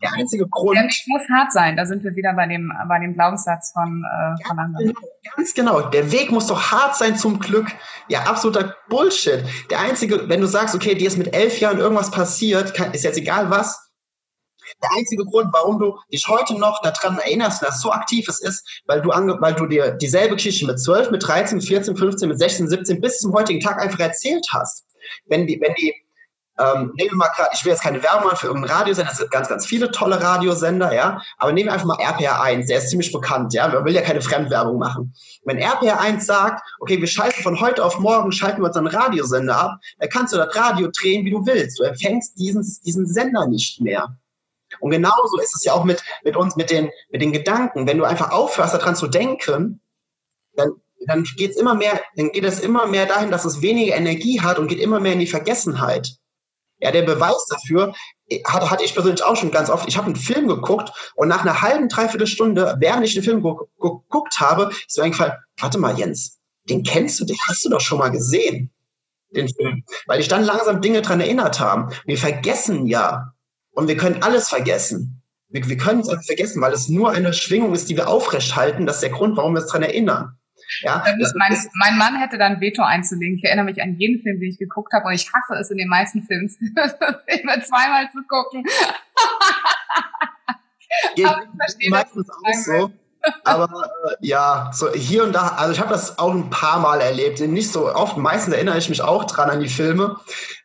der 0.02 0.12
einzige 0.14 0.48
Grund. 0.48 0.76
Der 0.76 0.84
Weg 0.84 1.04
muss 1.06 1.22
hart 1.30 1.52
sein. 1.52 1.76
Da 1.76 1.86
sind 1.86 2.02
wir 2.02 2.14
wieder 2.14 2.34
bei 2.34 2.46
dem, 2.46 2.72
bei 2.88 2.98
dem 2.98 3.14
Glaubenssatz 3.14 3.72
von, 3.72 4.04
äh, 4.04 4.46
von 4.46 4.58
anderen. 4.58 4.88
Genau, 4.88 5.00
ganz 5.36 5.54
genau. 5.54 5.80
Der 5.82 6.10
Weg 6.10 6.30
muss 6.30 6.46
doch 6.48 6.72
hart 6.72 6.96
sein 6.96 7.16
zum 7.16 7.38
Glück. 7.38 7.68
Ja, 8.08 8.22
absoluter 8.22 8.76
Bullshit. 8.88 9.44
Der 9.70 9.80
einzige, 9.80 10.28
wenn 10.28 10.40
du 10.40 10.46
sagst, 10.46 10.74
okay, 10.74 10.94
dir 10.94 11.06
ist 11.06 11.18
mit 11.18 11.34
elf 11.34 11.60
Jahren 11.60 11.78
irgendwas 11.78 12.10
passiert, 12.10 12.74
kann, 12.74 12.92
ist 12.92 13.04
jetzt 13.04 13.18
egal 13.18 13.50
was. 13.50 13.90
Der 14.82 14.90
einzige 14.96 15.24
Grund, 15.24 15.52
warum 15.52 15.78
du 15.78 15.98
dich 16.12 16.26
heute 16.28 16.58
noch 16.58 16.80
daran 16.82 17.18
erinnerst, 17.18 17.62
dass 17.62 17.76
es 17.76 17.80
so 17.82 17.92
aktiv 17.92 18.26
ist, 18.28 18.82
weil 18.86 19.02
du, 19.02 19.10
ange 19.10 19.36
weil 19.40 19.54
du 19.54 19.66
dir 19.66 19.92
dieselbe 19.92 20.34
Geschichte 20.34 20.66
mit 20.66 20.80
12, 20.80 21.10
mit 21.10 21.26
13, 21.26 21.58
mit 21.58 21.66
14, 21.66 21.96
15, 21.96 22.28
mit 22.28 22.38
16, 22.38 22.68
17 22.68 23.00
bis 23.00 23.18
zum 23.18 23.32
heutigen 23.32 23.60
Tag 23.60 23.80
einfach 23.80 24.00
erzählt 24.00 24.46
hast. 24.50 24.86
Wenn 25.26 25.46
die, 25.46 25.60
wenn 25.60 25.74
die 25.74 25.94
ähm, 26.62 26.92
nehmen 26.94 27.10
wir 27.10 27.16
mal 27.16 27.28
gerade, 27.28 27.50
ich 27.54 27.64
will 27.64 27.72
jetzt 27.72 27.82
keine 27.82 28.02
Werbung 28.02 28.24
machen 28.24 28.36
für 28.36 28.46
irgendeinen 28.48 28.78
Radiosender, 28.78 29.10
es 29.10 29.18
gibt 29.18 29.30
ganz, 29.30 29.48
ganz 29.48 29.66
viele 29.66 29.90
tolle 29.90 30.22
Radiosender, 30.22 30.94
ja, 30.94 31.20
aber 31.38 31.52
nehmen 31.52 31.68
wir 31.68 31.72
einfach 31.72 31.86
mal 31.86 31.98
RPR1, 31.98 32.68
der 32.68 32.78
ist 32.78 32.90
ziemlich 32.90 33.12
bekannt, 33.12 33.52
ja, 33.52 33.68
man 33.68 33.84
will 33.84 33.94
ja 33.94 34.02
keine 34.02 34.20
Fremdwerbung 34.20 34.78
machen. 34.78 35.14
Wenn 35.44 35.58
RPR1 35.58 36.20
sagt, 36.20 36.62
okay, 36.80 37.00
wir 37.00 37.08
schalten 37.08 37.42
von 37.42 37.60
heute 37.60 37.84
auf 37.84 37.98
morgen, 37.98 38.30
schalten 38.32 38.62
wir 38.62 38.66
unseren 38.66 38.86
Radiosender 38.86 39.56
ab, 39.56 39.80
dann 39.98 40.08
kannst 40.08 40.32
du 40.32 40.36
das 40.36 40.54
Radio 40.54 40.88
drehen, 40.88 41.24
wie 41.24 41.30
du 41.30 41.44
willst. 41.46 41.80
Du 41.80 41.84
empfängst 41.84 42.38
diesen, 42.38 42.62
diesen 42.84 43.06
Sender 43.06 43.46
nicht 43.46 43.80
mehr. 43.80 44.16
Und 44.80 44.90
genauso 44.90 45.38
ist 45.38 45.54
es 45.54 45.64
ja 45.64 45.72
auch 45.72 45.84
mit, 45.84 46.02
mit 46.24 46.36
uns, 46.36 46.56
mit 46.56 46.70
den, 46.70 46.90
mit 47.10 47.20
den 47.20 47.32
Gedanken. 47.32 47.86
Wenn 47.86 47.98
du 47.98 48.04
einfach 48.04 48.30
aufhörst, 48.30 48.74
daran 48.74 48.96
zu 48.96 49.06
denken, 49.06 49.80
dann, 50.54 50.70
dann 51.06 51.24
geht's 51.36 51.56
immer 51.56 51.74
mehr, 51.74 52.00
dann 52.16 52.30
geht 52.30 52.44
es 52.44 52.60
immer 52.60 52.86
mehr 52.86 53.06
dahin, 53.06 53.30
dass 53.30 53.44
es 53.44 53.62
weniger 53.62 53.96
Energie 53.96 54.40
hat 54.40 54.58
und 54.58 54.68
geht 54.68 54.80
immer 54.80 55.00
mehr 55.00 55.12
in 55.12 55.18
die 55.18 55.26
Vergessenheit. 55.26 56.16
Ja, 56.82 56.90
der 56.90 57.02
Beweis 57.02 57.46
dafür 57.48 57.94
hatte, 58.44 58.70
hatte 58.70 58.84
ich 58.84 58.92
persönlich 58.92 59.22
auch 59.22 59.36
schon 59.36 59.52
ganz 59.52 59.70
oft. 59.70 59.88
Ich 59.88 59.96
habe 59.96 60.06
einen 60.06 60.16
Film 60.16 60.48
geguckt 60.48 60.90
und 61.14 61.28
nach 61.28 61.42
einer 61.42 61.62
halben, 61.62 61.88
dreiviertel 61.88 62.26
Stunde, 62.26 62.76
während 62.80 63.04
ich 63.06 63.14
den 63.14 63.22
Film 63.22 63.40
geguckt 63.42 64.40
habe, 64.40 64.70
ist 64.86 64.98
mir 64.98 65.04
eingefallen, 65.04 65.34
warte 65.60 65.78
mal, 65.78 65.96
Jens, 65.96 66.40
den 66.68 66.82
kennst 66.82 67.20
du, 67.20 67.24
den 67.24 67.36
hast 67.48 67.64
du 67.64 67.68
doch 67.68 67.80
schon 67.80 67.98
mal 67.98 68.10
gesehen, 68.10 68.72
den 69.30 69.48
Film. 69.48 69.84
Weil 70.06 70.18
ich 70.18 70.26
dann 70.26 70.42
langsam 70.42 70.80
Dinge 70.80 71.02
dran 71.02 71.20
erinnert 71.20 71.60
haben. 71.60 71.92
Wir 72.04 72.18
vergessen 72.18 72.86
ja. 72.86 73.32
Und 73.70 73.86
wir 73.86 73.96
können 73.96 74.22
alles 74.22 74.48
vergessen. 74.48 75.22
Wir, 75.50 75.68
wir 75.68 75.76
können 75.76 76.00
es 76.00 76.26
vergessen, 76.26 76.60
weil 76.60 76.72
es 76.72 76.88
nur 76.88 77.12
eine 77.12 77.32
Schwingung 77.32 77.74
ist, 77.74 77.88
die 77.88 77.96
wir 77.96 78.08
aufrecht 78.08 78.56
halten. 78.56 78.86
Das 78.86 78.96
ist 78.96 79.02
der 79.02 79.10
Grund, 79.10 79.36
warum 79.36 79.54
wir 79.54 79.62
uns 79.62 79.70
dran 79.70 79.84
erinnern. 79.84 80.36
Ja, 80.80 81.04
mein, 81.36 81.56
mein, 81.74 81.98
Mann 81.98 82.16
hätte 82.16 82.38
dann 82.38 82.60
Veto 82.60 82.82
einzulegen. 82.82 83.36
Ich 83.38 83.44
erinnere 83.44 83.66
mich 83.66 83.80
an 83.82 83.96
jeden 83.98 84.22
Film, 84.22 84.40
den 84.40 84.50
ich 84.50 84.58
geguckt 84.58 84.92
habe 84.92 85.06
und 85.06 85.12
ich 85.12 85.30
hasse 85.32 85.54
es 85.60 85.70
in 85.70 85.78
den 85.78 85.88
meisten 85.88 86.22
Filmen, 86.22 86.48
Filme 86.48 87.62
zweimal 87.62 88.10
zu 88.10 88.22
gucken. 88.26 88.64
Geht 91.16 91.90
meistens 91.90 92.28
auch 92.30 92.54
so. 92.54 92.92
Aber 93.44 93.68
äh, 94.04 94.14
ja, 94.20 94.70
so 94.72 94.92
hier 94.92 95.24
und 95.24 95.32
da, 95.32 95.48
also 95.56 95.72
ich 95.72 95.80
habe 95.80 95.90
das 95.90 96.18
auch 96.18 96.32
ein 96.32 96.50
paar 96.50 96.80
Mal 96.80 97.00
erlebt. 97.00 97.40
Nicht 97.40 97.70
so 97.70 97.94
oft, 97.94 98.16
meistens 98.16 98.54
erinnere 98.54 98.78
ich 98.78 98.88
mich 98.88 99.02
auch 99.02 99.24
dran 99.24 99.50
an 99.50 99.60
die 99.60 99.68
Filme. 99.68 100.16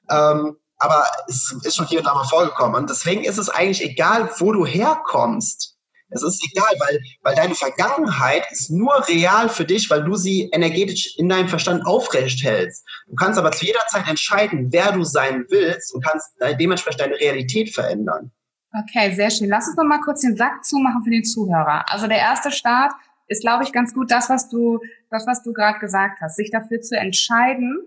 Ähm, 0.09 0.57
aber 0.79 1.05
es 1.27 1.55
ist 1.63 1.75
schon 1.75 1.87
hier 1.87 1.99
und 1.99 2.05
da 2.05 2.13
mal 2.13 2.23
vorgekommen. 2.23 2.75
Und 2.75 2.89
deswegen 2.89 3.23
ist 3.23 3.37
es 3.37 3.49
eigentlich 3.49 3.83
egal, 3.83 4.29
wo 4.37 4.53
du 4.53 4.65
herkommst. 4.65 5.76
Es 6.09 6.23
ist 6.23 6.41
egal, 6.51 6.73
weil, 6.79 6.99
weil 7.21 7.35
deine 7.35 7.55
Vergangenheit 7.55 8.43
ist 8.51 8.71
nur 8.71 9.07
real 9.07 9.49
für 9.49 9.65
dich, 9.65 9.89
weil 9.89 10.03
du 10.03 10.15
sie 10.15 10.49
energetisch 10.53 11.17
in 11.17 11.27
deinem 11.27 11.49
Verstand 11.49 11.85
aufrecht 11.85 12.43
hältst. 12.43 12.85
Du 13.07 13.15
kannst 13.15 13.37
aber 13.37 13.51
zu 13.51 13.65
jeder 13.65 13.85
Zeit 13.87 14.07
entscheiden, 14.07 14.69
wer 14.71 14.93
du 14.93 15.03
sein 15.03 15.45
willst 15.49 15.93
und 15.93 16.03
kannst 16.05 16.27
dementsprechend 16.59 17.01
deine 17.01 17.19
Realität 17.19 17.73
verändern. 17.73 18.31
Okay, 18.73 19.13
sehr 19.15 19.29
schön. 19.29 19.49
Lass 19.49 19.67
uns 19.67 19.75
noch 19.75 19.85
mal 19.85 19.99
kurz 19.99 20.21
den 20.21 20.37
Sack 20.37 20.63
zumachen 20.63 21.03
für 21.03 21.09
den 21.09 21.23
Zuhörer. 21.23 21.85
Also 21.91 22.07
der 22.07 22.19
erste 22.19 22.51
Start, 22.51 22.93
ist, 23.27 23.41
glaube 23.41 23.63
ich, 23.63 23.71
ganz 23.71 23.93
gut 23.93 24.09
das, 24.09 24.29
was 24.29 24.49
du, 24.49 24.79
das, 25.09 25.27
was 25.27 25.43
du 25.43 25.53
gerade 25.53 25.79
gesagt 25.79 26.19
hast, 26.21 26.37
sich 26.37 26.49
dafür 26.51 26.81
zu 26.81 26.97
entscheiden, 26.97 27.77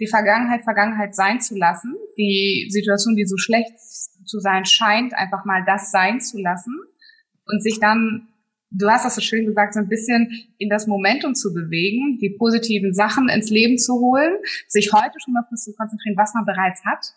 die 0.00 0.06
Vergangenheit 0.06 0.62
Vergangenheit 0.62 1.14
sein 1.14 1.40
zu 1.40 1.56
lassen, 1.56 1.94
die 2.18 2.66
Situation, 2.70 3.16
die 3.16 3.26
so 3.26 3.36
schlecht 3.36 3.78
zu 4.24 4.40
sein 4.40 4.64
scheint, 4.64 5.14
einfach 5.14 5.44
mal 5.44 5.64
das 5.64 5.90
sein 5.90 6.20
zu 6.20 6.38
lassen 6.38 6.74
und 7.46 7.62
sich 7.62 7.78
dann, 7.80 8.28
du 8.70 8.88
hast 8.88 9.04
das 9.04 9.14
so 9.14 9.20
schön 9.20 9.46
gesagt, 9.46 9.74
so 9.74 9.80
ein 9.80 9.88
bisschen 9.88 10.30
in 10.58 10.68
das 10.68 10.86
Momentum 10.86 11.34
zu 11.34 11.54
bewegen, 11.54 12.18
die 12.20 12.30
positiven 12.30 12.94
Sachen 12.94 13.28
ins 13.28 13.50
Leben 13.50 13.78
zu 13.78 13.94
holen, 13.94 14.36
sich 14.68 14.92
heute 14.92 15.14
schon 15.24 15.34
mal 15.34 15.44
zu 15.54 15.72
konzentrieren, 15.74 16.16
was 16.16 16.34
man 16.34 16.44
bereits 16.44 16.84
hat 16.84 17.14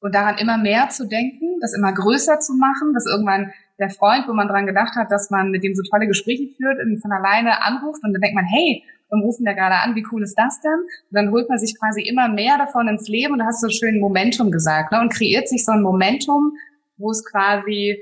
und 0.00 0.14
daran 0.14 0.38
immer 0.38 0.58
mehr 0.58 0.88
zu 0.88 1.06
denken, 1.06 1.58
das 1.60 1.74
immer 1.74 1.92
größer 1.92 2.40
zu 2.40 2.54
machen, 2.54 2.94
dass 2.94 3.06
irgendwann 3.06 3.52
der 3.78 3.90
Freund, 3.90 4.28
wo 4.28 4.32
man 4.32 4.48
dran 4.48 4.66
gedacht 4.66 4.96
hat, 4.96 5.10
dass 5.10 5.30
man 5.30 5.50
mit 5.50 5.62
dem 5.62 5.74
so 5.74 5.82
tolle 5.90 6.06
Gespräche 6.06 6.48
führt, 6.56 6.78
von 7.00 7.12
alleine 7.12 7.62
anruft 7.62 8.02
und 8.02 8.12
dann 8.12 8.20
denkt 8.20 8.34
man, 8.34 8.44
hey, 8.44 8.82
und 9.10 9.22
rufen 9.22 9.44
da 9.44 9.52
gerade 9.52 9.74
an, 9.74 9.96
wie 9.96 10.06
cool 10.12 10.22
ist 10.22 10.36
das 10.38 10.60
denn? 10.60 10.72
Und 10.72 11.14
dann 11.14 11.30
holt 11.32 11.48
man 11.48 11.58
sich 11.58 11.76
quasi 11.78 12.02
immer 12.02 12.28
mehr 12.28 12.58
davon 12.58 12.88
ins 12.88 13.08
Leben 13.08 13.32
und 13.32 13.40
da 13.40 13.46
hast 13.46 13.62
du 13.62 13.68
so 13.68 13.72
schön 13.72 13.98
Momentum 13.98 14.50
gesagt, 14.52 14.92
ne? 14.92 15.00
Und 15.00 15.12
kreiert 15.12 15.48
sich 15.48 15.64
so 15.64 15.72
ein 15.72 15.82
Momentum, 15.82 16.52
wo 16.96 17.10
es 17.10 17.24
quasi 17.24 18.00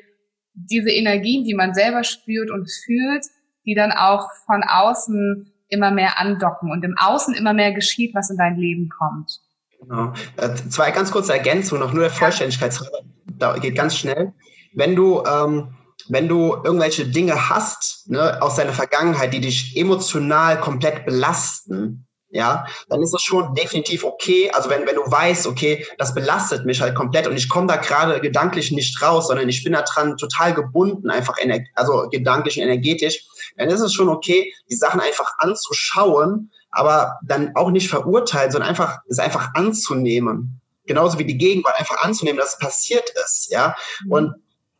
diese 0.71 0.91
Energien, 0.91 1.45
die 1.45 1.55
man 1.55 1.75
selber 1.75 2.05
spürt 2.05 2.51
und 2.51 2.71
fühlt, 2.71 3.25
die 3.65 3.75
dann 3.75 3.93
auch 3.93 4.29
von 4.47 4.63
außen 4.63 5.53
immer 5.69 5.91
mehr 5.91 6.19
andocken 6.19 6.71
und 6.71 6.85
im 6.85 6.97
Außen 6.99 7.35
immer 7.35 7.53
mehr 7.53 7.73
geschieht, 7.73 8.15
was 8.15 8.31
in 8.31 8.37
dein 8.37 8.57
Leben 8.57 8.89
kommt. 8.89 9.41
Genau. 9.81 10.13
Äh, 10.37 10.55
zwei 10.71 10.91
ganz 10.91 11.11
kurze 11.11 11.33
Ergänzungen, 11.33 11.83
noch 11.83 11.93
nur 11.93 12.03
der 12.03 12.11
Vollständigkeit, 12.11 12.79
da 13.27 13.57
geht 13.59 13.77
ganz 13.77 13.97
schnell. 13.97 14.33
Wenn 14.73 14.97
du 14.97 15.23
ähm, 15.25 15.75
wenn 16.09 16.29
du 16.29 16.55
irgendwelche 16.65 17.07
Dinge 17.07 17.51
hast 17.51 18.09
ne, 18.09 18.41
aus 18.41 18.57
deiner 18.57 18.73
Vergangenheit, 18.73 19.33
die 19.33 19.41
dich 19.41 19.77
emotional 19.77 20.61
komplett 20.61 21.05
belasten, 21.05 22.08
ja, 22.31 22.67
dann 22.89 23.03
ist 23.03 23.15
es 23.15 23.23
schon 23.23 23.55
definitiv 23.55 24.05
okay. 24.05 24.51
Also 24.53 24.69
wenn, 24.69 24.87
wenn 24.87 24.97
du 24.97 25.03
weißt, 25.03 25.47
okay, 25.47 25.87
das 25.97 26.15
belastet 26.15 26.67
mich 26.67 26.81
halt 26.81 26.95
komplett 26.95 27.27
und 27.27 27.37
ich 27.37 27.49
komme 27.49 27.67
da 27.67 27.77
gerade 27.77 28.21
gedanklich 28.21 28.71
nicht 28.71 29.01
raus, 29.01 29.29
sondern 29.29 29.49
ich 29.49 29.65
bin 29.65 29.73
da 29.73 29.83
dran 29.83 30.17
total 30.17 30.53
gebunden, 30.55 31.11
einfach 31.11 31.37
also 31.75 32.09
gedanklich 32.11 32.59
und 32.59 32.65
energetisch, 32.65 33.27
dann 33.57 33.69
ist 33.69 33.81
es 33.81 33.95
schon 33.95 34.09
okay, 34.09 34.53
die 34.71 34.77
Sachen 34.77 35.01
einfach 35.01 35.33
anzuschauen, 35.39 36.51
aber 36.71 37.19
dann 37.25 37.53
auch 37.57 37.71
nicht 37.71 37.89
verurteilen, 37.89 38.53
sondern 38.53 38.69
einfach 38.69 38.99
es 39.09 39.19
einfach 39.19 39.55
anzunehmen. 39.55 40.61
Genauso 40.85 41.19
wie 41.19 41.25
die 41.25 41.39
Gegenwart 41.39 41.79
einfach 41.79 42.03
anzunehmen, 42.03 42.39
dass 42.39 42.55
es 42.55 42.59
passiert 42.59 43.11
ist, 43.25 43.51
ja. 43.51 43.75
Mhm. 44.05 44.13
Und 44.13 44.35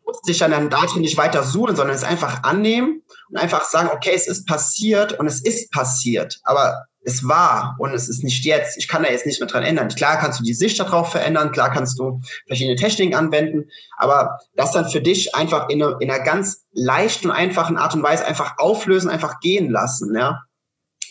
muss 0.05 0.21
sich 0.23 0.39
dann 0.39 0.71
darin 0.71 1.03
nicht 1.03 1.19
weiter 1.19 1.43
suchen, 1.43 1.77
sondern 1.77 1.95
es 1.95 2.03
einfach 2.03 2.43
annehmen 2.43 3.03
und 3.29 3.37
einfach 3.37 3.65
sagen, 3.65 3.91
okay, 3.93 4.13
es 4.15 4.27
ist 4.27 4.47
passiert 4.47 5.19
und 5.19 5.27
es 5.27 5.43
ist 5.43 5.71
passiert, 5.71 6.41
aber 6.45 6.87
es 7.09 7.27
war 7.27 7.77
und 7.79 7.95
es 7.95 8.09
ist 8.09 8.23
nicht 8.23 8.45
jetzt. 8.45 8.77
Ich 8.77 8.87
kann 8.87 9.03
da 9.03 9.11
jetzt 9.11 9.25
nicht 9.25 9.41
mehr 9.41 9.49
dran 9.49 9.63
ändern. 9.63 9.89
Klar 9.89 10.19
kannst 10.19 10.41
du 10.41 10.45
die 10.45 10.53
Sicht 10.53 10.79
darauf 10.79 11.11
verändern, 11.11 11.53
klar 11.53 11.73
kannst 11.73 11.99
du 11.99 12.21
verschiedene 12.47 12.77
Techniken 12.77 13.15
anwenden, 13.15 13.71
aber 13.97 14.39
das 14.55 14.73
dann 14.73 14.89
für 14.89 15.01
dich 15.01 15.35
einfach 15.35 15.69
in, 15.71 15.83
eine, 15.83 15.97
in 16.01 16.11
einer 16.11 16.23
ganz 16.23 16.67
leichten 16.73 17.31
und 17.31 17.37
einfachen 17.37 17.79
Art 17.79 17.95
und 17.95 18.03
Weise 18.03 18.27
einfach 18.27 18.59
auflösen, 18.59 19.11
einfach 19.11 19.41
gehen 19.41 19.71
lassen, 19.71 20.15
ja. 20.15 20.43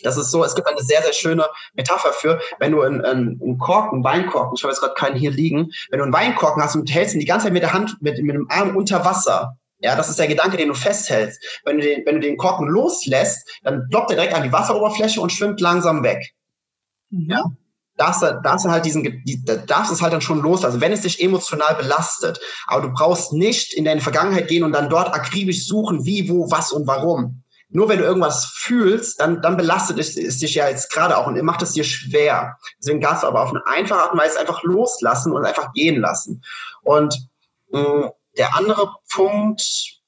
Das 0.04 0.16
ist 0.16 0.30
so, 0.30 0.44
es 0.44 0.54
gibt 0.54 0.68
eine 0.68 0.80
sehr, 0.80 1.02
sehr 1.02 1.12
schöne 1.12 1.46
Metapher 1.74 2.12
für, 2.12 2.40
wenn 2.60 2.70
du 2.70 2.82
einen, 2.82 3.04
einen 3.04 3.58
Korken, 3.58 3.96
einen 3.96 4.04
Weinkorken, 4.04 4.54
ich 4.56 4.62
habe 4.62 4.72
jetzt 4.72 4.80
gerade 4.80 4.94
keinen 4.94 5.16
hier 5.16 5.32
liegen, 5.32 5.72
wenn 5.90 5.98
du 5.98 6.04
einen 6.04 6.12
Weinkorken 6.12 6.62
hast 6.62 6.76
und 6.76 6.94
hältst 6.94 7.14
ihn 7.14 7.20
die 7.20 7.26
ganze 7.26 7.46
Zeit 7.46 7.52
mit 7.52 7.64
der 7.64 7.72
Hand, 7.72 7.96
mit, 8.00 8.22
mit 8.22 8.36
dem 8.36 8.48
Arm 8.48 8.76
unter 8.76 9.04
Wasser, 9.04 9.56
ja, 9.80 9.94
das 9.96 10.08
ist 10.08 10.18
der 10.18 10.28
Gedanke, 10.28 10.56
den 10.56 10.68
du 10.68 10.74
festhältst. 10.74 11.60
Wenn 11.64 11.78
du 11.78 11.82
den, 11.82 12.04
wenn 12.04 12.16
du 12.16 12.20
den 12.20 12.36
Korken 12.36 12.68
loslässt, 12.68 13.48
dann 13.62 13.88
ploppt 13.90 14.10
er 14.10 14.16
direkt 14.16 14.34
an 14.34 14.42
die 14.42 14.52
Wasseroberfläche 14.52 15.20
und 15.20 15.32
schwimmt 15.32 15.60
langsam 15.60 16.02
weg. 16.02 16.34
Mhm. 17.10 17.30
Ja, 17.30 17.44
darfst 17.96 18.22
du, 18.22 18.40
darfst 18.42 18.66
du 18.66 18.70
halt 18.70 18.84
diesen, 18.84 19.02
die, 19.02 19.44
darfst 19.66 19.92
es 19.92 20.02
halt 20.02 20.12
dann 20.12 20.20
schon 20.20 20.40
loslassen, 20.40 20.80
wenn 20.80 20.92
es 20.92 21.02
dich 21.02 21.22
emotional 21.22 21.74
belastet. 21.76 22.40
Aber 22.66 22.82
du 22.82 22.92
brauchst 22.92 23.32
nicht 23.32 23.72
in 23.72 23.84
deine 23.84 24.00
Vergangenheit 24.00 24.48
gehen 24.48 24.64
und 24.64 24.72
dann 24.72 24.88
dort 24.88 25.14
akribisch 25.14 25.66
suchen, 25.66 26.04
wie, 26.04 26.28
wo, 26.28 26.50
was 26.50 26.72
und 26.72 26.86
warum 26.86 27.42
nur 27.70 27.88
wenn 27.88 27.98
du 27.98 28.04
irgendwas 28.04 28.46
fühlst, 28.46 29.20
dann, 29.20 29.42
dann 29.42 29.56
belastet 29.56 29.98
es, 29.98 30.16
es 30.16 30.38
dich 30.38 30.54
ja 30.54 30.68
jetzt 30.68 30.90
gerade 30.90 31.16
auch 31.16 31.26
und 31.26 31.40
macht 31.42 31.62
es 31.62 31.72
dir 31.72 31.84
schwer. 31.84 32.56
Deswegen 32.78 33.00
darfst 33.00 33.22
du 33.22 33.26
aber 33.26 33.42
auf 33.42 33.50
eine 33.50 33.66
einfache 33.66 34.00
Art 34.00 34.12
und 34.12 34.18
Weise 34.18 34.40
einfach 34.40 34.62
loslassen 34.62 35.32
und 35.32 35.44
einfach 35.44 35.72
gehen 35.74 36.00
lassen. 36.00 36.42
Und 36.82 37.14
mh, 37.70 37.80
mm, 37.80 38.10
der 38.38 38.56
andere 38.56 38.94
Punkt, 39.12 40.00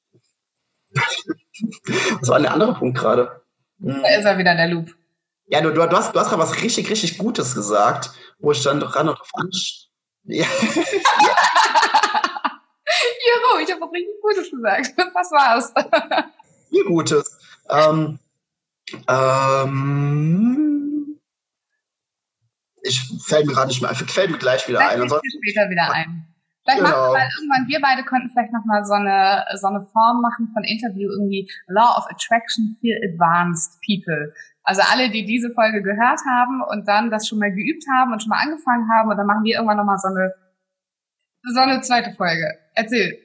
was 0.95 2.29
war 2.29 2.37
denn 2.37 2.45
der 2.45 2.53
andere 2.53 2.75
Punkt 2.75 2.99
gerade? 2.99 3.43
Da 3.79 4.17
ist 4.17 4.25
er 4.25 4.39
wieder, 4.39 4.55
der 4.55 4.69
Loop. 4.69 4.95
Ja, 5.47 5.61
du, 5.61 5.73
du, 5.73 5.83
hast, 5.83 6.15
du 6.15 6.21
hast 6.21 6.29
gerade 6.29 6.43
was 6.43 6.63
richtig, 6.63 6.89
richtig 6.89 7.19
Gutes 7.19 7.55
gesagt, 7.55 8.11
wo 8.39 8.53
ich 8.53 8.63
dann 8.63 8.81
ran 8.83 9.09
und 9.09 9.19
drauf 9.19 9.31
ansch... 9.35 9.89
Ja. 10.25 10.47
Jero, 13.25 13.59
ich 13.63 13.73
habe 13.73 13.81
was 13.81 13.93
richtig 13.93 14.21
Gutes 14.21 14.51
gesagt. 14.51 14.93
Was 15.15 15.31
war's? 15.31 15.73
Viel 16.71 16.85
Gutes. 16.85 17.39
Ähm, 17.69 18.19
ähm, 19.09 21.21
ich 22.83 23.01
fällt 23.25 23.47
mir 23.47 23.55
gerade 23.55 23.69
nicht 23.69 23.83
mehr, 23.83 23.95
fällt 23.95 24.31
mir 24.31 24.39
gleich 24.39 24.67
wieder 24.69 24.79
vielleicht 24.79 24.97
ein. 24.97 25.03
Ansonsten 25.03 25.29
später 25.43 25.69
wieder 25.71 25.91
ein. 25.91 26.30
Vielleicht 26.71 26.87
genau. 26.87 27.13
machen 27.13 27.19
wir 27.19 27.29
irgendwann, 27.35 27.69
wir 27.69 27.81
beide 27.81 28.03
könnten 28.05 28.31
vielleicht 28.31 28.53
nochmal 28.53 28.85
so 28.85 28.95
eine, 28.95 29.45
so 29.59 29.67
eine 29.67 29.83
Form 29.87 30.21
machen 30.23 30.51
von 30.55 30.63
Interview, 30.63 31.11
irgendwie 31.11 31.51
Law 31.67 31.99
of 31.99 32.07
Attraction 32.07 32.79
for 32.81 32.95
Advanced 33.03 33.81
People. 33.83 34.33
Also 34.63 34.83
alle, 34.93 35.11
die 35.11 35.25
diese 35.25 35.51
Folge 35.51 35.83
gehört 35.83 36.21
haben 36.29 36.63
und 36.63 36.87
dann 36.87 37.11
das 37.11 37.27
schon 37.27 37.39
mal 37.39 37.51
geübt 37.51 37.85
haben 37.93 38.13
und 38.13 38.23
schon 38.23 38.31
mal 38.31 38.43
angefangen 38.43 38.89
haben 38.89 39.11
und 39.11 39.17
dann 39.17 39.27
machen 39.27 39.43
wir 39.43 39.57
irgendwann 39.57 39.79
nochmal 39.79 39.99
so 39.99 40.09
eine, 40.09 40.33
so 41.43 41.61
eine 41.61 41.81
zweite 41.81 42.13
Folge. 42.15 42.47
Erzähl. 42.75 43.19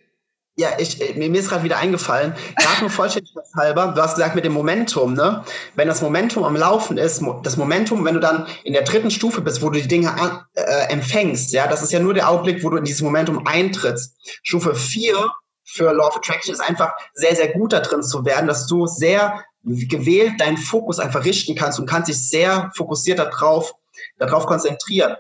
Ja, 0.58 0.70
ich, 0.78 1.02
äh, 1.02 1.14
mir 1.14 1.38
ist 1.38 1.50
gerade 1.50 1.64
wieder 1.64 1.78
eingefallen, 1.78 2.34
gerade 2.56 2.80
nur 2.80 2.90
vollständigkeitshalber, 2.90 3.92
du 3.94 4.02
hast 4.02 4.16
gesagt 4.16 4.36
mit 4.36 4.46
dem 4.46 4.54
Momentum, 4.54 5.14
ne? 5.14 5.44
Wenn 5.76 5.90
das 5.90 6.02
Momentum 6.02 6.46
am 6.46 6.56
Laufen 6.56 6.98
ist, 6.98 7.22
das 7.44 7.58
Momentum, 7.58 8.06
wenn 8.06 8.14
du 8.14 8.22
dann 8.22 8.48
in 8.64 8.72
der 8.72 8.84
dritten 8.84 9.12
Stufe 9.12 9.42
bist, 9.42 9.62
wo 9.62 9.70
du 9.70 9.82
die 9.82 9.88
Dinge 9.88 10.14
an, 10.14 10.46
äh, 10.54 10.94
empfängst, 10.94 11.52
ja, 11.52 11.68
das 11.68 11.82
ist 11.82 11.92
ja 11.92 12.00
nur 12.00 12.14
der 12.14 12.30
Augenblick, 12.30 12.64
wo 12.64 12.70
du 12.70 12.78
in 12.78 12.86
dieses 12.86 13.02
Momentum 13.02 13.46
eintrittst. 13.46 14.16
Stufe 14.44 14.76
vier 14.76 15.30
für 15.66 15.92
Law 15.92 16.08
of 16.08 16.16
Attraction 16.16 16.54
ist 16.54 16.62
einfach 16.62 16.94
sehr, 17.14 17.36
sehr 17.36 17.50
gut 17.50 17.74
da 17.74 17.82
drin 17.82 18.02
zu 18.02 18.24
werden, 18.24 18.48
dass 18.48 18.66
du 18.66 18.88
sehr 18.88 19.44
gewählt 19.64 20.40
deinen 20.40 20.58
Fokus 20.58 21.00
einfach 21.00 21.26
richten 21.26 21.56
kannst 21.56 21.80
und 21.80 21.90
kannst 21.90 22.08
dich 22.08 22.30
sehr 22.30 22.72
fokussiert 22.78 23.20
darauf, 23.20 23.74
darauf 24.20 24.46
konzentrieren. 24.46 25.16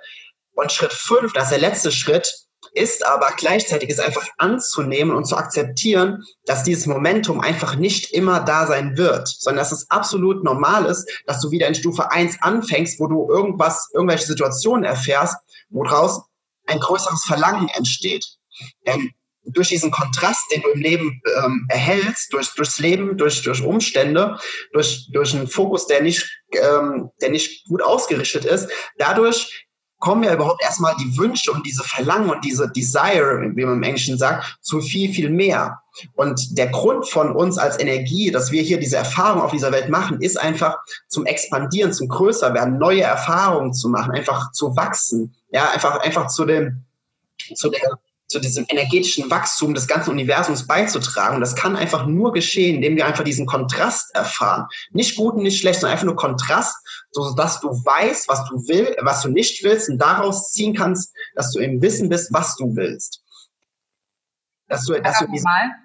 Und 0.54 0.71
Schritt 0.71 0.93
fünf, 0.93 1.34
das 1.34 1.45
ist 1.45 1.52
der 1.52 1.60
letzte 1.60 1.91
Schritt, 1.91 2.44
ist 2.73 3.06
aber 3.06 3.30
gleichzeitig 3.38 3.89
es 3.89 3.99
einfach 3.99 4.28
anzunehmen 4.38 5.15
und 5.15 5.25
zu 5.25 5.36
akzeptieren, 5.36 6.23
dass 6.45 6.63
dieses 6.63 6.86
Momentum 6.86 7.39
einfach 7.39 7.75
nicht 7.75 8.13
immer 8.13 8.39
da 8.41 8.67
sein 8.67 8.97
wird, 8.97 9.28
sondern 9.28 9.60
dass 9.60 9.71
es 9.71 9.89
absolut 9.89 10.43
normal 10.43 10.86
ist, 10.86 11.10
dass 11.25 11.41
du 11.41 11.51
wieder 11.51 11.67
in 11.67 11.75
Stufe 11.75 12.12
1 12.12 12.41
anfängst, 12.41 12.99
wo 12.99 13.08
du 13.08 13.30
irgendwas, 13.30 13.89
irgendwelche 13.93 14.25
Situationen 14.25 14.84
erfährst, 14.84 15.36
woraus 15.69 16.21
ein 16.67 16.80
größeres 16.80 17.23
Verlangen 17.25 17.69
entsteht. 17.75 18.25
Denn 18.88 19.12
durch 19.45 19.69
diesen 19.69 19.91
Kontrast, 19.91 20.43
den 20.51 20.62
du 20.62 20.69
im 20.69 20.82
Leben 20.82 21.21
ähm, 21.43 21.67
erhältst, 21.69 22.34
durch, 22.34 22.54
durchs 22.56 22.80
Leben, 22.80 23.17
durch, 23.17 23.43
durch 23.43 23.62
Umstände, 23.62 24.39
durch, 24.73 25.08
durch 25.12 25.36
einen 25.36 25.47
Fokus, 25.47 25.88
der 25.88 26.01
nicht, 26.01 26.25
ähm, 26.51 27.12
der 27.21 27.30
nicht 27.30 27.67
gut 27.67 27.82
ausgerichtet 27.82 28.45
ist, 28.45 28.69
dadurch 28.97 29.64
kommen 30.05 30.23
ja 30.23 30.35
überhaupt 30.35 30.61
erstmal 30.61 30.93
die 30.97 31.17
Wünsche 31.17 31.51
und 31.51 31.65
diese 31.65 31.81
Verlangen 31.81 32.29
und 32.29 32.45
diese 32.45 32.69
Desire, 32.69 33.41
wie 33.55 33.65
man 33.65 33.77
im 33.77 33.83
Englischen 33.83 34.19
sagt, 34.19 34.59
zu 34.61 34.79
viel, 34.79 35.11
viel 35.11 35.31
mehr. 35.31 35.81
Und 36.13 36.59
der 36.59 36.67
Grund 36.67 37.09
von 37.09 37.35
uns 37.35 37.57
als 37.57 37.79
Energie, 37.79 38.29
dass 38.29 38.51
wir 38.51 38.61
hier 38.61 38.79
diese 38.79 38.97
Erfahrung 38.97 39.41
auf 39.41 39.49
dieser 39.49 39.71
Welt 39.71 39.89
machen, 39.89 40.21
ist 40.21 40.39
einfach 40.39 40.77
zum 41.07 41.25
Expandieren, 41.25 41.91
zum 41.91 42.07
Größerwerden, 42.07 42.77
neue 42.77 43.01
Erfahrungen 43.01 43.73
zu 43.73 43.89
machen, 43.89 44.11
einfach 44.11 44.51
zu 44.51 44.75
wachsen, 44.75 45.33
ja, 45.49 45.71
einfach, 45.71 45.99
einfach 46.01 46.27
zu 46.27 46.45
dem, 46.45 46.83
zu 47.55 47.71
der, 47.71 47.97
zu 48.27 48.39
diesem 48.39 48.65
energetischen 48.69 49.29
Wachstum 49.29 49.73
des 49.73 49.88
ganzen 49.88 50.11
Universums 50.11 50.65
beizutragen. 50.65 51.35
Und 51.35 51.41
das 51.41 51.55
kann 51.55 51.75
einfach 51.75 52.07
nur 52.07 52.33
geschehen, 52.33 52.75
indem 52.75 52.95
wir 52.95 53.05
einfach 53.05 53.23
diesen 53.23 53.45
Kontrast 53.45 54.15
erfahren. 54.15 54.67
Nicht 54.91 55.15
gut 55.15 55.35
und 55.35 55.43
nicht 55.43 55.59
schlecht, 55.59 55.79
sondern 55.79 55.93
einfach 55.93 56.05
nur 56.05 56.15
Kontrast, 56.15 56.75
so 57.11 57.35
dass 57.35 57.59
du 57.59 57.69
weißt, 57.69 58.27
was 58.27 58.47
du 58.49 58.55
willst, 58.67 58.97
was 59.01 59.21
du 59.21 59.29
nicht 59.29 59.63
willst 59.63 59.89
und 59.89 59.99
daraus 59.99 60.51
ziehen 60.51 60.75
kannst, 60.75 61.13
dass 61.35 61.51
du 61.51 61.59
im 61.59 61.81
Wissen 61.81 62.09
bist, 62.09 62.33
was 62.33 62.55
du 62.55 62.75
willst. 62.75 63.21
Dass 64.67 64.85
du, 64.85 64.99
dass 64.99 65.19
du 65.19 65.27
mal 65.27 65.75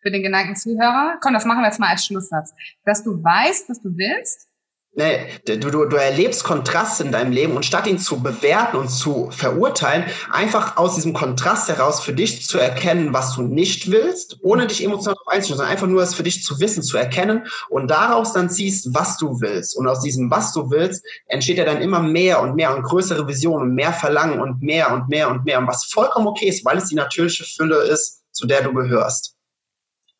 für 0.00 0.10
den 0.10 0.22
geneigten 0.22 0.54
Zuhörer, 0.54 1.18
komm, 1.20 1.34
das 1.34 1.44
machen 1.44 1.60
wir 1.62 1.66
jetzt 1.66 1.80
mal 1.80 1.90
als 1.90 2.04
Schlusssatz, 2.04 2.52
dass 2.84 3.02
du 3.02 3.22
weißt, 3.22 3.68
was 3.68 3.80
du 3.80 3.96
willst 3.96 4.48
Nee, 4.94 5.26
du, 5.46 5.58
du, 5.58 5.86
du 5.86 5.96
erlebst 5.96 6.44
Kontraste 6.44 7.02
in 7.04 7.12
deinem 7.12 7.32
Leben 7.32 7.56
und 7.56 7.64
statt 7.64 7.86
ihn 7.86 7.98
zu 7.98 8.22
bewerten 8.22 8.76
und 8.76 8.90
zu 8.90 9.30
verurteilen, 9.30 10.04
einfach 10.30 10.76
aus 10.76 10.96
diesem 10.96 11.14
Kontrast 11.14 11.70
heraus 11.70 12.02
für 12.02 12.12
dich 12.12 12.46
zu 12.46 12.58
erkennen, 12.58 13.14
was 13.14 13.34
du 13.34 13.40
nicht 13.40 13.90
willst, 13.90 14.36
ohne 14.42 14.66
dich 14.66 14.84
emotional 14.84 15.16
einzustellen, 15.28 15.56
sondern 15.56 15.72
einfach 15.72 15.86
nur 15.86 16.02
es 16.02 16.14
für 16.14 16.24
dich 16.24 16.44
zu 16.44 16.60
wissen, 16.60 16.82
zu 16.82 16.98
erkennen 16.98 17.46
und 17.70 17.90
daraus 17.90 18.34
dann 18.34 18.50
ziehst, 18.50 18.94
was 18.94 19.16
du 19.16 19.40
willst. 19.40 19.78
Und 19.78 19.88
aus 19.88 20.02
diesem, 20.02 20.30
was 20.30 20.52
du 20.52 20.70
willst, 20.70 21.02
entsteht 21.26 21.56
ja 21.56 21.64
dann 21.64 21.80
immer 21.80 22.00
mehr 22.00 22.42
und 22.42 22.54
mehr 22.54 22.76
und 22.76 22.82
größere 22.82 23.26
Visionen 23.26 23.70
und 23.70 23.74
mehr 23.74 23.94
Verlangen 23.94 24.40
und 24.40 24.60
mehr 24.60 24.92
und 24.92 25.08
mehr 25.08 25.30
und 25.30 25.46
mehr. 25.46 25.58
Und 25.58 25.68
was 25.68 25.86
vollkommen 25.86 26.26
okay 26.26 26.48
ist, 26.48 26.66
weil 26.66 26.76
es 26.76 26.88
die 26.88 26.96
natürliche 26.96 27.44
Fülle 27.44 27.78
ist, 27.84 28.24
zu 28.32 28.46
der 28.46 28.62
du 28.62 28.74
gehörst. 28.74 29.38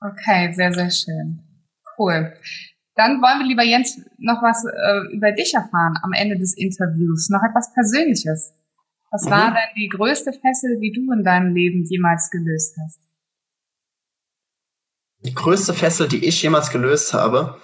Okay, 0.01 0.51
sehr, 0.55 0.73
sehr 0.73 0.91
schön. 0.91 1.43
Cool. 1.99 2.33
Dann 2.95 3.23
wollen 3.23 3.41
wir 3.41 3.47
lieber 3.47 3.65
Jens 3.65 4.01
noch 4.19 4.43
was 4.43 4.65
äh, 4.65 5.15
über 5.15 5.33
dich 5.33 5.55
erfahren 5.55 5.97
am 6.03 6.13
Ende 6.13 6.37
des 6.37 6.55
Interviews. 6.57 7.31
Noch 7.31 7.43
etwas 7.43 7.73
Persönliches. 7.73 8.53
Was 9.11 9.25
mhm. 9.25 9.31
war 9.31 9.51
denn 9.51 9.75
die 9.77 9.89
größte 9.89 10.33
Fessel, 10.33 10.79
die 10.79 10.93
du 10.93 11.11
in 11.13 11.25
deinem 11.25 11.55
Leben 11.55 11.85
jemals 11.85 12.31
gelöst 12.31 12.77
hast? 12.85 13.01
Die 15.25 15.35
größte 15.35 15.73
Fessel, 15.73 16.09
die 16.09 16.25
ich 16.27 16.43
jemals 16.43 16.71
gelöst 16.71 17.15
habe. 17.15 17.57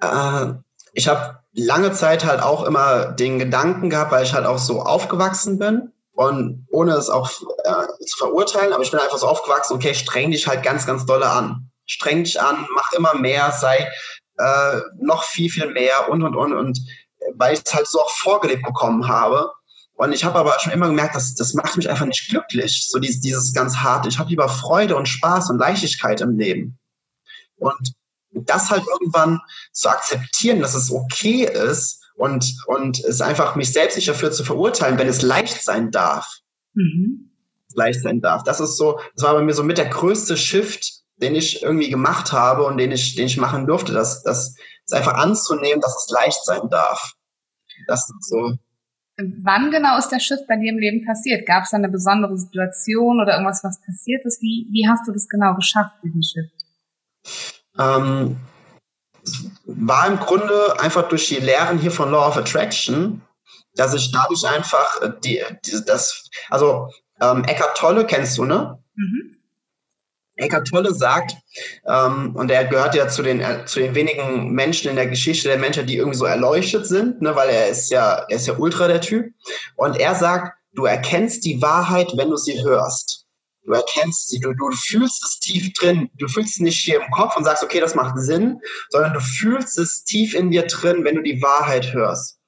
Äh, 0.00 0.52
ich 0.92 1.08
habe 1.08 1.40
lange 1.52 1.92
Zeit 1.92 2.24
halt 2.24 2.42
auch 2.42 2.64
immer 2.64 3.06
den 3.06 3.38
Gedanken 3.38 3.90
gehabt, 3.90 4.12
weil 4.12 4.24
ich 4.24 4.34
halt 4.34 4.46
auch 4.46 4.58
so 4.58 4.82
aufgewachsen 4.82 5.58
bin 5.58 5.92
und 6.12 6.66
ohne 6.70 6.92
es 6.92 7.10
auch 7.10 7.28
äh, 7.64 8.04
zu 8.04 8.18
verurteilen, 8.18 8.72
aber 8.72 8.82
ich 8.82 8.90
bin 8.90 9.00
einfach 9.00 9.18
so 9.18 9.26
aufgewachsen, 9.26 9.74
okay, 9.74 9.94
streng 9.94 10.30
dich 10.30 10.46
halt 10.46 10.62
ganz, 10.62 10.86
ganz 10.86 11.06
dolle 11.06 11.28
an 11.28 11.70
streng 11.86 12.24
dich 12.24 12.40
an, 12.40 12.66
mach 12.74 12.92
immer 12.92 13.14
mehr, 13.14 13.52
sei 13.52 13.88
äh, 14.38 14.80
noch 15.00 15.24
viel, 15.24 15.50
viel 15.50 15.72
mehr 15.72 16.08
und, 16.10 16.22
und, 16.22 16.36
und. 16.36 16.52
Und 16.52 16.78
weil 17.34 17.54
ich 17.54 17.62
es 17.64 17.74
halt 17.74 17.86
so 17.86 18.00
auch 18.00 18.10
vorgelebt 18.10 18.62
bekommen 18.62 19.08
habe. 19.08 19.50
Und 19.94 20.12
ich 20.12 20.24
habe 20.24 20.38
aber 20.38 20.58
schon 20.58 20.72
immer 20.72 20.88
gemerkt, 20.88 21.16
dass 21.16 21.34
das 21.34 21.54
macht 21.54 21.76
mich 21.76 21.88
einfach 21.88 22.04
nicht 22.04 22.28
glücklich, 22.28 22.86
so 22.88 22.98
dieses, 22.98 23.20
dieses 23.20 23.54
ganz 23.54 23.76
harte. 23.76 24.08
Ich 24.08 24.18
habe 24.18 24.28
lieber 24.28 24.48
Freude 24.48 24.94
und 24.94 25.08
Spaß 25.08 25.48
und 25.50 25.58
Leichtigkeit 25.58 26.20
im 26.20 26.38
Leben. 26.38 26.78
Und 27.56 27.94
das 28.32 28.70
halt 28.70 28.84
irgendwann 28.86 29.40
zu 29.72 29.88
akzeptieren, 29.88 30.60
dass 30.60 30.74
es 30.74 30.92
okay 30.92 31.44
ist 31.44 32.04
und, 32.16 32.54
und 32.66 33.02
es 33.04 33.22
einfach 33.22 33.56
mich 33.56 33.72
selbst 33.72 33.96
nicht 33.96 34.08
dafür 34.08 34.30
zu 34.30 34.44
verurteilen, 34.44 34.98
wenn 34.98 35.08
es 35.08 35.22
leicht 35.22 35.62
sein 35.62 35.90
darf. 35.90 36.40
Mhm. 36.74 37.30
Leicht 37.74 38.02
sein 38.02 38.20
darf. 38.20 38.42
Das 38.44 38.60
ist 38.60 38.76
so, 38.76 39.00
das 39.14 39.24
war 39.24 39.34
bei 39.34 39.42
mir 39.42 39.54
so 39.54 39.62
mit 39.62 39.78
der 39.78 39.88
größte 39.88 40.36
Shift, 40.36 41.02
den 41.16 41.34
ich 41.34 41.62
irgendwie 41.62 41.90
gemacht 41.90 42.32
habe 42.32 42.64
und 42.64 42.78
den 42.78 42.92
ich, 42.92 43.14
den 43.14 43.26
ich 43.26 43.36
machen 43.36 43.66
durfte, 43.66 43.92
das, 43.92 44.22
das 44.22 44.56
ist 44.84 44.94
einfach 44.94 45.14
anzunehmen, 45.14 45.80
dass 45.80 45.96
es 45.96 46.10
leicht 46.10 46.44
sein 46.44 46.68
darf. 46.70 47.14
Das 47.86 48.08
ist 48.08 48.28
so. 48.28 48.54
Wann 49.18 49.70
genau 49.70 49.96
ist 49.98 50.10
der 50.10 50.20
Shift 50.20 50.46
bei 50.46 50.56
dir 50.56 50.70
im 50.70 50.78
Leben 50.78 51.06
passiert? 51.06 51.46
Gab 51.46 51.64
es 51.64 51.70
da 51.70 51.78
eine 51.78 51.88
besondere 51.88 52.36
Situation 52.36 53.20
oder 53.20 53.32
irgendwas, 53.32 53.64
was 53.64 53.80
passiert 53.80 54.24
ist? 54.26 54.42
Wie, 54.42 54.68
wie 54.70 54.86
hast 54.88 55.08
du 55.08 55.12
das 55.12 55.28
genau 55.28 55.54
geschafft, 55.54 55.94
diesen 56.02 56.22
Shift? 56.22 56.52
Ähm, 57.78 58.36
war 59.64 60.06
im 60.06 60.18
Grunde 60.18 60.78
einfach 60.80 61.08
durch 61.08 61.28
die 61.28 61.36
Lehren 61.36 61.78
hier 61.78 61.90
von 61.90 62.10
Law 62.10 62.28
of 62.28 62.36
Attraction, 62.36 63.22
dass 63.74 63.94
ich 63.94 64.12
dadurch 64.12 64.46
einfach 64.46 65.00
die, 65.24 65.42
die 65.64 65.84
das, 65.86 66.28
also 66.50 66.90
ähm, 67.20 67.44
Eckhart 67.44 67.76
Tolle 67.76 68.06
kennst 68.06 68.36
du, 68.36 68.44
ne? 68.44 68.78
Mhm. 68.94 69.35
Eckart 70.36 70.68
Tolle 70.68 70.94
sagt, 70.94 71.34
ähm, 71.86 72.34
und 72.36 72.50
er 72.50 72.66
gehört 72.66 72.94
ja 72.94 73.08
zu 73.08 73.22
den, 73.22 73.40
äh, 73.40 73.64
zu 73.64 73.80
den 73.80 73.94
wenigen 73.94 74.50
Menschen 74.50 74.90
in 74.90 74.96
der 74.96 75.06
Geschichte 75.06 75.48
der 75.48 75.58
Menschheit, 75.58 75.88
die 75.88 75.96
irgendwie 75.96 76.18
so 76.18 76.26
erleuchtet 76.26 76.86
sind, 76.86 77.22
ne, 77.22 77.34
weil 77.34 77.48
er 77.48 77.68
ist 77.68 77.90
ja, 77.90 78.26
er 78.28 78.36
ist 78.36 78.46
ja 78.46 78.56
ultra 78.58 78.86
der 78.86 79.00
Typ. 79.00 79.32
Und 79.76 79.98
er 79.98 80.14
sagt, 80.14 80.52
du 80.74 80.84
erkennst 80.84 81.44
die 81.44 81.60
Wahrheit, 81.62 82.12
wenn 82.16 82.30
du 82.30 82.36
sie 82.36 82.62
hörst. 82.62 83.24
Du 83.64 83.72
erkennst 83.72 84.28
sie, 84.28 84.38
du, 84.38 84.52
du 84.52 84.70
fühlst 84.70 85.24
es 85.24 85.40
tief 85.40 85.72
drin. 85.72 86.08
Du 86.14 86.28
fühlst 86.28 86.54
es 86.54 86.60
nicht 86.60 86.78
hier 86.78 87.02
im 87.02 87.10
Kopf 87.10 87.36
und 87.36 87.44
sagst, 87.44 87.64
okay, 87.64 87.80
das 87.80 87.96
macht 87.96 88.16
Sinn, 88.18 88.60
sondern 88.90 89.14
du 89.14 89.20
fühlst 89.20 89.76
es 89.78 90.04
tief 90.04 90.34
in 90.34 90.50
dir 90.50 90.66
drin, 90.66 91.04
wenn 91.04 91.16
du 91.16 91.22
die 91.22 91.42
Wahrheit 91.42 91.92
hörst. 91.92 92.38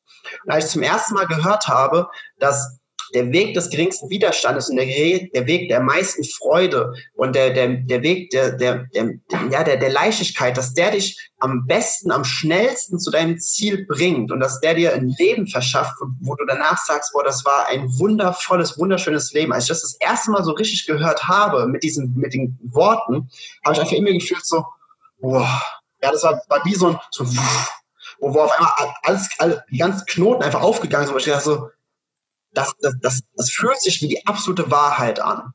Und 0.45 0.53
als 0.53 0.67
ich 0.67 0.71
zum 0.73 0.83
ersten 0.83 1.15
Mal 1.15 1.27
gehört 1.27 1.67
habe, 1.67 2.09
dass 2.39 2.79
der 3.15 3.33
Weg 3.33 3.55
des 3.55 3.71
geringsten 3.71 4.11
Widerstandes 4.11 4.69
und 4.69 4.77
der, 4.77 4.87
der 4.87 5.47
Weg 5.47 5.69
der 5.69 5.81
meisten 5.81 6.25
Freude 6.25 6.93
und 7.15 7.35
der, 7.35 7.51
der, 7.51 7.69
der 7.69 8.03
Weg 8.03 8.31
der, 8.31 8.53
der, 8.53 8.87
der, 8.95 9.15
ja, 9.51 9.65
der, 9.65 9.77
der 9.77 9.91
Leichtigkeit, 9.91 10.57
dass 10.57 10.75
der 10.75 10.93
dich 10.93 11.19
am 11.39 11.67
besten, 11.67 12.11
am 12.11 12.25
schnellsten 12.25 12.99
zu 12.99 13.11
deinem 13.11 13.39
Ziel 13.39 13.87
bringt 13.87 14.33
und 14.33 14.41
dass 14.41 14.61
der 14.61 14.75
dir 14.75 14.95
ein 14.95 15.15
Leben 15.19 15.47
verschafft, 15.47 15.95
wo 16.21 16.35
du 16.35 16.45
danach 16.47 16.79
sagst, 16.85 17.13
boah, 17.13 17.25
das 17.25 17.45
war 17.45 17.67
ein 17.69 17.89
wundervolles, 17.99 18.79
wunderschönes 18.79 19.33
Leben. 19.33 19.53
Als 19.53 19.65
ich 19.65 19.69
das 19.69 19.83
das 19.83 19.95
erste 20.01 20.31
Mal 20.31 20.45
so 20.45 20.53
richtig 20.53 20.87
gehört 20.87 21.29
habe 21.29 21.67
mit 21.67 21.83
diesen, 21.83 22.15
mit 22.15 22.35
den 22.35 22.59
Worten, 22.63 23.31
habe 23.65 23.75
ich 23.75 23.81
einfach 23.81 23.93
immer 23.93 24.13
gefühlt 24.13 24.45
so, 24.45 24.65
boah, 25.21 25.63
ja, 26.03 26.13
das 26.13 26.23
war, 26.23 26.41
war 26.49 26.65
wie 26.65 26.75
so 26.75 26.89
ein, 26.89 26.99
so, 27.11 27.25
wo, 28.19 28.35
wo 28.35 28.41
auf 28.41 28.53
einmal 28.53 28.73
alles, 29.03 29.29
alles, 29.39 29.61
die 29.71 29.79
ganzen 29.79 30.07
Knoten 30.07 30.43
einfach 30.43 30.63
aufgegangen 30.63 31.07
sind, 31.07 31.15
wo 31.15 31.19
ich 31.19 31.25
dachte 31.25 31.45
so, 31.45 31.69
das, 32.59 32.75
das, 32.81 32.95
das, 33.01 33.21
das 33.35 33.51
fühlt 33.51 33.81
sich 33.81 34.03
wie 34.03 34.09
die 34.09 34.27
absolute 34.27 34.71
Wahrheit 34.71 35.21
an. 35.21 35.53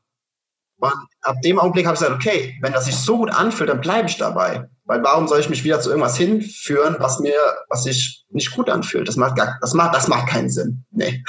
Und 0.78 0.92
ab 1.22 1.40
dem 1.42 1.58
Augenblick 1.58 1.86
habe 1.86 1.94
ich 1.94 2.00
gesagt, 2.00 2.16
okay, 2.16 2.56
wenn 2.60 2.72
das 2.72 2.86
sich 2.86 2.96
so 2.96 3.18
gut 3.18 3.30
anfühlt, 3.30 3.70
dann 3.70 3.80
bleibe 3.80 4.08
ich 4.08 4.16
dabei. 4.16 4.68
Weil 4.84 5.02
warum 5.02 5.28
soll 5.28 5.40
ich 5.40 5.48
mich 5.48 5.64
wieder 5.64 5.80
zu 5.80 5.90
irgendwas 5.90 6.16
hinführen, 6.16 6.96
was 6.98 7.20
mir, 7.20 7.38
was 7.68 7.84
sich 7.84 8.26
nicht 8.30 8.54
gut 8.54 8.68
anfühlt? 8.68 9.08
Das 9.08 9.16
macht 9.16 9.36
gar, 9.36 9.56
das 9.60 9.72
macht, 9.72 9.94
das 9.94 10.08
macht 10.08 10.28
keinen 10.28 10.50
Sinn. 10.50 10.84
Nee. 10.90 11.22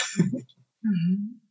Mhm. 0.81 1.41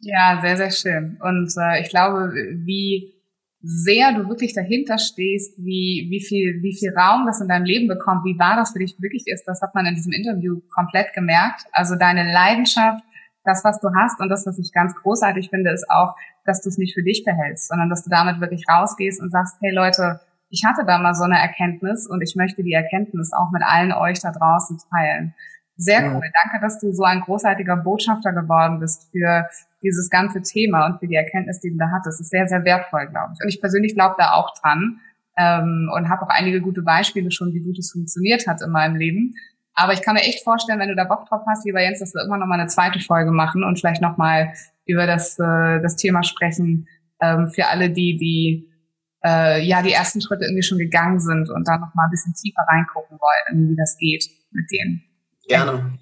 Ja, 0.00 0.40
sehr, 0.40 0.56
sehr 0.56 0.70
schön. 0.70 1.18
Und 1.20 1.52
äh, 1.56 1.80
ich 1.82 1.88
glaube, 1.88 2.32
wie 2.64 3.14
sehr 3.60 4.12
du 4.12 4.28
wirklich 4.28 4.54
dahinter 4.54 4.98
stehst, 4.98 5.58
wie, 5.58 6.06
wie 6.10 6.20
viel, 6.20 6.62
wie 6.62 6.76
viel 6.76 6.92
Raum 6.96 7.26
das 7.26 7.40
in 7.40 7.48
deinem 7.48 7.64
Leben 7.64 7.88
bekommt, 7.88 8.24
wie 8.24 8.38
wahr 8.38 8.56
das 8.56 8.72
für 8.72 8.78
dich 8.78 8.94
wirklich 9.00 9.24
ist, 9.26 9.44
das 9.46 9.60
hat 9.62 9.74
man 9.74 9.86
in 9.86 9.96
diesem 9.96 10.12
Interview 10.12 10.60
komplett 10.72 11.12
gemerkt. 11.12 11.64
Also 11.72 11.96
deine 11.96 12.32
Leidenschaft, 12.32 13.02
das, 13.44 13.64
was 13.64 13.80
du 13.80 13.88
hast 13.94 14.20
und 14.20 14.28
das, 14.28 14.46
was 14.46 14.58
ich 14.58 14.72
ganz 14.72 14.94
großartig 14.94 15.50
finde, 15.50 15.70
ist 15.70 15.88
auch, 15.90 16.14
dass 16.44 16.62
du 16.62 16.68
es 16.68 16.78
nicht 16.78 16.94
für 16.94 17.02
dich 17.02 17.24
behältst, 17.24 17.68
sondern 17.68 17.88
dass 17.88 18.04
du 18.04 18.10
damit 18.10 18.40
wirklich 18.40 18.64
rausgehst 18.68 19.20
und 19.20 19.30
sagst, 19.30 19.56
hey 19.60 19.72
Leute, 19.72 20.20
ich 20.50 20.64
hatte 20.64 20.84
da 20.86 20.98
mal 20.98 21.14
so 21.14 21.24
eine 21.24 21.38
Erkenntnis 21.38 22.06
und 22.06 22.22
ich 22.22 22.34
möchte 22.36 22.62
die 22.62 22.72
Erkenntnis 22.72 23.32
auch 23.32 23.50
mit 23.52 23.62
allen 23.62 23.92
euch 23.92 24.20
da 24.20 24.32
draußen 24.32 24.78
teilen. 24.90 25.34
Sehr 25.76 26.02
cool. 26.12 26.22
Danke, 26.42 26.58
dass 26.60 26.80
du 26.80 26.92
so 26.92 27.04
ein 27.04 27.20
großartiger 27.20 27.76
Botschafter 27.76 28.32
geworden 28.32 28.80
bist 28.80 29.10
für 29.12 29.46
dieses 29.82 30.10
ganze 30.10 30.42
Thema 30.42 30.86
und 30.86 30.98
für 30.98 31.06
die 31.06 31.14
Erkenntnis, 31.14 31.60
die 31.60 31.70
du 31.70 31.76
da 31.78 31.90
hattest. 31.92 32.18
Das 32.18 32.20
ist 32.20 32.30
sehr, 32.30 32.48
sehr 32.48 32.64
wertvoll, 32.64 33.06
glaube 33.06 33.34
ich. 33.34 33.42
Und 33.42 33.48
ich 33.48 33.60
persönlich 33.60 33.94
glaube 33.94 34.16
da 34.18 34.32
auch 34.32 34.52
dran 34.60 35.00
ähm, 35.36 35.88
und 35.94 36.08
habe 36.08 36.22
auch 36.22 36.30
einige 36.30 36.60
gute 36.60 36.82
Beispiele 36.82 37.30
schon, 37.30 37.52
wie 37.54 37.60
gut 37.60 37.78
es 37.78 37.92
funktioniert 37.92 38.48
hat 38.48 38.60
in 38.60 38.70
meinem 38.70 38.96
Leben. 38.96 39.34
Aber 39.80 39.92
ich 39.92 40.02
kann 40.02 40.14
mir 40.14 40.22
echt 40.22 40.42
vorstellen, 40.42 40.80
wenn 40.80 40.88
du 40.88 40.96
da 40.96 41.04
Bock 41.04 41.26
drauf 41.28 41.42
hast, 41.46 41.64
lieber 41.64 41.80
Jens, 41.80 42.00
dass 42.00 42.12
wir 42.12 42.20
irgendwann 42.20 42.40
nochmal 42.40 42.58
eine 42.58 42.68
zweite 42.68 42.98
Folge 42.98 43.30
machen 43.30 43.62
und 43.62 43.78
vielleicht 43.78 44.02
nochmal 44.02 44.52
über 44.86 45.06
das, 45.06 45.38
äh, 45.38 45.80
das 45.80 45.94
Thema 45.94 46.24
sprechen, 46.24 46.88
ähm, 47.20 47.48
für 47.54 47.68
alle 47.68 47.88
die, 47.88 48.16
die 48.16 48.68
äh, 49.24 49.64
ja 49.64 49.80
die 49.82 49.92
ersten 49.92 50.20
Schritte 50.20 50.46
irgendwie 50.46 50.64
schon 50.64 50.78
gegangen 50.78 51.20
sind 51.20 51.48
und 51.48 51.68
da 51.68 51.78
nochmal 51.78 52.06
ein 52.06 52.10
bisschen 52.10 52.34
tiefer 52.34 52.62
reingucken 52.66 53.18
wollen, 53.20 53.70
wie 53.70 53.76
das 53.76 53.96
geht 53.98 54.24
mit 54.50 54.66
denen. 54.72 55.04
Gerne. 55.46 55.98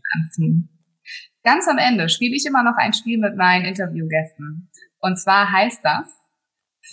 Ganz 1.45 1.69
am 1.69 1.77
Ende 1.77 2.09
spiele 2.09 2.35
ich 2.35 2.47
immer 2.47 2.63
noch 2.63 2.77
ein 2.79 2.95
Spiel 2.95 3.19
mit 3.19 3.37
meinen 3.37 3.67
Interviewgästen. 3.67 4.71
Und 5.01 5.19
zwar 5.19 5.53
heißt 5.53 5.81
das 5.85 6.09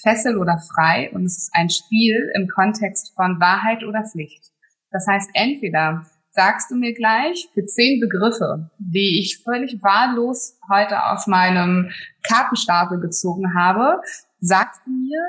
Fessel 0.02 0.38
oder 0.38 0.60
Frei 0.76 1.12
und 1.14 1.24
es 1.24 1.38
ist 1.38 1.52
ein 1.54 1.70
Spiel 1.70 2.30
im 2.36 2.50
Kontext 2.50 3.14
von 3.16 3.40
Wahrheit 3.40 3.86
oder 3.86 4.04
Pflicht. 4.04 4.52
Das 4.92 5.08
heißt, 5.08 5.30
entweder 5.34 6.06
sagst 6.34 6.72
du 6.72 6.76
mir 6.76 6.94
gleich 6.94 7.48
für 7.54 7.66
zehn 7.66 8.00
Begriffe, 8.00 8.72
die 8.80 9.20
ich 9.22 9.44
völlig 9.44 9.82
wahllos 9.84 10.60
heute 10.70 11.06
aus 11.06 11.28
meinem 11.28 11.92
Kartenstapel 12.28 13.00
gezogen 13.00 13.56
habe, 13.56 14.02
sagst 14.40 14.82
du 14.86 14.92
mir 14.92 15.22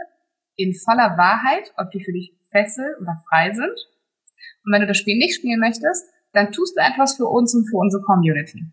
in 0.56 0.74
voller 0.74 1.16
Wahrheit, 1.18 1.72
ob 1.76 1.90
die 1.90 2.02
für 2.02 2.12
dich 2.12 2.32
fessel 2.50 2.96
oder 3.00 3.22
frei 3.28 3.52
sind. 3.52 3.76
Und 4.64 4.72
wenn 4.72 4.80
du 4.80 4.86
das 4.86 4.96
Spiel 4.96 5.18
nicht 5.18 5.36
spielen 5.36 5.60
möchtest, 5.60 6.06
dann 6.32 6.52
tust 6.52 6.76
du 6.76 6.80
etwas 6.80 7.16
für 7.16 7.26
uns 7.26 7.54
und 7.54 7.68
für 7.68 7.76
unsere 7.76 8.02
Community. 8.02 8.64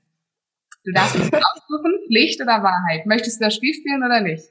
Du 0.86 0.92
darfst 0.94 1.16
dich 1.16 1.24
aussuchen, 1.34 2.00
Licht 2.08 2.42
oder 2.42 2.64
Wahrheit. 2.64 3.06
Möchtest 3.06 3.42
du 3.42 3.46
das 3.46 3.56
Spiel 3.56 3.74
spielen 3.74 4.04
oder 4.04 4.22
nicht? 4.22 4.46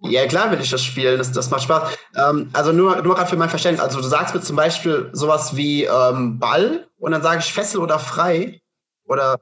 Ja, 0.00 0.26
klar 0.26 0.50
will 0.50 0.60
ich 0.60 0.70
das 0.70 0.82
spielen, 0.84 1.18
das, 1.18 1.32
das 1.32 1.50
macht 1.50 1.62
Spaß. 1.62 1.98
Ähm, 2.16 2.50
also 2.52 2.72
nur, 2.72 3.02
nur 3.02 3.16
gerade 3.16 3.28
für 3.28 3.36
mein 3.36 3.48
Verständnis, 3.48 3.84
also 3.84 4.00
du 4.00 4.06
sagst 4.06 4.34
mir 4.34 4.40
zum 4.40 4.54
Beispiel 4.54 5.10
sowas 5.12 5.56
wie 5.56 5.84
ähm, 5.84 6.38
Ball 6.38 6.88
und 6.98 7.12
dann 7.12 7.22
sage 7.22 7.40
ich 7.40 7.52
Fessel 7.52 7.80
oder 7.80 7.98
frei 7.98 8.60
oder... 9.04 9.38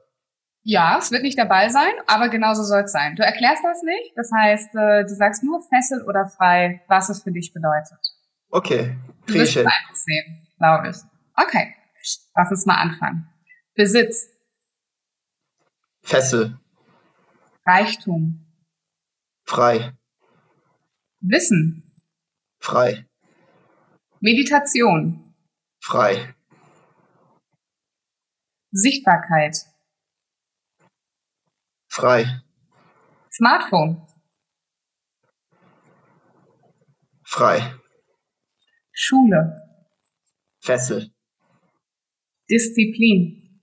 Ja, 0.63 0.97
es 0.97 1.11
wird 1.11 1.21
nicht 1.21 1.37
der 1.37 1.45
Ball 1.45 1.69
sein, 1.69 1.93
aber 2.07 2.29
genauso 2.29 2.63
soll 2.63 2.81
es 2.81 2.91
sein. 2.91 3.15
Du 3.15 3.23
erklärst 3.23 3.63
das 3.63 3.83
nicht, 3.83 4.13
das 4.15 4.31
heißt, 4.35 4.75
äh, 4.75 5.03
du 5.03 5.15
sagst 5.15 5.43
nur 5.43 5.61
Fessel 5.61 6.03
oder 6.05 6.27
frei, 6.27 6.81
was 6.87 7.09
es 7.09 7.23
für 7.23 7.31
dich 7.31 7.53
bedeutet. 7.53 7.99
Okay, 8.49 8.97
kriege 9.27 9.43
ich 9.43 9.53
hin. 9.53 9.67
sehen, 9.93 10.47
glaube 10.57 10.89
ich. 10.89 10.97
Okay. 11.35 11.73
Lass 12.35 12.51
uns 12.51 12.65
mal 12.65 12.75
anfangen. 12.75 13.27
Besitz. 13.75 14.27
Fessel. 16.01 16.57
Reichtum. 17.65 18.45
Frei. 19.45 19.96
Wissen. 21.19 21.83
Frei. 22.59 23.07
Meditation. 24.19 25.33
Frei. 25.81 26.35
Sichtbarkeit. 28.71 29.65
Frei. 31.89 32.41
Smartphone. 33.31 34.05
Frei. 37.23 37.73
Schule. 38.91 39.61
Fessel. 40.59 41.11
Disziplin. 42.49 43.61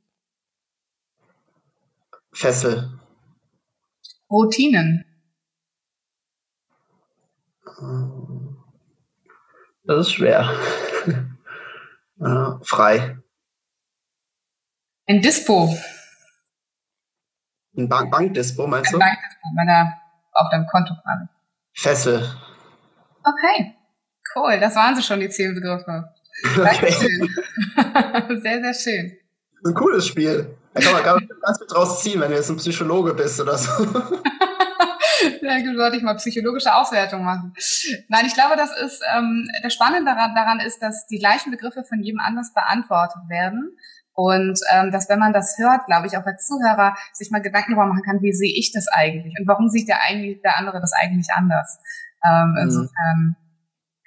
Fessel. 2.32 3.00
Routinen. 4.30 5.13
Das 9.84 10.06
ist 10.06 10.12
schwer. 10.12 10.50
äh, 12.20 12.64
frei. 12.64 13.18
Ein 15.06 15.20
Dispo. 15.20 15.76
Ein 17.76 17.88
Bank 17.88 18.10
Bankdispo, 18.10 18.66
meinst 18.66 18.90
Ein 18.90 18.92
du? 18.92 18.98
Bankdispo, 19.00 19.48
wenn 19.56 19.68
er 19.68 20.00
auf 20.32 20.48
deinem 20.50 20.66
Konto 20.66 20.94
gerade. 20.94 21.28
Fessel. 21.74 22.24
Okay, 23.24 23.74
cool. 24.36 24.60
Das 24.60 24.76
waren 24.76 24.94
sie 24.94 25.02
schon, 25.02 25.20
die 25.20 25.28
zehn 25.28 25.54
Begriffe. 25.54 26.12
Okay. 26.56 26.90
Sehr, 28.42 28.60
sehr 28.60 28.74
schön. 28.74 29.16
Ein 29.64 29.74
cooles 29.74 30.06
Spiel. 30.06 30.56
Da 30.74 30.80
kann 30.80 30.92
man 30.92 31.28
ganz 31.40 31.58
viel 31.58 31.66
draus 31.68 32.02
ziehen, 32.02 32.20
wenn 32.20 32.30
du 32.30 32.36
jetzt 32.36 32.50
ein 32.50 32.56
Psychologe 32.56 33.14
bist 33.14 33.40
oder 33.40 33.56
so. 33.56 33.70
Gut, 35.40 35.76
sollte 35.76 35.96
ich 35.96 36.02
mal 36.02 36.14
psychologische 36.16 36.74
Auswertung 36.74 37.24
machen. 37.24 37.52
Nein, 38.08 38.26
ich 38.26 38.34
glaube, 38.34 38.56
das 38.56 38.70
ist 38.78 39.02
ähm, 39.16 39.48
das 39.62 39.72
Spannende 39.74 40.10
daran, 40.12 40.34
daran 40.34 40.60
ist, 40.60 40.80
dass 40.82 41.06
die 41.06 41.18
gleichen 41.18 41.50
Begriffe 41.50 41.84
von 41.84 42.00
jedem 42.02 42.20
anders 42.20 42.52
beantwortet 42.52 43.22
werden. 43.28 43.76
Und 44.16 44.60
ähm, 44.72 44.92
dass 44.92 45.08
wenn 45.08 45.18
man 45.18 45.32
das 45.32 45.58
hört, 45.58 45.86
glaube 45.86 46.06
ich, 46.06 46.16
auch 46.16 46.24
als 46.24 46.46
Zuhörer 46.46 46.94
sich 47.12 47.30
mal 47.32 47.42
Gedanken 47.42 47.72
darüber 47.72 47.86
machen 47.86 48.04
kann, 48.04 48.22
wie 48.22 48.32
sehe 48.32 48.52
ich 48.54 48.70
das 48.72 48.86
eigentlich 48.88 49.34
und 49.40 49.48
warum 49.48 49.68
sieht 49.68 49.88
der 49.88 50.02
eigentlich 50.02 50.40
der 50.42 50.56
andere 50.56 50.80
das 50.80 50.92
eigentlich 50.92 51.28
anders. 51.34 51.78
Ähm, 52.24 52.52
Mhm. 52.52 52.58
insofern, 52.62 53.36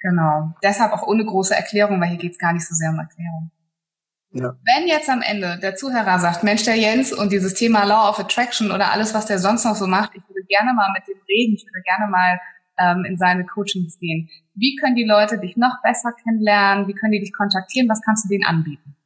genau. 0.00 0.54
Deshalb 0.62 0.92
auch 0.92 1.06
ohne 1.06 1.24
große 1.26 1.54
Erklärung, 1.54 2.00
weil 2.00 2.08
hier 2.08 2.18
geht's 2.18 2.38
gar 2.38 2.54
nicht 2.54 2.66
so 2.66 2.74
sehr 2.74 2.88
um 2.90 2.98
Erklärung. 2.98 3.50
Ja. 4.30 4.54
Wenn 4.64 4.86
jetzt 4.86 5.08
am 5.08 5.22
Ende 5.22 5.58
der 5.62 5.74
Zuhörer 5.74 6.18
sagt, 6.18 6.44
Mensch, 6.44 6.64
der 6.64 6.76
Jens 6.76 7.12
und 7.12 7.32
dieses 7.32 7.54
Thema 7.54 7.84
Law 7.84 8.10
of 8.10 8.18
Attraction 8.18 8.70
oder 8.70 8.92
alles, 8.92 9.14
was 9.14 9.26
der 9.26 9.38
sonst 9.38 9.64
noch 9.64 9.74
so 9.74 9.86
macht, 9.86 10.10
ich 10.14 10.22
würde 10.28 10.46
gerne 10.48 10.74
mal 10.74 10.88
mit 10.92 11.08
dem 11.08 11.20
reden, 11.28 11.54
ich 11.54 11.64
würde 11.64 11.82
gerne 11.82 12.10
mal 12.10 12.38
ähm, 12.78 13.04
in 13.04 13.16
seine 13.16 13.46
Coachings 13.46 13.98
gehen. 13.98 14.28
Wie 14.54 14.76
können 14.76 14.96
die 14.96 15.06
Leute 15.06 15.38
dich 15.38 15.56
noch 15.56 15.80
besser 15.82 16.12
kennenlernen? 16.24 16.88
Wie 16.88 16.94
können 16.94 17.12
die 17.12 17.20
dich 17.20 17.32
kontaktieren? 17.32 17.88
Was 17.88 18.02
kannst 18.04 18.24
du 18.24 18.28
denen 18.28 18.44
anbieten? 18.44 18.96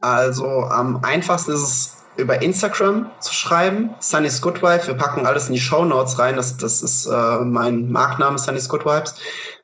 Also 0.00 0.46
am 0.46 1.02
einfachsten 1.04 1.52
ist 1.52 1.62
es 1.62 2.04
über 2.16 2.42
Instagram 2.42 3.10
zu 3.20 3.32
schreiben, 3.32 3.94
Sunny's 4.00 4.40
Good 4.40 4.62
Vibes. 4.62 4.86
Wir 4.86 4.94
packen 4.94 5.26
alles 5.26 5.48
in 5.48 5.54
die 5.54 5.60
Show 5.60 5.84
Notes 5.84 6.18
rein. 6.18 6.36
Das, 6.36 6.56
das 6.56 6.82
ist 6.82 7.06
äh, 7.06 7.38
mein 7.40 7.90
Markenname, 7.90 8.38
Sunny's 8.38 8.68
Good 8.68 8.84
Vibes. 8.84 9.14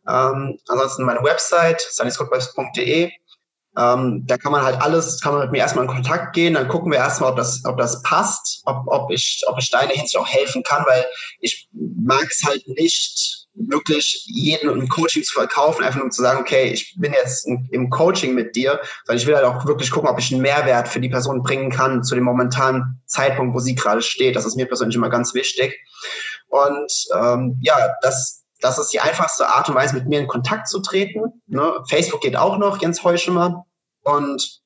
Ähm, 0.08 0.58
ansonsten 0.68 1.04
meine 1.04 1.22
Website, 1.22 1.80
sunnysgoodvibes.de. 1.80 3.12
Ähm, 3.80 4.24
da 4.26 4.36
kann 4.36 4.52
man 4.52 4.62
halt 4.62 4.80
alles, 4.82 5.20
kann 5.20 5.32
man 5.32 5.42
mit 5.42 5.52
mir 5.52 5.58
erstmal 5.58 5.84
in 5.86 5.90
Kontakt 5.90 6.34
gehen, 6.34 6.54
dann 6.54 6.68
gucken 6.68 6.92
wir 6.92 6.98
erstmal, 6.98 7.30
ob 7.30 7.36
das, 7.36 7.64
ob 7.64 7.78
das 7.78 8.02
passt, 8.02 8.62
ob, 8.66 8.82
ob 8.86 9.10
ich, 9.10 9.42
ob 9.46 9.58
ich 9.58 9.70
da 9.70 9.80
in 9.80 9.88
der 9.88 9.96
Hinsicht 9.96 10.18
auch 10.18 10.28
helfen 10.28 10.62
kann, 10.62 10.84
weil 10.86 11.04
ich 11.40 11.68
mag 11.72 12.26
es 12.30 12.42
halt 12.44 12.66
nicht, 12.68 13.36
wirklich 13.54 14.24
jeden 14.26 14.70
ein 14.70 14.88
Coaching 14.88 15.22
zu 15.22 15.32
verkaufen, 15.32 15.82
einfach 15.84 16.00
nur 16.00 16.10
zu 16.10 16.22
sagen, 16.22 16.40
okay, 16.40 16.70
ich 16.72 16.94
bin 16.98 17.12
jetzt 17.12 17.46
im- 17.46 17.68
im 17.72 17.90
Coaching 17.90 18.34
mit 18.34 18.54
dir, 18.56 18.80
sondern 19.04 19.20
ich 19.20 19.26
will 19.26 19.34
halt 19.36 19.44
auch 19.44 19.66
wirklich 19.66 19.90
gucken, 19.90 20.08
ob 20.08 20.18
ich 20.18 20.32
einen 20.32 20.40
Mehrwert 20.42 20.88
für 20.88 21.00
die 21.00 21.08
Person 21.08 21.42
bringen 21.42 21.70
kann 21.70 22.02
zu 22.04 22.14
dem 22.14 22.24
momentanen 22.24 23.02
Zeitpunkt, 23.06 23.54
wo 23.54 23.58
sie 23.58 23.74
gerade 23.74 24.02
steht. 24.02 24.36
Das 24.36 24.46
ist 24.46 24.56
mir 24.56 24.66
persönlich 24.66 24.96
immer 24.96 25.10
ganz 25.10 25.34
wichtig. 25.34 25.78
Und 26.48 26.92
ähm, 27.14 27.58
ja, 27.60 27.76
das, 28.02 28.44
das 28.60 28.78
ist 28.78 28.92
die 28.92 29.00
einfachste 29.00 29.48
Art 29.48 29.68
und 29.68 29.74
Weise, 29.74 29.94
mit 29.94 30.06
mir 30.06 30.20
in 30.20 30.26
Kontakt 30.28 30.68
zu 30.68 30.80
treten. 30.80 31.42
Ne? 31.46 31.72
Facebook 31.88 32.20
geht 32.22 32.36
auch 32.36 32.56
noch, 32.56 32.80
Jens 32.80 33.02
Heuschemer. 33.04 33.66
Und 34.02 34.60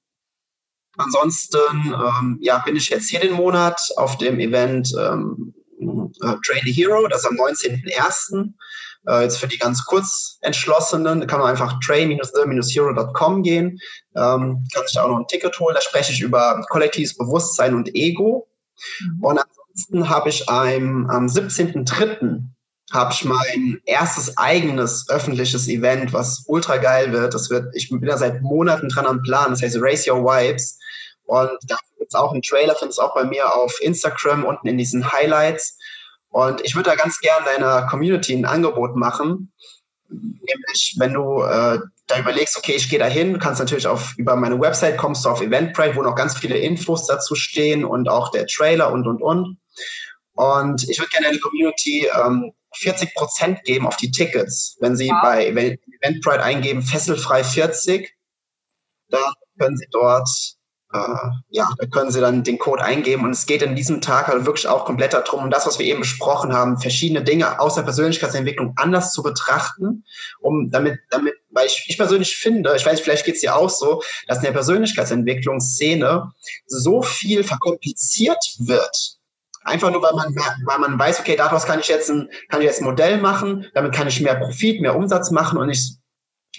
ansonsten 0.96 1.58
ähm, 1.86 2.38
ja, 2.40 2.58
bin 2.58 2.76
ich 2.76 2.88
jetzt 2.88 3.08
hier 3.08 3.20
den 3.20 3.32
Monat 3.32 3.80
auf 3.96 4.18
dem 4.18 4.38
Event 4.38 4.92
ähm, 4.98 5.54
äh, 5.80 6.36
Train 6.44 6.62
the 6.64 6.72
Hero, 6.72 7.06
das 7.08 7.20
ist 7.20 7.26
am 7.26 7.36
19.01. 7.36 8.52
Äh, 9.06 9.22
jetzt 9.22 9.38
für 9.38 9.48
die 9.48 9.58
ganz 9.58 9.84
kurz 9.84 10.38
entschlossenen 10.40 11.26
kann 11.26 11.40
man 11.40 11.50
einfach 11.50 11.78
train-the-hero.com 11.80 13.42
gehen, 13.42 13.78
ähm, 14.16 14.64
kann 14.72 14.82
sich 14.84 14.94
da 14.94 15.04
auch 15.04 15.08
noch 15.08 15.18
ein 15.18 15.26
Ticket 15.26 15.58
holen. 15.60 15.74
Da 15.74 15.80
spreche 15.80 16.12
ich 16.12 16.20
über 16.20 16.64
kollektives 16.70 17.16
Bewusstsein 17.16 17.74
und 17.74 17.94
Ego. 17.94 18.48
Und 19.20 19.38
ansonsten 19.38 20.08
habe 20.08 20.30
ich 20.30 20.48
am, 20.48 21.08
am 21.10 21.26
17.03. 21.26 22.44
habe 22.92 23.12
ich 23.12 23.24
mein 23.24 23.80
erstes 23.86 24.36
eigenes 24.36 25.08
öffentliches 25.08 25.68
Event, 25.68 26.12
was 26.12 26.44
ultra 26.46 26.76
geil 26.76 27.12
wird. 27.12 27.34
Das 27.34 27.50
wird, 27.50 27.74
ich 27.74 27.88
bin 27.88 28.00
da 28.02 28.16
seit 28.16 28.42
Monaten 28.42 28.88
dran 28.88 29.06
am 29.06 29.22
Plan. 29.22 29.50
Das 29.50 29.62
heißt 29.62 29.78
Raise 29.80 30.12
Your 30.12 30.22
Vibes. 30.22 30.78
Und 31.24 31.50
da 31.66 31.76
gibt 31.98 32.10
es 32.10 32.14
auch 32.14 32.32
einen 32.32 32.42
Trailer, 32.42 32.74
findest 32.74 33.00
auch 33.00 33.14
bei 33.14 33.24
mir 33.24 33.54
auf 33.54 33.80
Instagram 33.80 34.44
unten 34.44 34.68
in 34.68 34.76
diesen 34.76 35.10
Highlights. 35.12 35.78
Und 36.28 36.60
ich 36.62 36.74
würde 36.74 36.90
da 36.90 36.96
ganz 36.96 37.20
gern 37.20 37.44
deiner 37.44 37.86
Community 37.86 38.34
ein 38.34 38.44
Angebot 38.44 38.96
machen. 38.96 39.52
Nämlich, 40.08 40.96
wenn 40.98 41.14
du 41.14 41.42
äh, 41.42 41.78
da 42.06 42.18
überlegst, 42.18 42.58
okay, 42.58 42.74
ich 42.74 42.90
gehe 42.90 42.98
da 42.98 43.06
hin, 43.06 43.38
kannst 43.38 43.60
natürlich 43.60 43.86
auf 43.86 44.14
über 44.18 44.36
meine 44.36 44.60
Website 44.60 44.98
kommst 44.98 45.24
du 45.24 45.30
auf 45.30 45.40
Eventbrite, 45.40 45.96
wo 45.96 46.02
noch 46.02 46.14
ganz 46.14 46.36
viele 46.36 46.58
Infos 46.58 47.06
dazu 47.06 47.34
stehen 47.34 47.84
und 47.84 48.08
auch 48.08 48.30
der 48.30 48.46
Trailer 48.46 48.92
und 48.92 49.06
und 49.06 49.22
und. 49.22 49.58
Und 50.34 50.88
ich 50.88 50.98
würde 50.98 51.10
gerne 51.10 51.30
der 51.30 51.40
Community 51.40 52.08
ähm, 52.14 52.52
40 52.76 53.14
Prozent 53.14 53.64
geben 53.64 53.86
auf 53.86 53.96
die 53.96 54.10
Tickets, 54.10 54.76
wenn 54.80 54.96
sie 54.96 55.08
Wow. 55.08 55.22
bei 55.22 55.46
Event- 55.46 55.80
Eventbrite 56.00 56.42
eingeben, 56.42 56.82
fesselfrei 56.82 57.44
40, 57.44 58.14
dann 59.08 59.32
können 59.58 59.76
sie 59.76 59.86
dort 59.90 60.28
äh, 60.94 61.30
ja, 61.48 61.68
da 61.78 61.86
können 61.86 62.12
Sie 62.12 62.20
dann 62.20 62.44
den 62.44 62.56
Code 62.58 62.82
eingeben 62.82 63.24
und 63.24 63.32
es 63.32 63.46
geht 63.46 63.62
in 63.62 63.74
diesem 63.74 64.00
Tag 64.00 64.28
halt 64.28 64.46
wirklich 64.46 64.68
auch 64.68 64.84
komplett 64.84 65.12
darum, 65.12 65.44
um 65.44 65.50
das, 65.50 65.66
was 65.66 65.80
wir 65.80 65.86
eben 65.86 66.00
besprochen 66.00 66.52
haben, 66.52 66.78
verschiedene 66.78 67.24
Dinge 67.24 67.58
aus 67.58 67.74
der 67.74 67.82
Persönlichkeitsentwicklung 67.82 68.74
anders 68.76 69.12
zu 69.12 69.22
betrachten, 69.24 70.04
um 70.38 70.70
damit, 70.70 71.00
damit, 71.10 71.34
weil 71.50 71.66
ich, 71.66 71.84
ich 71.88 71.98
persönlich 71.98 72.36
finde, 72.36 72.76
ich 72.76 72.86
weiß, 72.86 73.00
vielleicht 73.00 73.24
geht 73.24 73.34
es 73.34 73.40
dir 73.40 73.56
auch 73.56 73.70
so, 73.70 74.02
dass 74.28 74.38
in 74.38 74.44
der 74.44 74.52
Persönlichkeitsentwicklungsszene 74.52 76.30
so 76.66 77.02
viel 77.02 77.42
verkompliziert 77.42 78.54
wird. 78.60 79.16
Einfach 79.64 79.90
nur, 79.90 80.02
weil 80.02 80.12
man, 80.12 80.34
weil 80.66 80.78
man 80.78 80.98
weiß, 80.98 81.20
okay, 81.20 81.36
daraus 81.36 81.64
kann 81.64 81.80
ich 81.80 81.88
jetzt 81.88 82.10
ein, 82.10 82.28
kann 82.48 82.60
ich 82.60 82.66
jetzt 82.66 82.80
ein 82.80 82.84
Modell 82.84 83.20
machen, 83.20 83.66
damit 83.74 83.94
kann 83.94 84.06
ich 84.06 84.20
mehr 84.20 84.36
Profit, 84.36 84.80
mehr 84.80 84.94
Umsatz 84.94 85.30
machen 85.30 85.58
und 85.58 85.70
ich 85.70 85.96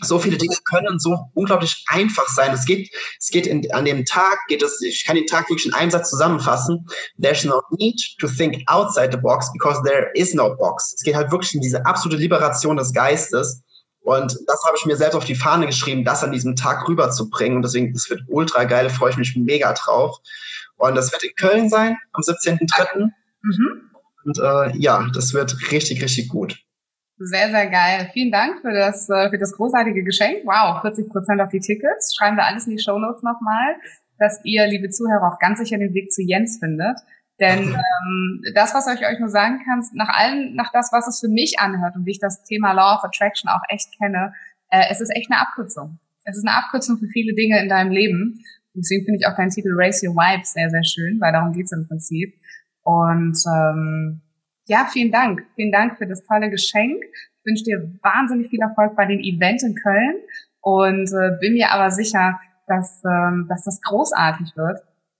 so 0.01 0.19
viele 0.19 0.37
Dinge 0.37 0.55
können 0.69 0.99
so 0.99 1.17
unglaublich 1.33 1.85
einfach 1.87 2.27
sein. 2.27 2.53
Es 2.53 2.65
geht, 2.65 2.93
es 3.19 3.29
geht 3.29 3.47
in, 3.47 3.71
an 3.71 3.85
dem 3.85 4.05
Tag, 4.05 4.39
geht 4.47 4.61
es, 4.61 4.81
ich 4.81 5.05
kann 5.05 5.15
den 5.15 5.27
Tag 5.27 5.49
wirklich 5.49 5.67
in 5.67 5.73
einem 5.73 5.91
Satz 5.91 6.09
zusammenfassen. 6.09 6.85
There's 7.21 7.45
no 7.45 7.61
need 7.77 7.99
to 8.19 8.27
think 8.27 8.63
outside 8.67 9.11
the 9.11 9.17
box 9.17 9.51
because 9.53 9.81
there 9.83 10.11
is 10.15 10.33
no 10.33 10.55
box. 10.55 10.93
Es 10.95 11.03
geht 11.03 11.15
halt 11.15 11.31
wirklich 11.31 11.53
in 11.53 11.61
diese 11.61 11.85
absolute 11.85 12.21
Liberation 12.21 12.77
des 12.77 12.91
Geistes. 12.93 13.61
Und 14.01 14.37
das 14.47 14.63
habe 14.65 14.77
ich 14.77 14.85
mir 14.85 14.97
selbst 14.97 15.15
auf 15.15 15.25
die 15.25 15.35
Fahne 15.35 15.65
geschrieben, 15.65 16.03
das 16.03 16.23
an 16.23 16.31
diesem 16.31 16.55
Tag 16.55 16.87
rüberzubringen. 16.87 17.57
Und 17.57 17.63
deswegen, 17.63 17.93
das 17.93 18.09
wird 18.09 18.21
ultra 18.27 18.65
geil, 18.65 18.89
freue 18.89 19.11
ich 19.11 19.17
mich 19.17 19.35
mega 19.35 19.73
drauf. 19.73 20.17
Und 20.77 20.95
das 20.95 21.11
wird 21.11 21.23
in 21.23 21.35
Köln 21.35 21.69
sein, 21.69 21.97
am 22.13 22.21
17.03. 22.21 23.09
Mhm. 23.41 23.91
Und 24.25 24.39
äh, 24.39 24.77
ja, 24.77 25.07
das 25.13 25.33
wird 25.33 25.71
richtig, 25.71 26.03
richtig 26.03 26.29
gut. 26.29 26.57
Sehr, 27.17 27.49
sehr 27.49 27.67
geil. 27.67 28.09
Vielen 28.11 28.31
Dank 28.31 28.61
für 28.61 28.73
das, 28.73 29.09
äh, 29.09 29.29
für 29.29 29.37
das 29.37 29.53
großartige 29.53 30.03
Geschenk. 30.03 30.39
Wow, 30.43 30.81
40 30.81 31.09
Prozent 31.09 31.39
auf 31.39 31.49
die 31.49 31.61
Tickets. 31.61 32.13
Schreiben 32.17 32.35
wir 32.35 32.45
alles 32.45 32.67
in 32.67 32.75
die 32.75 32.83
Show 32.83 32.99
Notes 32.99 33.23
nochmal, 33.23 33.75
dass 34.19 34.41
ihr, 34.43 34.67
liebe 34.67 34.89
Zuhörer, 34.89 35.33
auch 35.33 35.39
ganz 35.39 35.59
sicher 35.59 35.77
den 35.77 35.93
Weg 35.93 36.11
zu 36.11 36.21
Jens 36.21 36.59
findet. 36.59 36.97
Denn 37.39 37.59
ähm, 37.73 38.41
das, 38.53 38.73
was 38.73 38.87
ich 38.87 39.05
euch 39.05 39.19
nur 39.19 39.29
sagen 39.29 39.61
kann, 39.63 39.81
nach 39.93 40.09
allem, 40.09 40.55
nach 40.55 40.71
das, 40.73 40.91
was 40.91 41.07
es 41.07 41.19
für 41.21 41.29
mich 41.29 41.59
anhört 41.59 41.95
und 41.95 42.05
wie 42.05 42.11
ich 42.11 42.19
das 42.19 42.43
Thema 42.43 42.73
Law 42.73 42.95
of 42.95 43.03
Attraction 43.05 43.49
auch 43.49 43.61
echt 43.69 43.97
kenne, 43.97 44.33
äh, 44.69 44.83
es 44.89 44.99
ist 44.99 45.09
echt 45.15 45.31
eine 45.31 45.39
Abkürzung. 45.39 45.99
Es 46.25 46.35
ist 46.35 46.45
eine 46.45 46.57
Abkürzung 46.57 46.97
für 46.97 47.07
viele 47.07 47.33
Dinge 47.33 47.61
in 47.61 47.69
deinem 47.69 47.91
Leben. 47.91 48.43
Deswegen 48.75 49.05
finde 49.05 49.19
ich 49.19 49.27
auch 49.27 49.35
deinen 49.35 49.49
Titel 49.49 49.73
Raise 49.73 50.07
Your 50.07 50.15
Vibes 50.15 50.53
sehr, 50.53 50.69
sehr 50.69 50.83
schön, 50.83 51.19
weil 51.19 51.31
darum 51.31 51.53
geht's 51.53 51.71
im 51.71 51.87
Prinzip. 51.87 52.33
Und 52.83 53.37
ähm, 53.47 54.21
ja, 54.67 54.87
vielen 54.91 55.11
Dank. 55.11 55.43
Vielen 55.55 55.71
Dank 55.71 55.97
für 55.97 56.07
das 56.07 56.23
tolle 56.25 56.49
Geschenk. 56.49 57.03
Ich 57.03 57.45
wünsche 57.45 57.63
dir 57.63 57.99
wahnsinnig 58.01 58.49
viel 58.49 58.61
Erfolg 58.61 58.95
bei 58.95 59.05
dem 59.05 59.19
Event 59.19 59.63
in 59.63 59.75
Köln 59.75 60.15
und 60.61 61.07
äh, 61.13 61.37
bin 61.39 61.53
mir 61.53 61.71
aber 61.71 61.91
sicher, 61.91 62.39
dass, 62.67 63.03
ähm, 63.05 63.45
dass 63.47 63.63
das 63.63 63.81
großartig 63.81 64.55
wird. 64.55 64.79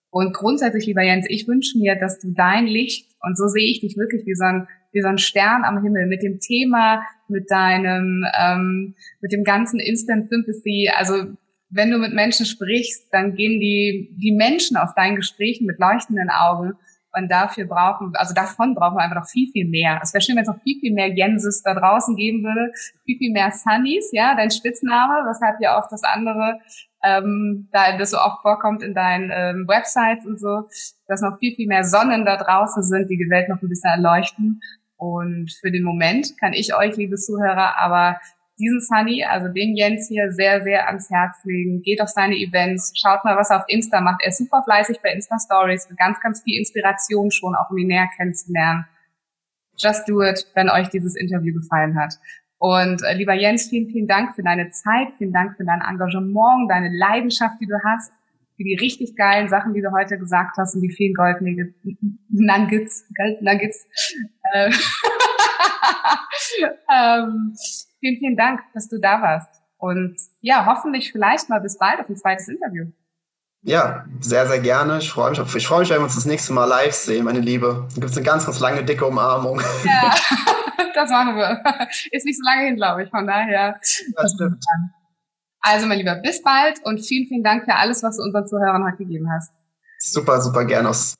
Und 0.10 0.34
grundsätzlich, 0.34 0.86
lieber 0.86 1.04
Jens, 1.04 1.26
ich 1.30 1.48
wünsche 1.48 1.78
mir, 1.78 1.96
dass 1.96 2.20
du 2.20 2.34
dein 2.34 2.66
Licht, 2.66 3.12
und 3.22 3.38
so 3.38 3.48
sehe 3.48 3.70
ich 3.70 3.82
dich 3.82 3.98
wirklich 3.98 4.26
wie 4.26 4.34
so 4.34 4.46
ein, 4.46 4.68
wie 4.94 5.02
so 5.02 5.08
ein 5.10 5.18
Stern 5.18 5.64
am 5.66 5.84
Himmel, 5.84 6.08
mit 6.08 6.24
dem 6.24 6.40
Thema, 6.40 7.04
mit 7.28 7.52
deinem, 7.52 8.26
ähm, 8.40 8.96
mit 9.20 9.34
dem 9.34 9.44
ganzen 9.44 9.80
Instant 9.80 10.30
Sympathy, 10.30 10.90
also 10.96 11.36
wenn 11.76 11.92
du 11.92 11.98
mit 11.98 12.14
Menschen 12.14 12.46
sprichst, 12.46 13.08
dann 13.12 13.36
gehen 13.36 13.60
die, 13.60 14.16
die 14.18 14.32
Menschen 14.32 14.78
auf 14.78 14.94
deinen 14.96 15.18
Gesprächen 15.18 15.66
mit 15.66 15.78
leuchtenden 15.80 16.30
Augen. 16.30 16.74
Und 17.18 17.32
dafür 17.32 17.66
brauchen, 17.66 18.12
also 18.16 18.34
davon 18.34 18.76
brauchen 18.76 18.98
wir 18.98 19.02
einfach 19.02 19.22
noch 19.22 19.30
viel, 19.30 19.50
viel 19.52 19.66
mehr. 19.66 20.00
Es 20.04 20.14
wäre 20.14 20.22
schön, 20.22 20.36
wenn 20.36 20.44
es 20.44 20.50
noch 20.50 20.62
viel, 20.64 20.80
viel 20.82 20.94
mehr 20.94 21.08
Jenses 21.08 21.64
da 21.64 21.74
draußen 21.74 22.16
geben 22.18 22.44
würde. 22.44 22.74
Viel, 23.06 23.18
viel 23.18 23.32
mehr 23.32 23.52
Sunnys, 23.52 24.10
ja, 24.12 24.36
dein 24.36 24.52
Spitzname, 24.52 25.26
weshalb 25.26 25.62
ja 25.62 25.80
auch 25.80 25.88
das 25.90 26.04
andere, 26.04 26.60
ähm, 27.04 27.70
da 27.72 27.98
das 27.98 28.12
so 28.12 28.18
oft 28.18 28.42
vorkommt 28.42 28.84
in 28.84 28.94
deinen 28.94 29.32
ähm, 29.34 29.66
Websites 29.66 30.26
und 30.26 30.40
so, 30.40 30.68
dass 31.08 31.22
noch 31.22 31.40
viel, 31.40 31.56
viel 31.56 31.68
mehr 31.68 31.86
Sonnen 31.86 32.26
da 32.26 32.36
draußen 32.36 32.84
sind, 32.84 33.10
die 33.10 33.18
die 33.18 33.30
Welt 33.30 33.48
noch 33.48 33.62
ein 33.62 33.70
bisschen 33.70 33.92
erleuchten. 33.92 34.60
Und 34.98 35.52
für 35.62 35.72
den 35.72 35.84
Moment 35.84 36.38
kann 36.40 36.52
ich 36.52 36.76
euch, 36.76 36.98
liebe 36.98 37.16
Zuhörer, 37.16 37.78
aber 37.80 38.18
diesen 38.58 38.80
Sunny, 38.82 39.24
also 39.24 39.50
den 39.50 39.76
Jens 39.76 40.08
hier, 40.08 40.32
sehr, 40.32 40.64
sehr 40.64 40.88
ans 40.88 41.10
Herz 41.10 41.44
legen. 41.44 41.82
Geht 41.82 42.02
auf 42.02 42.10
seine 42.10 42.36
Events, 42.36 42.94
schaut 42.96 43.24
mal, 43.26 43.36
was 43.36 43.50
er 43.50 43.58
auf 43.58 43.66
Insta 43.68 44.02
macht. 44.02 44.22
Er 44.24 44.30
ist 44.30 44.38
super 44.38 44.64
fleißig 44.64 45.00
bei 45.02 45.12
Insta 45.12 45.38
Stories, 45.40 45.88
ganz, 45.98 46.20
ganz 46.22 46.42
viel 46.44 46.58
Inspiration 46.58 47.32
schon, 47.32 47.56
auch 47.56 47.70
um 47.70 47.78
ihn 47.78 47.88
näher 47.88 48.10
kennenzulernen. 48.16 48.86
Just 49.78 50.08
do 50.08 50.22
it, 50.22 50.48
wenn 50.56 50.70
euch 50.70 50.90
dieses 50.90 51.16
Interview 51.16 51.54
gefallen 51.54 52.00
hat. 52.00 52.14
Und 52.58 53.04
äh, 53.04 53.14
lieber 53.14 53.34
Jens, 53.34 53.70
vielen, 53.70 53.90
vielen 53.90 54.08
Dank 54.08 54.36
für 54.36 54.44
deine 54.44 54.70
Zeit, 54.70 55.10
vielen 55.18 55.34
Dank 55.34 55.58
für 55.58 55.66
dein 55.66 55.82
Engagement, 55.82 56.72
deine 56.72 56.90
Leidenschaft, 56.98 57.56
die 57.60 57.68
du 57.68 57.76
hast, 57.84 58.14
für 58.56 58.64
die 58.64 58.76
richtig 58.76 59.18
geilen 59.18 59.50
Sachen, 59.50 59.74
die 59.74 59.82
du 59.82 59.92
heute 59.92 60.18
gesagt 60.18 60.56
hast 60.58 60.76
und 60.76 60.82
die 60.82 60.90
vielen 60.90 61.14
Goldnuggets, 61.14 63.06
Gold 63.18 63.42
Nuggets. 63.42 63.86
Äh, 64.54 64.72
ähm, 66.92 67.56
vielen, 68.00 68.20
vielen 68.20 68.38
Dank, 68.38 68.62
dass 68.74 68.88
du 68.88 69.00
da 69.00 69.22
warst. 69.22 69.50
Und 69.78 70.18
ja, 70.42 70.66
hoffentlich 70.66 71.12
vielleicht 71.12 71.50
mal 71.50 71.60
bis 71.60 71.78
bald 71.78 72.00
auf 72.00 72.10
ein 72.10 72.16
zweites 72.16 72.48
Interview. 72.48 72.86
Ja, 73.62 74.06
sehr, 74.20 74.48
sehr 74.48 74.60
gerne. 74.60 75.00
Ich 75.00 75.10
freue 75.10 75.32
mich, 75.32 75.56
ich 75.56 75.68
freue 75.68 75.80
mich, 75.80 75.90
wenn 75.90 75.98
wir 75.98 76.04
uns 76.04 76.16
das 76.16 76.26
nächste 76.26 76.54
Mal 76.54 76.66
live 76.66 76.94
sehen, 76.94 77.26
meine 77.26 77.40
Liebe. 77.40 77.88
Dann 77.90 77.96
gibt 77.96 78.12
es 78.12 78.16
eine 78.16 78.26
ganz, 78.26 78.46
ganz 78.46 78.60
lange, 78.60 78.84
dicke 78.84 79.06
Umarmung. 79.06 79.60
Ja, 79.84 80.14
das 80.94 81.10
machen 81.10 81.36
wir. 81.36 81.64
Ist 82.12 82.26
nicht 82.26 82.38
so 82.38 82.44
lange 82.46 82.68
hin, 82.68 82.76
glaube 82.76 83.04
ich, 83.04 83.10
von 83.10 83.26
daher. 83.26 83.80
Das 84.16 84.34
stimmt. 84.34 84.64
Also, 85.62 85.88
mein 85.88 85.98
Lieber, 85.98 86.16
bis 86.18 86.44
bald 86.44 86.80
und 86.84 87.00
vielen, 87.04 87.28
vielen 87.28 87.44
Dank 87.44 87.66
für 87.66 87.74
alles, 87.74 88.04
was 88.04 88.18
du 88.18 88.24
unseren 88.24 88.46
Zuhörern 88.46 88.86
heute 88.86 88.98
gegeben 88.98 89.28
hast. 89.32 89.52
Super, 89.98 90.40
super 90.42 90.64
gerne 90.66 90.90
aus 90.90 91.16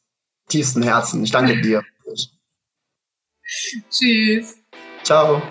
tiefstem 0.48 0.84
Herzen. 0.84 1.24
Ich 1.24 1.32
danke 1.32 1.60
dir. 1.62 1.84
Tschüss. 3.90 4.65
Ciao. 5.06 5.42